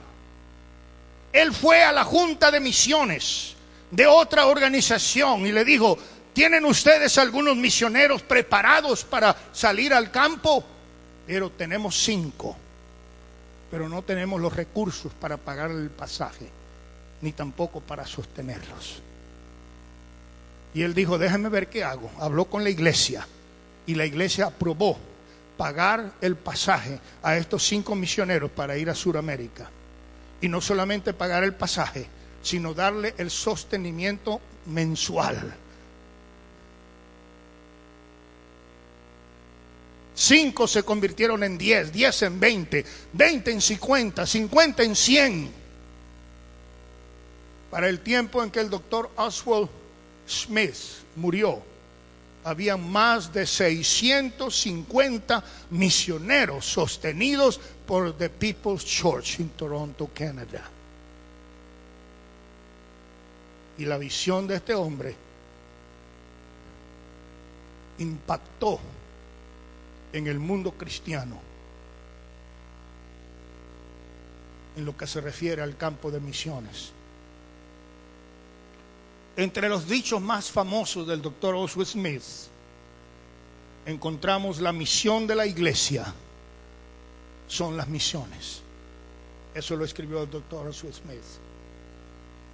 él 1.33 1.55
fue 1.55 1.85
a 1.85 1.93
la 1.93 2.03
junta 2.03 2.51
de 2.51 2.59
misiones 2.59 3.55
de 3.93 4.07
otra 4.09 4.47
organización 4.47 5.47
y 5.47 5.53
le 5.53 5.65
dijo, 5.65 5.97
¿tienen 6.33 6.65
ustedes 6.65 7.17
algunos 7.19 7.57
misioneros 7.57 8.23
preparados 8.23 9.05
para 9.05 9.37
salir 9.53 9.95
al 9.95 10.11
campo? 10.11 10.65
Pero 11.25 11.51
tenemos 11.51 11.97
cinco 11.97 12.57
pero 13.71 13.89
no 13.89 14.03
tenemos 14.03 14.41
los 14.41 14.55
recursos 14.55 15.13
para 15.13 15.37
pagar 15.37 15.71
el 15.71 15.91
pasaje, 15.91 16.49
ni 17.23 17.33
tampoco 17.33 17.81
para 17.81 18.07
sostenerlos. 18.07 19.03
Y 20.75 20.83
él 20.83 20.95
dijo, 20.95 21.19
déjame 21.19 21.49
ver 21.49 21.69
qué 21.69 21.85
hago. 21.85 22.11
Habló 22.19 22.45
con 22.47 22.65
la 22.65 22.71
iglesia 22.71 23.27
y 23.87 23.95
la 23.95 24.07
iglesia 24.07 24.47
aprobó 24.47 24.99
pagar 25.57 26.13
el 26.21 26.37
pasaje 26.37 26.99
a 27.23 27.37
estos 27.37 27.67
cinco 27.67 27.95
misioneros 27.95 28.51
para 28.51 28.77
ir 28.77 28.89
a 28.89 28.95
Sudamérica. 28.95 29.71
Y 30.41 30.49
no 30.49 30.61
solamente 30.61 31.13
pagar 31.13 31.45
el 31.45 31.55
pasaje, 31.55 32.07
sino 32.43 32.73
darle 32.73 33.15
el 33.19 33.31
sostenimiento 33.31 34.41
mensual 34.67 35.55
Cinco 40.31 40.69
se 40.69 40.85
convirtieron 40.85 41.43
en 41.43 41.59
diez, 41.59 41.91
diez 41.91 42.23
en 42.23 42.39
veinte, 42.39 42.85
veinte 43.13 43.51
en 43.51 43.61
cincuenta, 43.61 44.25
cincuenta 44.25 44.85
en 44.85 44.95
cien. 44.95 45.51
Para 47.69 47.89
el 47.89 47.99
tiempo 47.99 48.41
en 48.41 48.53
que 48.53 48.61
el 48.61 48.71
doctor 48.71 49.11
Oswald 49.17 49.69
Smith 50.29 50.77
murió, 51.17 51.61
había 52.45 52.77
más 52.77 53.33
de 53.33 53.45
650 53.45 55.43
misioneros 55.71 56.65
sostenidos 56.65 57.59
por 57.85 58.17
The 58.17 58.31
People's 58.31 58.85
Church 58.85 59.41
en 59.41 59.49
Toronto, 59.49 60.09
Canadá. 60.15 60.63
Y 63.79 63.85
la 63.85 63.99
visión 63.99 64.47
de 64.47 64.55
este 64.55 64.75
hombre 64.75 65.17
impactó 67.99 68.79
en 70.13 70.27
el 70.27 70.39
mundo 70.39 70.73
cristiano 70.73 71.41
en 74.77 74.85
lo 74.85 74.97
que 74.97 75.07
se 75.07 75.21
refiere 75.21 75.63
al 75.63 75.77
campo 75.77 76.11
de 76.11 76.21
misiones. 76.21 76.93
Entre 79.37 79.69
los 79.69 79.89
dichos 79.89 80.21
más 80.21 80.51
famosos 80.51 81.07
del 81.07 81.23
doctor 81.23 81.55
Oswald 81.55 81.89
Smith 81.89 82.23
encontramos 83.87 84.61
la 84.61 84.73
misión 84.73 85.27
de 85.27 85.35
la 85.35 85.47
iglesia 85.47 86.13
son 87.51 87.77
las 87.77 87.89
misiones. 87.89 88.63
Eso 89.55 89.75
lo 89.77 89.85
escribió 89.85 90.23
el 90.23 90.31
doctor 90.31 90.69
Oswald 90.69 90.95
Smith. 90.95 91.25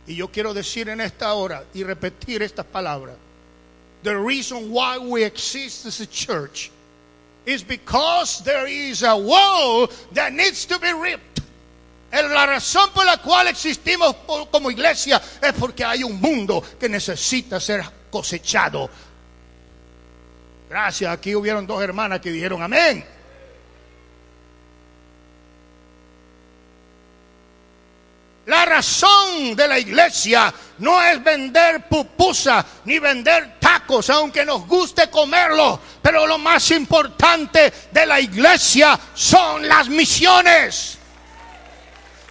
Y 0.06 0.16
yo 0.16 0.28
quiero 0.28 0.54
decir 0.54 0.88
en 0.88 1.00
esta 1.00 1.34
hora 1.34 1.64
y 1.74 1.84
repetir 1.84 2.42
estas 2.42 2.64
palabras. 2.64 3.16
The 4.02 4.14
reason 4.14 4.70
why 4.70 4.98
we 4.98 5.24
exist 5.24 5.84
as 5.84 6.00
a 6.00 6.06
church 6.06 6.70
is 7.46 7.62
because 7.62 8.42
there 8.44 8.66
is 8.66 9.02
a 9.02 9.14
wall 9.14 9.88
that 10.12 10.32
needs 10.32 10.66
to 10.66 10.78
be 10.78 10.92
ripped. 10.92 11.40
La 12.12 12.46
razón 12.46 12.90
por 12.92 13.04
la 13.04 13.18
cual 13.18 13.48
existimos 13.48 14.16
como 14.50 14.70
iglesia 14.70 15.20
es 15.40 15.52
porque 15.52 15.84
hay 15.84 16.02
un 16.02 16.20
mundo 16.20 16.62
que 16.78 16.88
necesita 16.88 17.60
ser 17.60 17.84
cosechado. 18.10 18.88
Gracias, 20.68 21.12
aquí 21.12 21.34
hubieron 21.34 21.66
dos 21.66 21.82
hermanas 21.82 22.20
que 22.20 22.30
dijeron 22.30 22.62
amén. 22.62 23.04
La 28.46 28.64
razón 28.64 29.56
de 29.56 29.66
la 29.66 29.76
iglesia 29.76 30.54
no 30.78 31.02
es 31.02 31.22
vender 31.22 31.88
pupusa 31.88 32.64
ni 32.84 33.00
vender 33.00 33.58
tacos, 33.58 34.08
aunque 34.08 34.44
nos 34.44 34.68
guste 34.68 35.10
comerlo. 35.10 35.80
Pero 36.00 36.28
lo 36.28 36.38
más 36.38 36.70
importante 36.70 37.72
de 37.90 38.06
la 38.06 38.20
iglesia 38.20 38.98
son 39.14 39.66
las 39.66 39.88
misiones. 39.88 40.96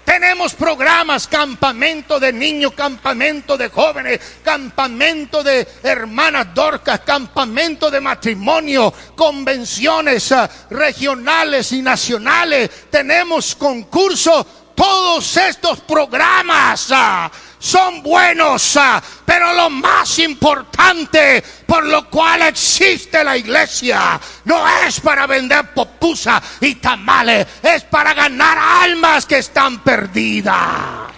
Tenemos 0.06 0.54
programas, 0.54 1.28
campamento 1.28 2.18
de 2.18 2.32
niños, 2.32 2.74
campamento 2.74 3.58
de 3.58 3.70
jóvenes, 3.70 4.22
campamento 4.42 5.44
de 5.44 5.68
hermanas 5.84 6.54
dorcas, 6.54 7.02
campamento 7.02 7.92
de 7.92 8.00
matrimonio, 8.00 8.94
convenciones 9.16 10.32
ah, 10.32 10.50
regionales 10.70 11.74
y 11.74 11.82
nacionales. 11.82 12.70
Tenemos 12.90 13.56
concursos 13.56 14.46
todos 14.76 15.38
estos 15.38 15.80
programas 15.82 16.90
ah, 16.92 17.32
son 17.58 18.04
buenos, 18.04 18.78
ah, 18.78 19.02
pero 19.26 19.54
lo 19.54 19.70
más 19.70 20.20
importante 20.20 21.44
por 21.66 21.86
lo 21.86 22.10
cual 22.10 22.44
existe 22.44 23.24
la 23.24 23.38
iglesia 23.38 24.20
no 24.44 24.68
es 24.86 25.00
para 25.00 25.26
vender 25.26 25.74
popusa 25.74 26.42
y 26.62 26.76
tamales, 26.76 27.48
es 27.64 27.84
para 27.86 28.14
ganar 28.14 28.58
almas 28.58 29.26
que 29.26 29.38
están 29.40 29.82
perdidas. 29.82 31.12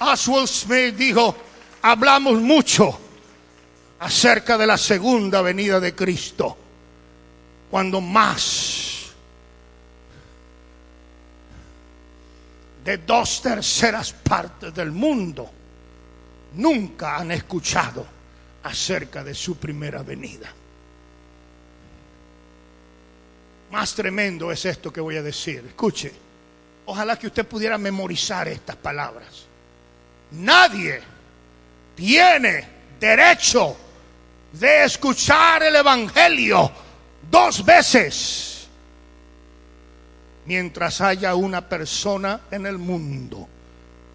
Oswald 0.00 0.48
Smith 0.48 0.96
dijo, 0.96 1.34
hablamos 1.80 2.40
mucho 2.40 3.00
acerca 4.00 4.58
de 4.58 4.66
la 4.66 4.76
segunda 4.76 5.40
venida 5.40 5.80
de 5.80 5.94
Cristo 5.94 6.58
cuando 7.74 8.00
más 8.00 9.06
de 12.84 12.98
dos 12.98 13.42
terceras 13.42 14.12
partes 14.12 14.72
del 14.72 14.92
mundo 14.92 15.50
nunca 16.54 17.16
han 17.16 17.32
escuchado 17.32 18.06
acerca 18.62 19.24
de 19.24 19.34
su 19.34 19.56
primera 19.56 20.04
venida. 20.04 20.52
Más 23.72 23.92
tremendo 23.92 24.52
es 24.52 24.64
esto 24.66 24.92
que 24.92 25.00
voy 25.00 25.16
a 25.16 25.22
decir. 25.22 25.64
Escuche, 25.66 26.12
ojalá 26.86 27.18
que 27.18 27.26
usted 27.26 27.44
pudiera 27.44 27.76
memorizar 27.76 28.46
estas 28.46 28.76
palabras. 28.76 29.46
Nadie 30.30 31.02
tiene 31.96 32.68
derecho 33.00 33.76
de 34.52 34.84
escuchar 34.84 35.64
el 35.64 35.74
Evangelio 35.74 36.83
dos 37.34 37.64
veces 37.64 38.68
mientras 40.46 41.00
haya 41.00 41.34
una 41.34 41.68
persona 41.68 42.42
en 42.52 42.64
el 42.64 42.78
mundo 42.78 43.48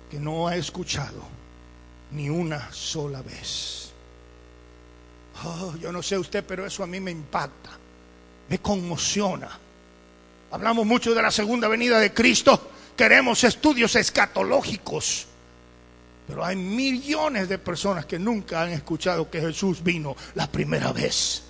que 0.09 0.17
no 0.17 0.47
ha 0.47 0.55
escuchado 0.55 1.27
ni 2.11 2.29
una 2.29 2.71
sola 2.71 3.21
vez. 3.21 3.91
Oh, 5.43 5.75
yo 5.81 5.91
no 5.91 6.01
sé 6.01 6.17
usted, 6.17 6.45
pero 6.47 6.65
eso 6.65 6.81
a 6.81 6.87
mí 6.87 7.01
me 7.01 7.11
impacta, 7.11 7.71
me 8.47 8.59
conmociona. 8.59 9.49
Hablamos 10.51 10.85
mucho 10.85 11.13
de 11.13 11.21
la 11.21 11.29
segunda 11.29 11.67
venida 11.67 11.99
de 11.99 12.13
Cristo, 12.13 12.71
queremos 12.95 13.43
estudios 13.43 13.97
escatológicos, 13.97 15.27
pero 16.25 16.45
hay 16.45 16.55
millones 16.55 17.49
de 17.49 17.57
personas 17.57 18.05
que 18.05 18.17
nunca 18.17 18.61
han 18.61 18.69
escuchado 18.69 19.29
que 19.29 19.41
Jesús 19.41 19.83
vino 19.83 20.15
la 20.35 20.49
primera 20.49 20.93
vez. 20.93 21.48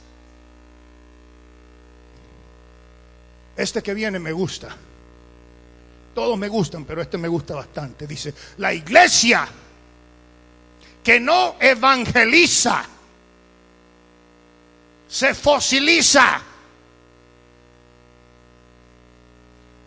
Este 3.59 3.83
que 3.83 3.93
viene 3.93 4.19
me 4.19 4.31
gusta. 4.31 4.73
Todos 6.15 6.37
me 6.37 6.47
gustan, 6.47 6.85
pero 6.85 7.01
este 7.01 7.17
me 7.17 7.27
gusta 7.27 7.55
bastante. 7.55 8.07
Dice, 8.07 8.33
la 8.55 8.73
iglesia 8.73 9.45
que 11.03 11.19
no 11.19 11.57
evangeliza, 11.59 12.85
se 15.09 15.33
fosiliza. 15.33 16.41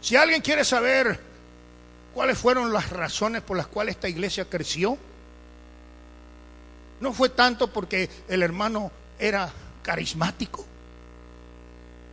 Si 0.03 0.17
alguien 0.17 0.43
quiere 0.43 0.67
saber 0.67 1.19
cuáles 2.13 2.37
fueron 2.37 2.75
las 2.75 2.91
razones 2.91 3.41
por 3.41 3.57
las 3.57 3.69
cuales 3.69 3.95
esta 3.95 4.09
iglesia 4.11 4.45
creció, 4.51 4.99
no 7.01 7.15
fue 7.15 7.31
tanto 7.31 7.73
porque 7.73 8.11
el 8.29 8.43
hermano 8.43 8.93
era 9.19 9.51
carismático 9.83 10.67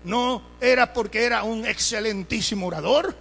no 0.04 0.42
era 0.62 0.94
porque 0.94 1.24
era 1.24 1.44
un 1.44 1.66
excelentísimo 1.66 2.68
orador. 2.68 3.16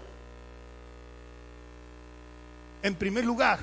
En 2.82 2.94
primer 2.94 3.24
lugar, 3.24 3.58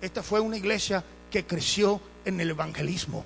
esta 0.00 0.22
fue 0.22 0.40
una 0.40 0.56
iglesia 0.56 1.04
que 1.30 1.44
creció 1.44 2.00
en 2.24 2.40
el 2.40 2.50
evangelismo. 2.50 3.24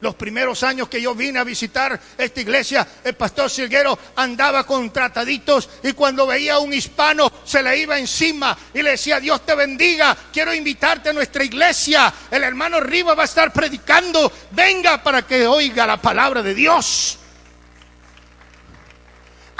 Los 0.00 0.14
primeros 0.14 0.62
años 0.62 0.88
que 0.88 1.02
yo 1.02 1.14
vine 1.14 1.38
a 1.38 1.44
visitar 1.44 2.00
esta 2.16 2.40
iglesia, 2.40 2.88
el 3.04 3.14
pastor 3.16 3.50
Silguero 3.50 3.98
andaba 4.16 4.64
con 4.64 4.90
trataditos 4.90 5.68
y 5.82 5.92
cuando 5.92 6.26
veía 6.26 6.54
a 6.54 6.58
un 6.58 6.72
hispano 6.72 7.30
se 7.44 7.62
le 7.62 7.76
iba 7.76 7.98
encima 7.98 8.56
y 8.72 8.80
le 8.80 8.92
decía, 8.92 9.20
Dios 9.20 9.44
te 9.44 9.54
bendiga, 9.54 10.16
quiero 10.32 10.54
invitarte 10.54 11.10
a 11.10 11.12
nuestra 11.12 11.44
iglesia. 11.44 12.10
El 12.30 12.44
hermano 12.44 12.80
Riva 12.80 13.14
va 13.14 13.24
a 13.24 13.26
estar 13.26 13.52
predicando, 13.52 14.32
venga 14.52 15.02
para 15.02 15.20
que 15.26 15.46
oiga 15.46 15.86
la 15.86 16.00
palabra 16.00 16.42
de 16.42 16.54
Dios 16.54 17.19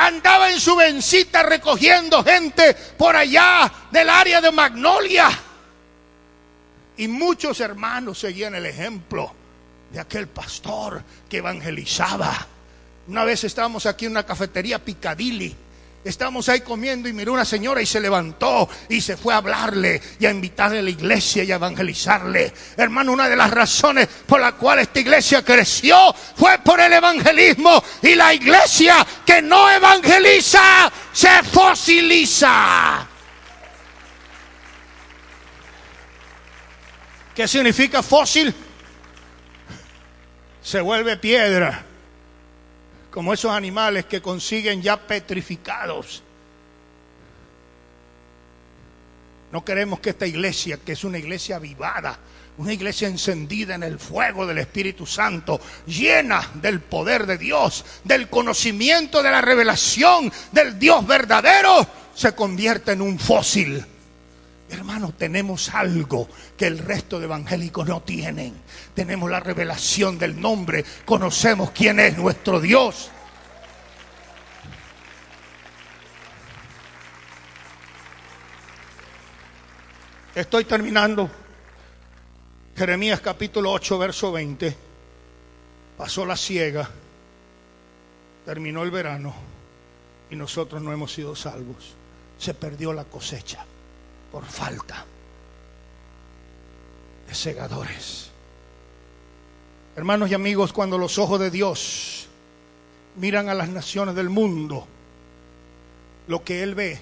andaba 0.01 0.51
en 0.51 0.59
su 0.59 0.75
vencita 0.77 1.43
recogiendo 1.43 2.25
gente 2.25 2.75
por 2.97 3.15
allá 3.15 3.71
del 3.91 4.09
área 4.09 4.41
de 4.41 4.51
Magnolia. 4.51 5.31
Y 6.97 7.07
muchos 7.07 7.61
hermanos 7.61 8.19
seguían 8.19 8.55
el 8.55 8.65
ejemplo 8.65 9.35
de 9.93 10.01
aquel 10.01 10.27
pastor 10.27 11.03
que 11.29 11.39
evangelizaba. 11.39 12.47
Una 13.09 13.25
vez 13.25 13.45
estábamos 13.45 13.85
aquí 13.85 14.07
en 14.07 14.13
una 14.13 14.25
cafetería 14.25 14.79
Picadilly 14.79 15.55
Estamos 16.03 16.49
ahí 16.49 16.63
comiendo 16.63 17.11
y 17.11 17.13
miró 17.13 17.35
una 17.35 17.45
señora 17.45 17.83
y 17.83 17.87
se 17.87 18.01
levantó 18.01 18.67
y 18.89 19.03
se 19.03 19.19
fue 19.19 19.35
a 19.35 19.37
hablarle 19.37 20.01
y 20.19 20.25
a 20.25 20.31
invitarle 20.31 20.79
a 20.79 20.83
la 20.83 20.89
iglesia 20.89 21.45
y 21.45 21.53
a 21.53 21.57
evangelizarle. 21.57 22.55
Hermano, 22.79 23.13
una 23.13 23.29
de 23.29 23.37
las 23.37 23.51
razones 23.51 24.09
por 24.27 24.41
la 24.41 24.53
cual 24.53 24.79
esta 24.79 24.99
iglesia 24.99 25.45
creció 25.45 26.15
fue 26.37 26.59
por 26.61 26.81
el 26.81 26.95
evangelismo 26.95 27.85
y 28.01 28.15
la 28.15 28.33
iglesia 28.33 29.07
que 29.27 29.43
no 29.43 29.71
evangeliza 29.71 30.91
se 31.13 31.43
fosiliza. 31.43 33.07
¿Qué 37.35 37.47
significa 37.47 38.03
fósil? 38.03 38.55
Se 40.63 40.81
vuelve 40.81 41.19
piedra 41.19 41.90
como 43.11 43.35
esos 43.35 43.53
animales 43.53 44.07
que 44.07 44.23
consiguen 44.23 44.83
ya 44.83 44.97
petrificados. 44.97 46.23
No 49.53 49.65
queremos 49.65 49.99
que 50.01 50.11
esta 50.11 50.27
iglesia, 50.27 50.79
que 50.85 50.93
es 50.93 51.03
una 51.03 51.19
iglesia 51.19 51.57
avivada, 51.57 52.19
una 52.59 52.73
iglesia 52.73 53.09
encendida 53.09 53.75
en 53.75 53.83
el 53.83 53.99
fuego 53.99 54.47
del 54.47 54.59
Espíritu 54.59 55.07
Santo, 55.07 55.61
llena 55.87 56.51
del 56.55 56.81
poder 56.81 57.27
de 57.27 57.39
Dios, 57.39 57.85
del 58.05 58.29
conocimiento 58.29 59.23
de 59.23 59.31
la 59.31 59.41
revelación 59.41 60.33
del 60.53 60.79
Dios 60.79 61.05
verdadero, 61.07 61.87
se 62.15 62.35
convierta 62.35 62.93
en 62.93 63.03
un 63.03 63.19
fósil. 63.19 63.85
Hermanos, 64.71 65.15
tenemos 65.19 65.75
algo 65.75 66.29
que 66.57 66.69
el 66.69 66.79
resto 66.79 67.19
de 67.19 67.25
evangélicos 67.25 67.89
no 67.89 68.03
tienen. 68.03 68.55
Tenemos 68.95 69.29
la 69.29 69.41
revelación 69.41 70.17
del 70.17 70.41
nombre, 70.41 70.85
conocemos 71.05 71.73
quién 71.73 71.99
es 71.99 72.17
nuestro 72.17 72.61
Dios. 72.61 73.11
Estoy 80.37 80.65
terminando. 80.65 81.29
Jeremías 82.77 83.21
capítulo 83.21 83.73
8, 83.73 83.99
verso 83.99 84.31
20. 84.31 84.77
Pasó 85.99 86.25
la 86.25 86.37
ciega, 86.37 86.89
terminó 88.47 88.85
el 88.85 88.93
verano 88.93 89.35
y 90.31 90.37
nosotros 90.37 90.81
no 90.81 90.93
hemos 90.93 91.13
sido 91.13 91.35
salvos. 91.35 91.97
Se 92.39 92.55
perdió 92.55 92.93
la 92.93 93.05
cosecha 93.05 93.67
por 94.31 94.45
falta 94.45 95.05
de 97.29 97.35
segadores. 97.35 98.31
Hermanos 99.97 100.31
y 100.31 100.35
amigos, 100.35 100.73
cuando 100.73 100.99
los 100.99 101.19
ojos 101.19 101.41
de 101.41 101.51
Dios 101.51 102.29
miran 103.17 103.49
a 103.49 103.55
las 103.55 103.69
naciones 103.69 104.15
del 104.15 104.31
mundo, 104.31 104.87
lo 106.29 106.45
que 106.45 106.63
Él 106.63 106.75
ve 106.75 107.01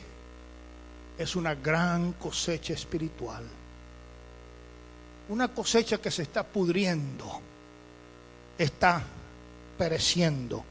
es 1.19 1.37
una 1.37 1.55
gran 1.55 2.13
cosecha 2.13 2.73
espiritual. 2.73 3.45
Una 5.29 5.49
cosecha 5.49 5.99
que 5.99 6.11
se 6.11 6.23
está 6.23 6.43
pudriendo, 6.43 7.41
está 8.57 9.03
pereciendo 9.77 10.65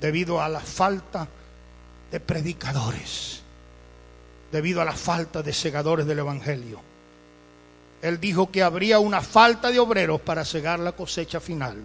debido 0.00 0.42
a 0.42 0.48
la 0.48 0.60
falta 0.60 1.28
de 2.10 2.20
predicadores, 2.20 3.43
debido 4.54 4.80
a 4.80 4.84
la 4.84 4.92
falta 4.92 5.42
de 5.42 5.52
segadores 5.52 6.06
del 6.06 6.20
Evangelio. 6.20 6.80
Él 8.00 8.20
dijo 8.20 8.52
que 8.52 8.62
habría 8.62 9.00
una 9.00 9.20
falta 9.20 9.72
de 9.72 9.80
obreros 9.80 10.20
para 10.20 10.44
cegar 10.44 10.78
la 10.78 10.92
cosecha 10.92 11.40
final. 11.40 11.82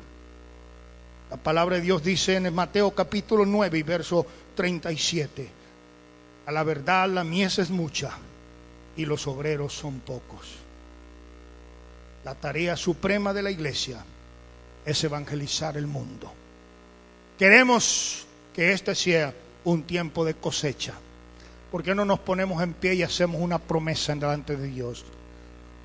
La 1.31 1.37
palabra 1.37 1.77
de 1.77 1.81
Dios 1.81 2.03
dice 2.03 2.35
en 2.35 2.53
Mateo 2.53 2.91
capítulo 2.91 3.43
9 3.43 3.75
y 3.75 3.81
verso 3.81 4.23
37, 4.53 5.49
a 6.45 6.51
la 6.51 6.61
verdad 6.61 7.09
la 7.09 7.23
mies 7.23 7.57
es 7.57 7.71
mucha 7.71 8.11
y 8.95 9.03
los 9.03 9.25
obreros 9.25 9.73
son 9.73 10.01
pocos. 10.01 10.57
La 12.23 12.35
tarea 12.35 12.77
suprema 12.77 13.33
de 13.33 13.41
la 13.41 13.49
iglesia 13.49 14.05
es 14.85 15.03
evangelizar 15.03 15.75
el 15.75 15.87
mundo. 15.87 16.31
Queremos 17.39 18.27
que 18.53 18.73
este 18.73 18.93
sea 18.93 19.33
un 19.63 19.81
tiempo 19.81 20.23
de 20.23 20.35
cosecha. 20.35 20.93
¿Por 21.71 21.83
qué 21.83 21.93
no 21.93 22.03
nos 22.03 22.19
ponemos 22.19 22.61
en 22.63 22.73
pie 22.73 22.95
y 22.95 23.03
hacemos 23.03 23.41
una 23.41 23.59
promesa 23.59 24.15
delante 24.15 24.55
de 24.55 24.67
Dios? 24.67 25.05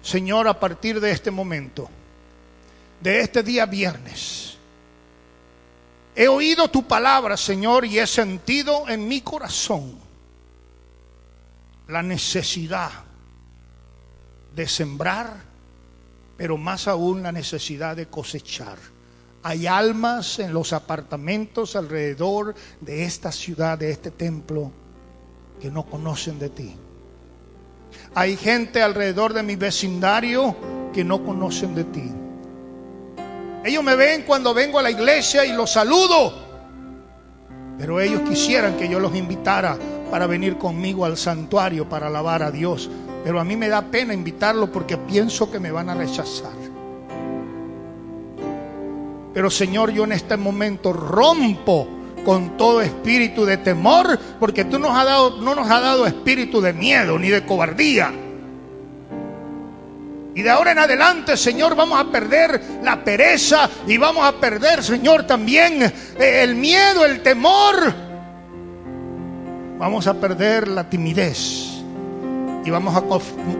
Señor, 0.03 0.49
a 0.49 0.59
partir 0.59 1.01
de 1.01 1.11
este 1.11 1.30
momento, 1.30 1.89
de 3.01 3.20
este 3.20 3.43
día 3.43 3.66
viernes, 3.66 4.57
he 6.14 6.28
oído 6.28 6.68
tu 6.68 6.87
palabra, 6.87 7.37
Señor, 7.37 7.85
y 7.85 7.99
he 7.99 8.07
sentido 8.07 8.89
en 8.89 9.07
mi 9.07 9.20
corazón 9.20 9.99
la 11.89 12.03
necesidad 12.03 12.91
de 14.55 14.66
sembrar, 14.68 15.43
pero 16.37 16.57
más 16.57 16.89
aún 16.89 17.22
la 17.22 17.32
necesidad 17.32 17.97
de 17.97 18.07
cosechar. 18.07 18.78
Hay 19.43 19.66
almas 19.66 20.39
en 20.39 20.55
los 20.55 20.72
apartamentos 20.72 21.76
alrededor 21.76 22.55
de 22.80 23.05
esta 23.05 23.30
ciudad, 23.30 23.76
de 23.76 23.91
este 23.91 24.11
templo, 24.11 24.72
que 25.61 25.70
no 25.70 25.84
conocen 25.84 26.38
de 26.38 26.48
ti. 26.50 26.76
Hay 28.14 28.36
gente 28.36 28.82
alrededor 28.82 29.32
de 29.32 29.42
mi 29.42 29.57
vecindario 29.57 30.57
que 30.92 31.05
no 31.05 31.24
conocen 31.24 31.74
de 31.74 31.84
ti. 31.84 32.12
Ellos 33.64 33.82
me 33.82 33.96
ven 33.96 34.22
cuando 34.26 34.52
vengo 34.52 34.78
a 34.78 34.82
la 34.82 34.90
iglesia 34.90 35.44
y 35.44 35.52
los 35.52 35.72
saludo. 35.72 36.44
Pero 37.78 38.00
ellos 38.00 38.20
quisieran 38.28 38.76
que 38.76 38.88
yo 38.88 39.00
los 39.00 39.14
invitara 39.14 39.76
para 40.11 40.26
venir 40.26 40.59
conmigo 40.59 41.05
al 41.05 41.16
santuario 41.16 41.88
para 41.88 42.07
alabar 42.07 42.42
a 42.42 42.50
Dios. 42.50 42.90
Pero 43.24 43.40
a 43.40 43.44
mí 43.44 43.57
me 43.57 43.68
da 43.68 43.82
pena 43.82 44.14
invitarlos 44.14 44.68
porque 44.68 44.96
pienso 44.96 45.50
que 45.50 45.59
me 45.59 45.70
van 45.70 45.88
a 45.88 45.94
rechazar. 45.94 46.52
Pero 49.32 49.50
Señor, 49.50 49.90
yo 49.90 50.05
en 50.05 50.12
este 50.12 50.36
momento 50.36 50.92
rompo 50.92 51.88
con 52.24 52.56
todo 52.56 52.80
espíritu 52.80 53.44
de 53.44 53.58
temor, 53.58 54.18
porque 54.40 54.64
tú 54.64 54.78
nos 54.78 54.96
has 54.96 55.04
dado, 55.04 55.40
no 55.40 55.54
nos 55.54 55.70
has 55.70 55.82
dado 55.82 56.06
espíritu 56.06 56.60
de 56.60 56.72
miedo 56.72 57.18
ni 57.18 57.28
de 57.28 57.44
cobardía. 57.44 58.12
Y 60.34 60.42
de 60.42 60.50
ahora 60.50 60.72
en 60.72 60.78
adelante, 60.80 61.36
Señor, 61.36 61.76
vamos 61.76 62.00
a 62.00 62.10
perder 62.10 62.60
la 62.82 63.04
pereza 63.04 63.70
y 63.86 63.96
vamos 63.96 64.24
a 64.26 64.32
perder, 64.32 64.82
Señor, 64.82 65.24
también 65.24 65.80
eh, 65.82 66.40
el 66.42 66.56
miedo, 66.56 67.04
el 67.04 67.22
temor. 67.22 67.94
Vamos 69.78 70.06
a 70.08 70.14
perder 70.14 70.66
la 70.66 70.88
timidez 70.88 71.74
y 72.64 72.70
vamos 72.70 72.96
a 72.96 73.02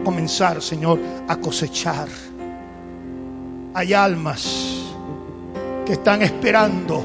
comenzar, 0.03 0.61
Señor, 0.61 0.99
a 1.27 1.37
cosechar. 1.37 2.07
Hay 3.73 3.93
almas 3.93 4.83
que 5.85 5.93
están 5.93 6.23
esperando. 6.23 7.03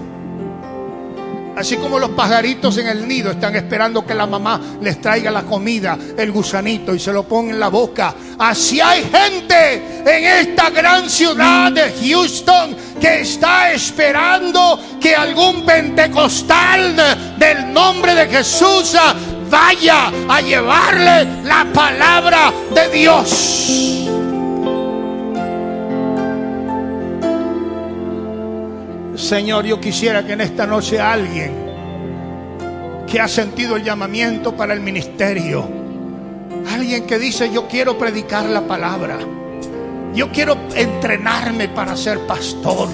Así 1.56 1.76
como 1.76 1.98
los 1.98 2.10
pajaritos 2.10 2.78
en 2.78 2.86
el 2.88 3.06
nido 3.06 3.32
están 3.32 3.54
esperando 3.56 4.06
que 4.06 4.14
la 4.14 4.26
mamá 4.26 4.60
les 4.80 5.00
traiga 5.00 5.30
la 5.30 5.42
comida, 5.42 5.98
el 6.16 6.32
gusanito, 6.32 6.94
y 6.94 6.98
se 6.98 7.12
lo 7.12 7.24
ponga 7.24 7.52
en 7.52 7.60
la 7.60 7.68
boca. 7.68 8.14
Así 8.38 8.80
hay 8.80 9.02
gente 9.04 10.02
en 10.06 10.24
esta 10.24 10.70
gran 10.70 11.10
ciudad 11.10 11.72
de 11.72 11.92
Houston 12.02 12.76
que 13.00 13.22
está 13.22 13.72
esperando 13.72 14.80
que 15.00 15.14
algún 15.14 15.64
pentecostal 15.64 16.96
del 17.38 17.72
nombre 17.72 18.14
de 18.14 18.26
Jesús 18.26 18.96
vaya 19.50 20.12
a 20.28 20.40
llevarle 20.40 21.42
la 21.44 21.66
palabra 21.72 22.52
de 22.74 22.88
Dios. 22.90 24.19
Señor, 29.20 29.66
yo 29.66 29.78
quisiera 29.80 30.24
que 30.24 30.32
en 30.32 30.40
esta 30.40 30.66
noche 30.66 30.98
alguien 30.98 31.52
que 33.06 33.20
ha 33.20 33.28
sentido 33.28 33.76
el 33.76 33.84
llamamiento 33.84 34.56
para 34.56 34.72
el 34.72 34.80
ministerio, 34.80 35.68
alguien 36.72 37.06
que 37.06 37.18
dice 37.18 37.50
yo 37.52 37.68
quiero 37.68 37.98
predicar 37.98 38.46
la 38.46 38.62
palabra, 38.62 39.18
yo 40.14 40.32
quiero 40.32 40.56
entrenarme 40.74 41.68
para 41.68 41.96
ser 41.96 42.18
pastor. 42.20 42.88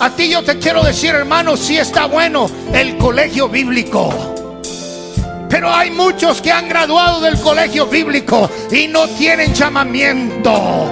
A 0.00 0.10
ti 0.16 0.30
yo 0.30 0.42
te 0.42 0.58
quiero 0.58 0.82
decir, 0.82 1.14
hermano, 1.14 1.58
si 1.58 1.76
está 1.76 2.06
bueno 2.06 2.50
el 2.72 2.96
colegio 2.96 3.50
bíblico. 3.50 4.34
Pero 5.50 5.70
hay 5.70 5.90
muchos 5.90 6.40
que 6.40 6.50
han 6.50 6.68
graduado 6.68 7.20
del 7.20 7.38
colegio 7.38 7.86
bíblico 7.86 8.48
y 8.70 8.88
no 8.88 9.06
tienen 9.08 9.52
llamamiento. 9.52 10.90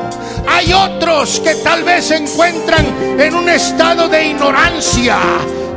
Hay 0.50 0.72
otros 0.72 1.40
que 1.40 1.54
tal 1.56 1.84
vez 1.84 2.06
se 2.06 2.16
encuentran 2.16 2.84
en 3.20 3.34
un 3.34 3.48
estado 3.50 4.08
de 4.08 4.28
ignorancia, 4.28 5.18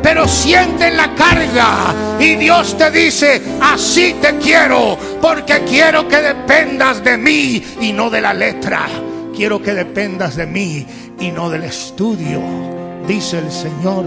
pero 0.02 0.26
sienten 0.28 0.96
la 0.96 1.14
carga 1.14 1.94
y 2.20 2.36
Dios 2.36 2.78
te 2.78 2.90
dice, 2.90 3.42
así 3.62 4.16
te 4.22 4.38
quiero, 4.38 4.98
porque 5.22 5.62
quiero 5.68 6.08
que 6.08 6.18
dependas 6.18 7.04
de 7.04 7.18
mí 7.18 7.62
y 7.82 7.92
no 7.92 8.10
de 8.10 8.22
la 8.22 8.34
letra. 8.34 8.88
Quiero 9.36 9.62
que 9.62 9.74
dependas 9.74 10.38
de 10.38 10.46
mí 10.46 10.86
y 11.20 11.32
no 11.32 11.50
del 11.50 11.66
estudio, 11.66 12.42
dice 13.08 13.40
el 13.40 13.52
Señor. 13.52 14.06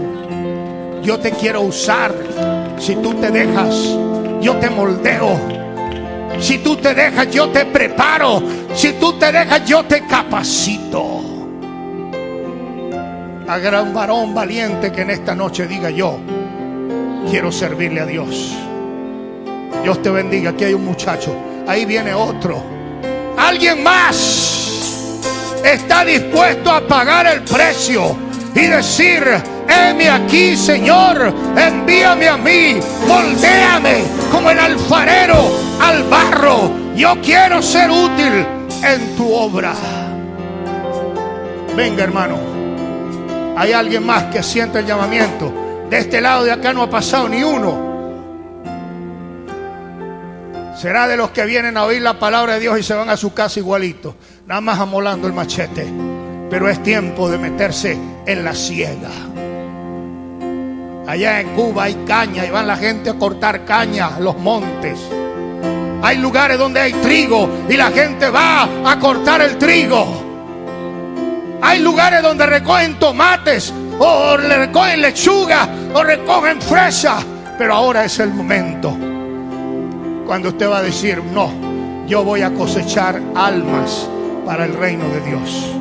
Yo 1.03 1.19
te 1.19 1.31
quiero 1.31 1.61
usar 1.61 2.11
si 2.79 2.95
tú 2.95 3.13
te 3.13 3.29
dejas, 3.29 3.75
yo 4.41 4.55
te 4.59 4.69
moldeo 4.71 5.64
si 6.39 6.57
tú 6.59 6.75
te 6.77 6.93
dejas, 6.93 7.29
yo 7.31 7.49
te 7.49 7.65
preparo. 7.65 8.41
Si 8.73 8.93
tú 8.93 9.13
te 9.13 9.31
dejas, 9.31 9.65
yo 9.65 9.83
te 9.85 10.05
capacito. 10.05 11.21
A 13.47 13.57
gran 13.59 13.93
varón 13.93 14.33
valiente 14.33 14.91
que 14.91 15.01
en 15.01 15.11
esta 15.11 15.35
noche 15.35 15.67
diga 15.67 15.89
yo, 15.91 16.19
quiero 17.29 17.51
servirle 17.51 18.01
a 18.01 18.05
Dios. 18.05 18.55
Dios 19.83 20.01
te 20.01 20.09
bendiga. 20.09 20.49
Aquí 20.51 20.63
hay 20.63 20.73
un 20.73 20.85
muchacho. 20.85 21.35
Ahí 21.67 21.85
viene 21.85 22.13
otro. 22.13 22.63
Alguien 23.37 23.83
más 23.83 25.19
está 25.63 26.05
dispuesto 26.05 26.71
a 26.71 26.81
pagar 26.81 27.27
el 27.27 27.41
precio 27.41 28.15
y 28.55 28.61
decir, 28.61 29.23
heme 29.67 30.09
aquí, 30.09 30.55
Señor, 30.55 31.33
envíame 31.55 32.27
a 32.27 32.37
mí, 32.37 32.79
moldéame 33.07 34.03
como 34.31 34.51
el 34.51 34.59
alfarero 34.59 35.51
al 35.81 36.03
barro. 36.03 36.71
Yo 36.95 37.15
quiero 37.21 37.61
ser 37.61 37.89
útil 37.91 38.45
en 38.83 39.15
tu 39.15 39.33
obra. 39.33 39.73
Venga, 41.75 42.03
hermano. 42.03 42.37
Hay 43.57 43.73
alguien 43.73 44.05
más 44.05 44.23
que 44.25 44.43
siente 44.43 44.79
el 44.79 44.85
llamamiento. 44.85 45.51
De 45.89 45.99
este 45.99 46.21
lado 46.21 46.43
de 46.43 46.51
acá 46.51 46.73
no 46.73 46.83
ha 46.83 46.89
pasado 46.89 47.29
ni 47.29 47.43
uno. 47.43 47.95
Será 50.77 51.07
de 51.07 51.15
los 51.15 51.31
que 51.31 51.45
vienen 51.45 51.77
a 51.77 51.85
oír 51.85 52.01
la 52.01 52.19
palabra 52.19 52.55
de 52.55 52.59
Dios 52.59 52.79
y 52.79 52.83
se 52.83 52.93
van 52.93 53.09
a 53.09 53.15
su 53.15 53.33
casa 53.33 53.59
igualito, 53.59 54.15
nada 54.45 54.59
más 54.59 54.79
amolando 54.79 55.25
el 55.25 55.33
machete. 55.33 55.87
Pero 56.49 56.69
es 56.69 56.83
tiempo 56.83 57.29
de 57.29 57.37
meterse 57.37 57.97
en 58.25 58.43
la 58.43 58.53
ciega. 58.53 59.09
Allá 61.07 61.39
en 61.39 61.55
Cuba 61.55 61.83
hay 61.83 61.93
caña 62.07 62.45
y 62.45 62.49
van 62.49 62.67
la 62.67 62.77
gente 62.77 63.11
a 63.11 63.13
cortar 63.13 63.63
caña, 63.63 64.19
los 64.19 64.37
montes. 64.37 64.99
Hay 66.01 66.17
lugares 66.17 66.57
donde 66.57 66.79
hay 66.79 66.93
trigo 66.93 67.47
y 67.69 67.77
la 67.77 67.91
gente 67.91 68.29
va 68.29 68.67
a 68.85 68.99
cortar 68.99 69.41
el 69.41 69.57
trigo. 69.57 70.23
Hay 71.61 71.79
lugares 71.79 72.21
donde 72.21 72.45
recogen 72.45 72.97
tomates 72.99 73.73
o 73.99 74.37
le 74.37 74.57
recogen 74.57 75.01
lechuga 75.01 75.69
o 75.93 76.03
recogen 76.03 76.61
fresa. 76.61 77.17
Pero 77.57 77.75
ahora 77.75 78.05
es 78.05 78.19
el 78.19 78.31
momento 78.31 78.95
cuando 80.25 80.49
usted 80.49 80.69
va 80.69 80.79
a 80.79 80.83
decir, 80.83 81.23
no, 81.23 81.51
yo 82.07 82.23
voy 82.23 82.41
a 82.41 82.51
cosechar 82.53 83.21
almas 83.35 84.09
para 84.45 84.65
el 84.65 84.73
reino 84.73 85.07
de 85.09 85.21
Dios. 85.21 85.75